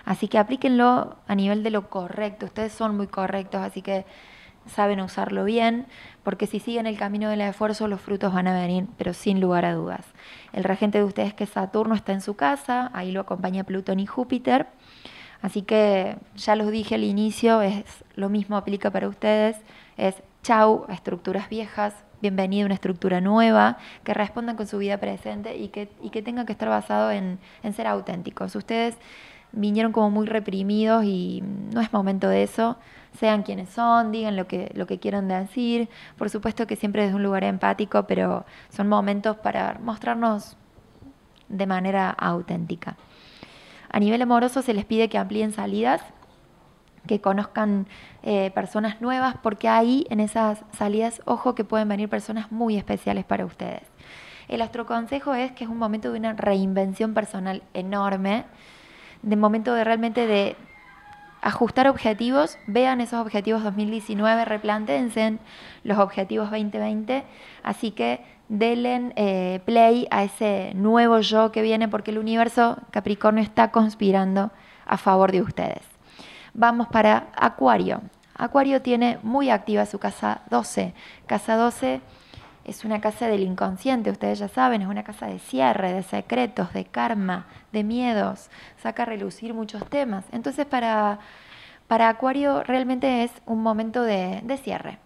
Así 0.06 0.28
que 0.28 0.38
aplíquenlo 0.38 1.18
a 1.28 1.36
nivel 1.36 1.64
de 1.64 1.72
lo 1.72 1.90
correcto. 1.90 2.46
Ustedes 2.46 2.72
son 2.72 2.96
muy 2.96 3.08
correctos, 3.08 3.62
así 3.62 3.82
que 3.82 4.06
saben 4.68 5.00
usarlo 5.00 5.44
bien, 5.44 5.86
porque 6.24 6.48
si 6.48 6.60
siguen 6.60 6.88
el 6.88 6.98
camino 6.98 7.30
del 7.30 7.42
esfuerzo, 7.42 7.88
los 7.88 8.02
frutos 8.02 8.34
van 8.34 8.48
a 8.48 8.60
venir, 8.60 8.88
pero 8.98 9.14
sin 9.14 9.40
lugar 9.40 9.66
a 9.66 9.74
dudas. 9.74 10.06
El 10.54 10.64
regente 10.64 11.00
de 11.00 11.04
ustedes, 11.04 11.34
que 11.34 11.46
Saturno, 11.46 11.96
está 11.96 12.14
en 12.14 12.22
su 12.22 12.36
casa, 12.36 12.90
ahí 12.94 13.12
lo 13.12 13.22
acompaña 13.22 13.64
Plutón 13.64 14.00
y 14.00 14.06
Júpiter. 14.06 14.68
Así 15.42 15.62
que 15.62 16.18
ya 16.36 16.56
los 16.56 16.72
dije 16.72 16.96
al 16.96 17.04
inicio, 17.04 17.62
es 17.62 17.84
lo 18.16 18.30
mismo 18.30 18.58
aplica 18.58 18.90
para 18.90 19.08
ustedes, 19.08 19.58
es 19.98 20.16
chau 20.42 20.86
estructuras 20.90 21.50
viejas, 21.50 21.94
bienvenido 22.22 22.64
a 22.64 22.68
una 22.68 22.76
estructura 22.76 23.22
nueva, 23.22 23.78
que 24.04 24.14
respondan 24.14 24.56
con 24.56 24.66
su 24.66 24.80
vida 24.80 24.98
presente 24.98 25.58
y 25.58 25.68
que, 25.68 25.90
y 26.02 26.10
que 26.10 26.24
tenga 26.24 26.46
que 26.46 26.54
estar 26.54 26.70
basado 26.70 27.12
en, 27.12 27.38
en 27.62 27.74
ser 27.74 27.86
auténticos. 27.86 28.56
Ustedes 28.56 28.98
vinieron 29.52 29.92
como 29.92 30.10
muy 30.10 30.28
reprimidos 30.28 31.04
y 31.06 31.44
no 31.74 31.82
es 31.82 31.92
momento 31.94 32.28
de 32.30 32.44
eso. 32.44 32.78
Sean 33.18 33.44
quienes 33.44 33.70
son, 33.70 34.12
digan 34.12 34.36
lo 34.36 34.48
que, 34.48 34.72
lo 34.76 34.88
que 34.88 35.00
quieran 35.00 35.28
decir. 35.28 35.90
Por 36.18 36.30
supuesto 36.30 36.68
que 36.68 36.76
siempre 36.76 37.04
desde 37.04 37.16
un 37.16 37.24
lugar 37.24 37.44
empático, 37.44 38.04
pero 38.08 38.46
son 38.70 38.90
momentos 38.90 39.38
para 39.38 39.80
mostrarnos 39.82 40.58
de 41.48 41.66
manera 41.66 42.10
auténtica. 42.10 42.98
A 43.90 44.00
nivel 44.00 44.22
amoroso 44.22 44.62
se 44.62 44.74
les 44.74 44.86
pide 44.86 45.08
que 45.08 45.18
amplíen 45.18 45.54
salidas, 45.54 46.02
que 47.08 47.22
conozcan 47.22 47.88
eh, 48.24 48.52
personas 48.52 49.00
nuevas, 49.00 49.36
porque 49.42 49.70
ahí 49.70 50.06
en 50.10 50.20
esas 50.20 50.64
salidas, 50.74 51.22
ojo 51.26 51.56
que 51.56 51.64
pueden 51.64 51.88
venir 51.88 52.10
personas 52.10 52.52
muy 52.52 52.78
especiales 52.78 53.26
para 53.26 53.46
ustedes. 53.46 53.84
El 54.48 54.62
astroconsejo 54.62 55.34
es 55.34 55.52
que 55.54 55.64
es 55.64 55.70
un 55.70 55.78
momento 55.78 56.12
de 56.12 56.20
una 56.20 56.34
reinvención 56.34 57.14
personal 57.14 57.64
enorme 57.74 58.46
de 59.22 59.36
momento 59.36 59.74
de 59.74 59.84
realmente 59.84 60.28
de 60.28 60.56
ajustar 61.42 61.88
objetivos, 61.88 62.58
vean 62.66 63.02
esos 63.02 63.20
objetivos 63.20 63.64
2019, 63.64 64.46
replanteense 64.46 65.38
los 65.84 66.00
objetivos 66.00 66.50
2020, 66.50 67.24
así 67.62 67.92
que 67.92 68.26
denle 68.50 69.14
eh, 69.16 69.62
play 69.66 70.08
a 70.10 70.24
ese 70.24 70.74
nuevo 70.76 71.20
yo 71.20 71.52
que 71.52 71.62
viene 71.62 71.88
porque 71.88 72.12
el 72.12 72.18
universo 72.18 72.78
Capricornio 72.92 73.44
está 73.44 73.72
conspirando 73.72 74.52
a 74.86 74.98
favor 74.98 75.32
de 75.32 75.42
ustedes. 75.42 75.84
Vamos 76.54 76.88
para 76.88 77.28
Acuario. 77.36 78.02
Acuario 78.36 78.82
tiene 78.82 79.20
muy 79.24 79.50
activa 79.50 79.86
su 79.86 80.00
casa 80.00 80.42
12. 80.50 80.94
Casa 81.26 81.56
12 81.56 82.02
es 82.66 82.84
una 82.84 83.00
casa 83.00 83.28
del 83.28 83.44
inconsciente, 83.44 84.10
ustedes 84.10 84.40
ya 84.40 84.48
saben, 84.48 84.82
es 84.82 84.88
una 84.88 85.04
casa 85.04 85.28
de 85.28 85.40
cierre, 85.40 85.94
de 85.94 86.04
secretos, 86.04 86.74
de 86.74 86.86
karma, 86.86 87.46
de 87.72 87.84
miedos, 87.84 88.50
saca 88.78 89.04
a 89.04 89.06
relucir 89.06 89.54
muchos 89.54 89.88
temas. 89.90 90.26
Entonces 90.32 90.66
para, 90.66 91.20
para 91.88 92.10
Acuario 92.10 92.64
realmente 92.64 93.24
es 93.24 93.32
un 93.46 93.62
momento 93.62 94.02
de, 94.04 94.60
cierre. 94.64 94.98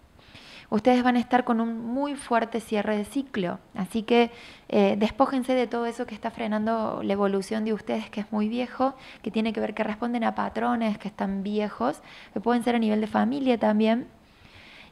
Ustedes 0.70 1.02
van 1.02 1.16
a 1.16 1.20
estar 1.20 1.44
con 1.44 1.60
un 1.60 1.84
muy 1.84 2.14
fuerte 2.14 2.60
cierre 2.60 2.96
de 2.96 3.04
ciclo, 3.04 3.58
así 3.74 4.04
que 4.04 4.30
eh, 4.68 4.94
despójense 4.96 5.52
de 5.54 5.66
todo 5.66 5.84
eso 5.86 6.06
que 6.06 6.14
está 6.14 6.30
frenando 6.30 7.02
la 7.02 7.12
evolución 7.12 7.64
de 7.64 7.72
ustedes, 7.72 8.08
que 8.08 8.20
es 8.20 8.32
muy 8.32 8.48
viejo, 8.48 8.94
que 9.20 9.32
tiene 9.32 9.52
que 9.52 9.58
ver 9.58 9.74
que 9.74 9.82
responden 9.82 10.22
a 10.22 10.36
patrones 10.36 10.96
que 10.96 11.08
están 11.08 11.42
viejos, 11.42 12.00
que 12.32 12.40
pueden 12.40 12.62
ser 12.62 12.76
a 12.76 12.78
nivel 12.78 13.00
de 13.00 13.08
familia 13.08 13.58
también, 13.58 14.06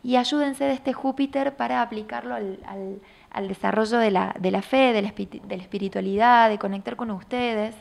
y 0.03 0.17
ayúdense 0.17 0.65
de 0.65 0.73
este 0.73 0.93
Júpiter 0.93 1.57
para 1.57 1.83
aplicarlo 1.83 2.35
al, 2.35 3.49
desarrollo 3.49 3.99
de 3.99 4.11
la, 4.11 4.33
fe, 4.63 4.93
de 4.93 5.03
la, 5.03 5.57
espiritualidad, 5.63 6.49
de 6.49 6.59
conectar 6.59 6.97
con 6.97 7.11
ustedes, 7.11 7.75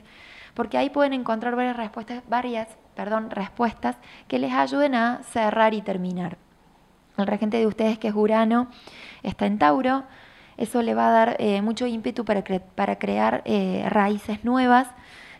porque 0.53 0.77
ahí 0.77 0.89
pueden 0.89 1.13
encontrar 1.13 1.55
varias 1.55 1.77
respuestas, 1.77 2.23
varias, 2.27 2.67
perdón, 2.95 3.29
respuestas 3.29 3.97
que 4.27 4.39
les 4.39 4.53
ayuden 4.53 4.95
a 4.95 5.21
cerrar 5.23 5.73
y 5.73 5.81
terminar. 5.81 6.37
El 7.17 7.27
regente 7.27 7.57
de 7.57 7.67
ustedes, 7.67 7.97
que 7.97 8.07
es 8.07 8.15
Urano, 8.15 8.67
está 9.23 9.45
en 9.45 9.57
Tauro, 9.59 10.03
eso 10.57 10.81
le 10.81 10.95
va 10.95 11.09
a 11.09 11.11
dar 11.11 11.35
eh, 11.39 11.61
mucho 11.61 11.85
ímpetu 11.85 12.25
para, 12.25 12.43
para 12.43 12.97
crear 12.97 13.43
eh, 13.45 13.85
raíces 13.89 14.43
nuevas 14.43 14.87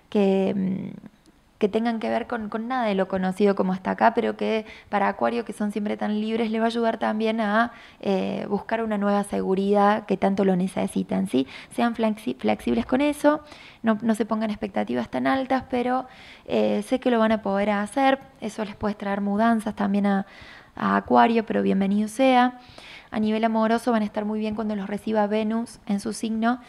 que 0.10 0.54
mm, 0.56 1.17
que 1.58 1.70
tengan 1.70 2.00
que 2.00 2.10
ver 2.10 2.28
con, 2.28 2.50
nada 2.68 2.86
de 2.86 2.96
lo 2.96 3.08
conocido 3.08 3.56
como 3.56 3.74
está 3.74 3.92
acá, 3.92 4.14
pero 4.14 4.38
que 4.38 4.66
para 4.90 5.08
Acuario, 5.08 5.46
que 5.46 5.54
son 5.54 5.72
siempre 5.72 5.98
tan 5.98 6.22
libres, 6.22 6.52
le 6.52 6.60
va 6.60 6.66
a 6.66 6.68
ayudar 6.68 6.98
también 6.98 7.42
a 7.42 7.72
eh, 8.00 8.46
buscar 8.50 8.84
una 8.84 8.98
nueva 8.98 9.24
seguridad 9.24 10.06
que 10.06 10.18
tanto 10.18 10.46
lo 10.46 10.56
necesitan. 10.56 11.28
¿sí? 11.28 11.48
Sean 11.76 11.96
flexibles 11.96 12.86
con 12.86 13.02
eso, 13.02 13.42
no, 13.84 13.98
se 14.16 14.26
pongan 14.26 14.50
expectativas 14.50 15.10
tan 15.10 15.28
altas, 15.28 15.64
pero 15.70 16.08
eh, 16.46 16.84
sé 16.84 17.00
que 17.00 17.10
lo 17.10 17.20
van 17.20 17.32
a 17.32 17.42
poder 17.42 17.72
hacer. 17.72 18.20
Eso 18.42 18.64
les 18.66 18.76
puede 18.76 18.96
traer 18.96 19.22
mudanzas 19.22 19.76
también 19.76 20.06
a 20.06 20.26
Acuario, 20.76 21.46
pero 21.46 21.62
bienvenido 21.64 22.08
sea. 22.08 22.60
A 23.10 23.20
nivel 23.20 23.44
amoroso 23.46 23.92
van 23.92 24.02
a 24.02 24.06
estar 24.06 24.26
muy 24.26 24.40
bien 24.40 24.54
cuando 24.54 24.76
los 24.76 24.88
reciba 24.88 25.26
Venus 25.28 25.80
en 25.86 26.00
su 26.00 26.12
signo, 26.12 26.60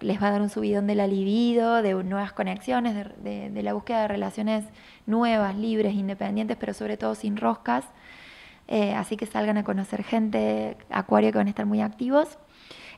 les 0.00 0.22
va 0.22 0.28
a 0.28 0.30
dar 0.32 0.42
un 0.42 0.50
subidón 0.50 0.86
de 0.86 0.94
la 0.94 1.06
libido, 1.06 1.82
de 1.82 1.94
nuevas 2.04 2.32
conexiones, 2.32 2.94
de, 3.22 3.62
la 3.62 3.72
búsqueda 3.72 4.02
de 4.02 4.08
relaciones 4.08 4.64
nuevas, 5.06 5.56
libres, 5.56 5.94
independientes, 5.94 6.56
pero 6.58 6.74
sobre 6.74 6.96
todo 6.96 7.14
sin 7.14 7.36
roscas. 7.36 7.84
Eh, 8.66 8.94
así 8.94 9.16
que 9.16 9.26
salgan 9.26 9.58
a 9.58 9.64
conocer 9.64 10.02
gente, 10.02 10.76
acuario 10.90 11.32
que 11.32 11.38
van 11.38 11.46
a 11.46 11.50
estar 11.50 11.66
muy 11.66 11.80
activos. 11.80 12.38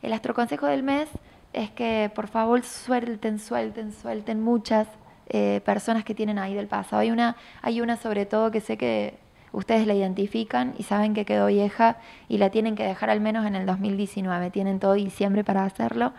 El 0.03 0.13
astroconsejo 0.13 0.67
del 0.67 0.83
mes 0.83 1.09
es 1.53 1.71
que 1.71 2.11
por 2.15 2.29
favor 2.29 2.63
suelten, 2.63 3.39
suelten, 3.39 3.93
suelten 3.93 4.43
muchas 4.43 4.89
eh, 5.29 5.61
personas 5.65 6.05
que 6.05 6.15
tienen 6.15 6.39
ahí 6.39 6.55
del 6.55 6.69
pasado. 6.69 7.03
Hay 7.03 7.11
una, 7.11 7.37
hay 7.63 7.81
una 7.81 7.97
sobre 7.97 8.27
todo 8.27 8.51
que 8.51 8.61
sé 8.61 8.77
que 8.77 9.19
ustedes 9.53 9.87
la 9.87 9.95
identifican 9.95 10.75
y 10.79 10.83
saben 10.83 11.15
que 11.15 11.25
quedó 11.25 11.47
vieja 11.47 11.97
y 12.29 12.39
la 12.39 12.51
tienen 12.51 12.77
que 12.77 12.85
dejar 12.85 13.11
al 13.11 13.21
menos 13.21 13.47
en 13.47 13.57
el 13.57 13.67
2019. 13.67 14.51
Tienen 14.51 14.79
todo 14.79 14.93
diciembre 14.93 15.45
para 15.45 15.65
hacerlo 15.65 16.13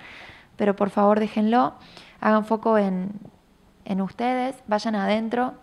pero 0.58 0.76
por 0.76 0.90
favor 0.90 1.20
déjenlo, 1.20 1.76
hagan 2.20 2.46
foco 2.46 2.78
en, 2.78 3.12
ustedes, 4.02 4.56
vayan 4.68 4.96
adentro 4.96 5.54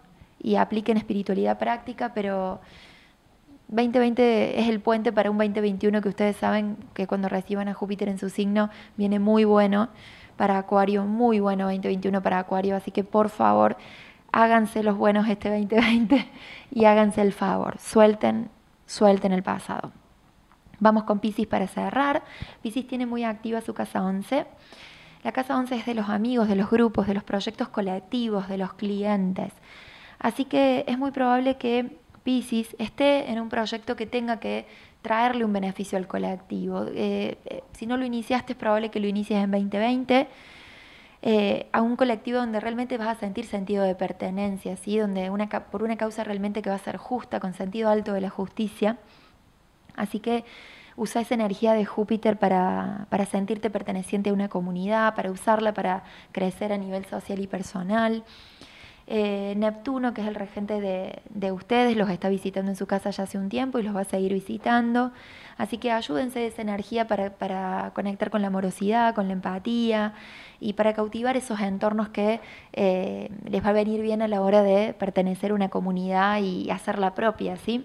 y 0.40 0.56
apliquen 0.56 0.96
espiritualidad 0.96 1.58
práctica, 1.58 2.12
pero 2.14 2.60
2020 3.68 4.60
es 4.60 4.68
el 4.68 4.80
puente 4.80 5.12
para 5.12 5.30
un 5.30 5.38
2021 5.38 6.00
que 6.00 6.08
ustedes 6.08 6.36
saben 6.36 6.76
que 6.94 7.06
cuando 7.06 7.28
reciban 7.28 7.68
a 7.68 7.74
Júpiter 7.74 8.08
en 8.08 8.18
su 8.18 8.30
signo 8.30 8.70
viene 8.96 9.18
muy 9.18 9.44
bueno 9.44 9.88
para 10.36 10.58
Acuario, 10.58 11.04
muy 11.04 11.40
bueno 11.40 11.64
2021 11.64 12.22
para 12.22 12.38
Acuario, 12.38 12.76
así 12.76 12.90
que 12.90 13.04
por 13.04 13.28
favor 13.28 13.76
háganse 14.32 14.82
los 14.82 14.96
buenos 14.96 15.28
este 15.28 15.50
2020 15.50 16.28
y 16.72 16.84
háganse 16.84 17.22
el 17.22 17.32
favor, 17.32 17.78
suelten, 17.78 18.50
suelten 18.86 19.32
el 19.32 19.42
pasado. 19.42 19.92
Vamos 20.80 21.04
con 21.04 21.20
Pisces 21.20 21.46
para 21.46 21.66
cerrar. 21.66 22.22
Pisces 22.62 22.86
tiene 22.86 23.06
muy 23.06 23.24
activa 23.24 23.60
su 23.60 23.74
casa 23.74 24.02
11. 24.02 24.46
La 25.22 25.32
casa 25.32 25.56
11 25.56 25.76
es 25.76 25.86
de 25.86 25.94
los 25.94 26.08
amigos, 26.08 26.48
de 26.48 26.56
los 26.56 26.70
grupos, 26.70 27.06
de 27.06 27.14
los 27.14 27.24
proyectos 27.24 27.68
colectivos, 27.68 28.48
de 28.48 28.58
los 28.58 28.74
clientes. 28.74 29.52
Así 30.18 30.44
que 30.44 30.84
es 30.86 30.98
muy 30.98 31.10
probable 31.10 31.56
que 31.56 31.98
Pisces 32.22 32.74
esté 32.78 33.30
en 33.30 33.40
un 33.40 33.48
proyecto 33.48 33.96
que 33.96 34.06
tenga 34.06 34.40
que 34.40 34.66
traerle 35.02 35.44
un 35.44 35.52
beneficio 35.52 35.98
al 35.98 36.06
colectivo. 36.06 36.86
Eh, 36.94 37.38
eh, 37.44 37.62
si 37.72 37.86
no 37.86 37.96
lo 37.96 38.04
iniciaste, 38.04 38.54
es 38.54 38.58
probable 38.58 38.90
que 38.90 39.00
lo 39.00 39.06
inicies 39.06 39.44
en 39.44 39.50
2020. 39.50 40.28
Eh, 41.26 41.68
a 41.72 41.80
un 41.80 41.96
colectivo 41.96 42.38
donde 42.38 42.60
realmente 42.60 42.98
vas 42.98 43.08
a 43.08 43.18
sentir 43.18 43.46
sentido 43.46 43.82
de 43.82 43.94
pertenencia, 43.94 44.76
¿sí? 44.76 44.98
donde 44.98 45.30
por 45.70 45.82
una 45.82 45.96
causa 45.96 46.22
realmente 46.22 46.60
que 46.60 46.68
va 46.68 46.76
a 46.76 46.78
ser 46.78 46.98
justa, 46.98 47.40
con 47.40 47.54
sentido 47.54 47.88
alto 47.88 48.12
de 48.12 48.20
la 48.20 48.28
justicia. 48.28 48.98
Así 49.96 50.20
que 50.20 50.44
usa 50.96 51.22
esa 51.22 51.34
energía 51.34 51.72
de 51.74 51.84
Júpiter 51.84 52.38
para, 52.38 53.06
sentirte 53.30 53.70
perteneciente 53.70 54.30
a 54.30 54.32
una 54.32 54.48
comunidad, 54.48 55.14
para 55.14 55.30
usarla 55.30 55.74
para 55.74 56.04
crecer 56.32 56.72
a 56.72 56.78
nivel 56.78 57.04
social 57.06 57.40
y 57.40 57.46
personal. 57.46 58.24
Eh, 59.06 59.52
Neptuno, 59.58 60.14
que 60.14 60.22
es 60.22 60.28
el 60.28 60.34
regente 60.34 60.80
de, 60.80 61.52
ustedes, 61.52 61.94
los 61.94 62.08
está 62.08 62.30
visitando 62.30 62.70
en 62.70 62.76
su 62.76 62.86
casa 62.86 63.10
ya 63.10 63.24
hace 63.24 63.36
un 63.36 63.50
tiempo 63.50 63.78
y 63.78 63.82
los 63.82 63.94
va 63.94 64.00
a 64.00 64.04
seguir 64.04 64.32
visitando. 64.32 65.12
Así 65.58 65.76
que 65.76 65.90
ayúdense 65.92 66.38
de 66.38 66.46
esa 66.46 66.62
energía 66.62 67.06
para, 67.06 67.92
conectar 67.94 68.30
con 68.30 68.40
la 68.40 68.48
amorosidad, 68.48 69.14
con 69.14 69.26
la 69.26 69.34
empatía 69.34 70.14
y 70.58 70.72
para 70.72 70.94
cautivar 70.94 71.36
esos 71.36 71.60
entornos 71.60 72.08
que 72.08 72.40
eh, 72.72 73.30
les 73.44 73.62
va 73.62 73.70
a 73.70 73.72
venir 73.72 74.00
bien 74.00 74.22
a 74.22 74.28
la 74.28 74.40
hora 74.40 74.62
de 74.62 74.94
pertenecer 74.94 75.50
a 75.50 75.54
una 75.54 75.68
comunidad 75.68 76.40
y 76.40 76.70
hacerla 76.70 77.14
propia, 77.14 77.56
¿sí? 77.58 77.84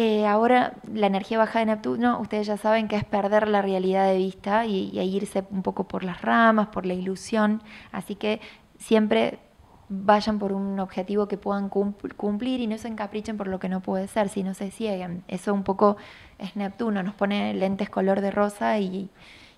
Eh, 0.00 0.28
ahora 0.28 0.74
la 0.94 1.08
energía 1.08 1.38
baja 1.38 1.58
de 1.58 1.66
Neptuno, 1.66 2.20
ustedes 2.20 2.46
ya 2.46 2.56
saben 2.56 2.86
que 2.86 2.94
es 2.94 3.02
perder 3.02 3.48
la 3.48 3.62
realidad 3.62 4.06
de 4.06 4.16
vista 4.16 4.64
y, 4.64 4.96
irse 4.96 5.44
un 5.50 5.64
poco 5.64 5.88
por 5.88 6.04
las 6.04 6.22
ramas, 6.22 6.68
por 6.68 6.86
la 6.86 6.94
ilusión. 6.94 7.64
Así 7.90 8.14
que 8.14 8.40
siempre 8.78 9.40
vayan 9.88 10.38
por 10.38 10.52
un 10.52 10.78
objetivo 10.78 11.26
que 11.26 11.36
puedan 11.36 11.68
cumplir 11.68 12.60
y 12.60 12.68
no 12.68 12.78
se 12.78 12.86
encaprichen 12.86 13.36
por 13.36 13.48
lo 13.48 13.58
que 13.58 13.68
no 13.68 13.80
puede 13.80 14.06
ser, 14.06 14.28
si 14.28 14.44
no 14.44 14.54
se 14.54 14.70
cieguen. 14.70 15.24
Eso 15.26 15.52
un 15.52 15.64
poco 15.64 15.96
es 16.38 16.54
Neptuno, 16.54 17.02
nos 17.02 17.14
pone 17.14 17.52
lentes 17.54 17.90
color 17.90 18.20
de 18.20 18.30
rosa 18.30 18.78
y, 18.78 19.10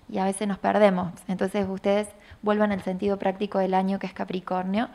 y 0.09 0.17
a 0.17 0.25
veces 0.25 0.47
nos 0.47 0.57
perdemos. 0.57 1.13
Entonces 1.27 1.67
ustedes 1.69 2.07
vuelvan 2.41 2.71
al 2.71 2.81
sentido 2.81 3.19
práctico 3.19 3.59
del 3.59 3.75
año 3.75 3.99
que 3.99 4.07
es 4.07 4.13
Capricornio 4.13 4.89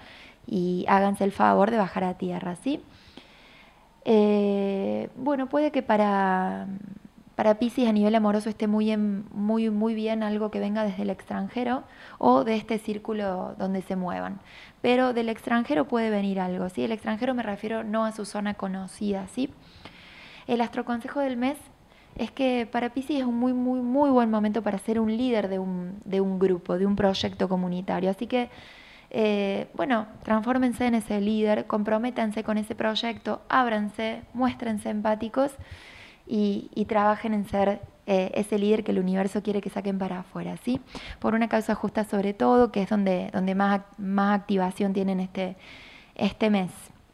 y 0.44 0.86
háganse 0.88 1.22
el 1.22 1.30
favor 1.30 1.70
de 1.70 1.76
bajar 1.76 2.03
a 2.03 2.14
tierra, 2.14 2.57
¿sí? 2.57 2.82
Eh, 4.09 5.11
bueno, 5.17 5.49
puede 5.49 5.73
que 5.73 5.83
para, 5.83 6.69
para 7.35 7.59
Pisces 7.59 7.89
a 7.89 7.93
nivel 7.93 8.15
amoroso 8.15 8.49
esté 8.49 8.69
muy, 8.69 8.97
muy, 8.97 9.69
muy 9.69 9.95
bien 9.95 10.23
algo 10.23 10.53
que 10.53 10.61
venga 10.61 10.85
desde 10.85 11.03
el 11.03 11.11
extranjero 11.11 11.83
o 12.19 12.45
de 12.45 12.55
este 12.55 12.79
círculo 12.79 13.57
donde 13.59 13.83
se 13.83 13.97
muevan. 13.97 14.39
Pero 14.81 15.13
del 15.13 15.29
extranjero 15.29 15.89
puede 15.89 16.09
venir 16.11 16.39
algo, 16.39 16.69
¿sí? 16.69 16.85
El 16.85 16.93
extranjero 16.93 17.35
me 17.35 17.43
refiero 17.43 17.83
no 17.83 18.05
a 18.05 18.13
su 18.13 18.25
zona 18.25 18.55
conocida, 18.55 19.27
¿sí? 19.27 19.53
El 20.47 20.61
astroconsejo 20.61 21.19
del 21.19 21.37
mes 21.37 21.59
es 22.17 22.31
que 22.31 22.69
para 22.71 22.91
Pisces 22.91 23.19
es 23.19 23.25
un 23.25 23.35
muy, 23.35 23.53
muy, 23.55 23.81
muy 23.81 24.11
buen 24.11 24.31
momento 24.31 24.63
para 24.63 24.79
ser 24.79 25.01
un 25.01 25.17
líder 25.17 25.49
de 25.49 25.59
un, 25.59 25.99
de 26.05 26.21
un 26.21 26.39
grupo, 26.39 26.79
de 26.79 26.87
un 26.87 26.95
proyecto 26.95 27.49
comunitario. 27.49 28.09
Así 28.09 28.29
que 28.29 28.51
eh, 29.11 29.69
bueno, 29.75 30.07
transfórmense 30.23 30.87
en 30.87 30.95
ese 30.95 31.21
líder, 31.21 31.67
comprométanse 31.67 32.43
con 32.45 32.59
ese 32.59 32.75
proyecto, 32.75 33.43
ábranse, 33.49 34.23
muéstrense 34.35 34.91
empáticos 34.91 35.53
y, 36.27 36.85
trabajen 36.89 37.35
en 37.35 37.49
ser 37.49 37.81
eh, 38.07 38.31
ese 38.35 38.59
líder 38.59 38.85
que 38.85 38.93
el 38.93 38.99
universo 38.99 39.43
quiere 39.43 39.61
que 39.61 39.71
saquen 39.71 39.99
para 39.99 40.21
afuera, 40.21 40.57
¿sí? 40.65 40.81
Por 41.19 41.35
una 41.35 41.49
causa 41.49 41.75
justa 41.75 42.05
sobre 42.05 42.35
todo, 42.35 42.73
que 42.73 42.83
es 42.83 42.89
donde, 42.89 43.31
donde 43.33 43.55
más, 43.55 43.83
más 43.99 44.39
activación 44.39 44.93
tienen 44.93 45.21
este, 45.21 45.57
este 46.15 46.51
mes, 46.51 46.71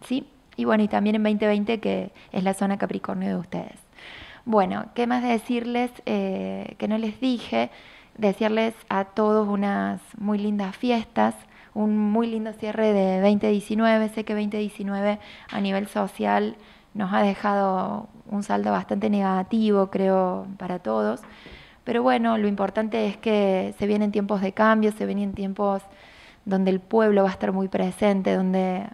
¿sí? 0.06 0.26
Y 0.56 0.64
bueno, 0.64 0.82
y 0.82 0.88
también 0.88 1.16
en 1.16 1.22
2020 1.22 1.80
que 1.80 2.12
es 2.30 2.44
la 2.44 2.54
zona 2.54 2.78
Capricornio 2.78 3.28
de 3.28 3.36
ustedes. 3.36 3.78
Bueno, 4.44 4.86
¿qué 4.94 5.06
más 5.06 5.22
decirles 5.22 5.90
eh, 6.04 6.74
que 6.78 6.88
no 6.88 6.98
les 6.98 7.20
dije? 7.20 7.70
Decirles 8.18 8.74
a 8.88 9.04
todos 9.04 9.48
unas 9.48 10.00
muy 10.18 10.38
lindas 10.38 10.76
fiestas, 10.76 11.34
un 11.74 11.96
muy 11.96 12.26
lindo 12.26 12.52
cierre 12.52 12.92
de 12.92 13.20
2019. 13.20 14.08
Sé 14.10 14.24
que 14.24 14.34
2019 14.34 15.18
a 15.50 15.60
nivel 15.60 15.86
social 15.88 16.56
nos 16.94 17.12
ha 17.12 17.22
dejado 17.22 18.08
un 18.30 18.42
saldo 18.42 18.70
bastante 18.70 19.10
negativo, 19.10 19.88
creo, 19.90 20.46
para 20.58 20.78
todos. 20.78 21.20
Pero 21.84 22.02
bueno, 22.02 22.38
lo 22.38 22.48
importante 22.48 23.06
es 23.06 23.16
que 23.16 23.74
se 23.78 23.86
vienen 23.86 24.12
tiempos 24.12 24.40
de 24.40 24.52
cambio, 24.52 24.92
se 24.92 25.06
vienen 25.06 25.32
tiempos 25.32 25.82
donde 26.44 26.70
el 26.70 26.80
pueblo 26.80 27.22
va 27.24 27.30
a 27.30 27.32
estar 27.32 27.52
muy 27.52 27.68
presente, 27.68 28.34
donde 28.34 28.86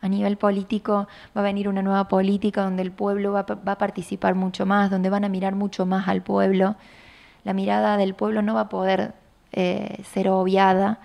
a 0.00 0.08
nivel 0.08 0.36
político 0.36 1.08
va 1.36 1.40
a 1.40 1.44
venir 1.44 1.68
una 1.68 1.82
nueva 1.82 2.06
política, 2.06 2.62
donde 2.62 2.82
el 2.82 2.92
pueblo 2.92 3.32
va, 3.32 3.42
va 3.42 3.72
a 3.72 3.78
participar 3.78 4.34
mucho 4.34 4.64
más, 4.64 4.90
donde 4.90 5.10
van 5.10 5.24
a 5.24 5.28
mirar 5.28 5.54
mucho 5.54 5.86
más 5.86 6.06
al 6.08 6.22
pueblo. 6.22 6.76
La 7.44 7.52
mirada 7.52 7.96
del 7.96 8.14
pueblo 8.14 8.42
no 8.42 8.54
va 8.54 8.62
a 8.62 8.68
poder 8.68 9.14
eh, 9.52 10.02
ser 10.04 10.28
obviada 10.28 11.00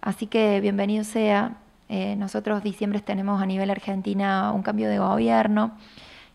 Así 0.00 0.26
que 0.26 0.60
bienvenido 0.60 1.04
sea. 1.04 1.56
Eh, 1.88 2.14
nosotros 2.16 2.62
diciembre 2.62 3.00
tenemos 3.00 3.42
a 3.42 3.46
nivel 3.46 3.70
Argentina 3.70 4.52
un 4.52 4.62
cambio 4.62 4.88
de 4.88 4.98
gobierno. 4.98 5.76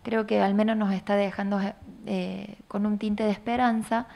Creo 0.04 0.28
que 0.28 0.42
al 0.42 0.54
menos 0.54 0.76
nos 0.76 0.94
está 0.94 1.16
dejando 1.16 1.62
eh, 2.06 2.58
con 2.68 2.86
un 2.86 2.98
tinte 2.98 3.24
de 3.24 3.32
esperanza. 3.32 4.08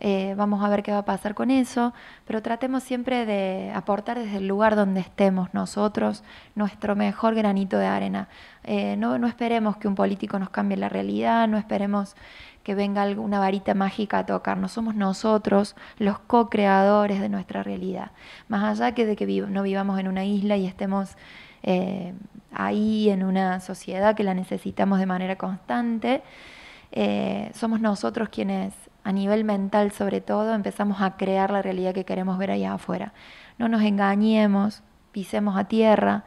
Eh, 0.00 0.34
vamos 0.36 0.64
a 0.64 0.68
ver 0.68 0.82
qué 0.82 0.92
va 0.92 0.98
a 0.98 1.04
pasar 1.04 1.34
con 1.34 1.50
eso, 1.50 1.92
pero 2.26 2.40
tratemos 2.40 2.82
siempre 2.82 3.26
de 3.26 3.72
aportar 3.74 4.18
desde 4.18 4.36
el 4.38 4.46
lugar 4.46 4.76
donde 4.76 5.00
estemos 5.00 5.52
nosotros 5.54 6.22
nuestro 6.54 6.94
mejor 6.94 7.34
granito 7.34 7.78
de 7.78 7.86
arena. 7.86 8.28
no, 8.98 9.18
no 9.18 9.26
esperemos 9.26 9.76
que 9.76 9.88
un 9.88 9.94
político 9.94 10.38
nos 10.38 10.50
cambie 10.50 10.76
la 10.76 10.88
realidad, 10.88 11.48
no 11.48 11.58
esperemos 11.58 12.14
que 12.68 12.74
venga 12.74 13.00
alguna 13.00 13.38
varita 13.38 13.72
mágica 13.72 14.18
a 14.18 14.26
tocarnos. 14.26 14.72
Somos 14.72 14.94
nosotros 14.94 15.74
los 15.98 16.18
co-creadores 16.18 17.18
de 17.18 17.30
nuestra 17.30 17.62
realidad. 17.62 18.10
Más 18.48 18.62
allá 18.62 18.92
que 18.92 19.06
de 19.06 19.16
que 19.16 19.26
no 19.26 19.62
vivamos 19.62 19.98
en 19.98 20.06
una 20.06 20.26
isla 20.26 20.58
y 20.58 20.66
estemos 20.66 21.16
eh, 21.62 22.12
ahí 22.52 23.08
en 23.08 23.24
una 23.24 23.60
sociedad 23.60 24.14
que 24.14 24.22
la 24.22 24.34
necesitamos 24.34 24.98
de 24.98 25.06
manera 25.06 25.36
constante, 25.36 26.22
eh, 26.92 27.50
somos 27.54 27.80
nosotros 27.80 28.28
quienes 28.28 28.74
a 29.08 29.12
nivel 29.12 29.42
mental 29.42 29.90
sobre 29.92 30.20
todo 30.20 30.52
empezamos 30.52 31.00
a 31.00 31.16
crear 31.16 31.50
la 31.50 31.62
realidad 31.62 31.94
que 31.94 32.04
queremos 32.04 32.36
ver 32.36 32.50
allá 32.50 32.74
afuera. 32.74 33.14
No 33.56 33.66
nos 33.66 33.80
engañemos, 33.80 34.82
pisemos 35.12 35.56
a 35.56 35.64
tierra. 35.64 36.24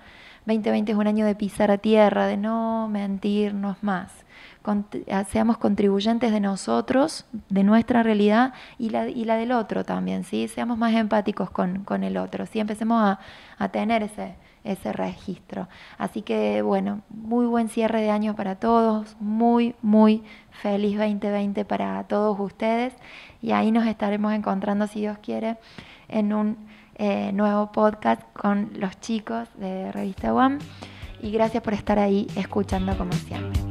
2020 0.47 0.91
es 0.91 0.97
un 0.97 1.05
año 1.05 1.27
de 1.27 1.35
pisar 1.35 1.69
a 1.69 1.77
tierra, 1.77 2.25
de 2.25 2.37
no 2.37 2.87
mentirnos 2.87 3.83
más. 3.83 4.25
Ah, 5.11 5.23
seamos 5.25 5.59
contribuyentes 5.59 6.31
de 6.31 6.39
nosotros, 6.39 7.27
de 7.49 7.63
nuestra 7.63 8.01
realidad 8.01 8.55
y 8.79 8.89
la, 8.89 9.07
y 9.07 9.25
la 9.25 9.35
del 9.35 9.51
otro 9.51 9.85
también, 9.85 10.23
¿sí? 10.23 10.47
Seamos 10.47 10.79
más 10.79 10.95
empáticos 10.95 11.51
con, 11.51 11.83
con 11.83 12.03
el 12.03 12.17
otro, 12.17 12.47
¿sí? 12.47 12.59
Empecemos 12.59 12.99
a, 12.99 13.19
a 13.59 13.69
tener 13.69 14.01
ese, 14.01 14.33
ese 14.63 14.93
registro. 14.93 15.67
Así 15.97 16.21
que 16.21 16.61
bueno, 16.61 17.01
muy 17.09 17.45
buen 17.45 17.69
cierre 17.69 18.01
de 18.01 18.09
año 18.09 18.35
para 18.35 18.55
todos, 18.55 19.15
muy, 19.19 19.75
muy 19.81 20.23
feliz 20.51 20.97
2020 20.97 21.65
para 21.65 22.03
todos 22.05 22.39
ustedes 22.39 22.93
y 23.41 23.51
ahí 23.51 23.71
nos 23.71 23.87
estaremos 23.87 24.33
encontrando, 24.33 24.87
si 24.87 25.01
Dios 25.01 25.17
quiere, 25.19 25.57
en 26.07 26.33
un 26.33 26.57
eh, 26.95 27.31
nuevo 27.33 27.71
podcast 27.71 28.21
con 28.33 28.71
los 28.75 28.99
chicos 28.99 29.47
de 29.55 29.91
Revista 29.91 30.33
One 30.33 30.59
y 31.21 31.31
gracias 31.31 31.63
por 31.63 31.73
estar 31.73 31.99
ahí 31.99 32.27
escuchando 32.35 32.97
como 32.97 33.13
siempre. 33.13 33.70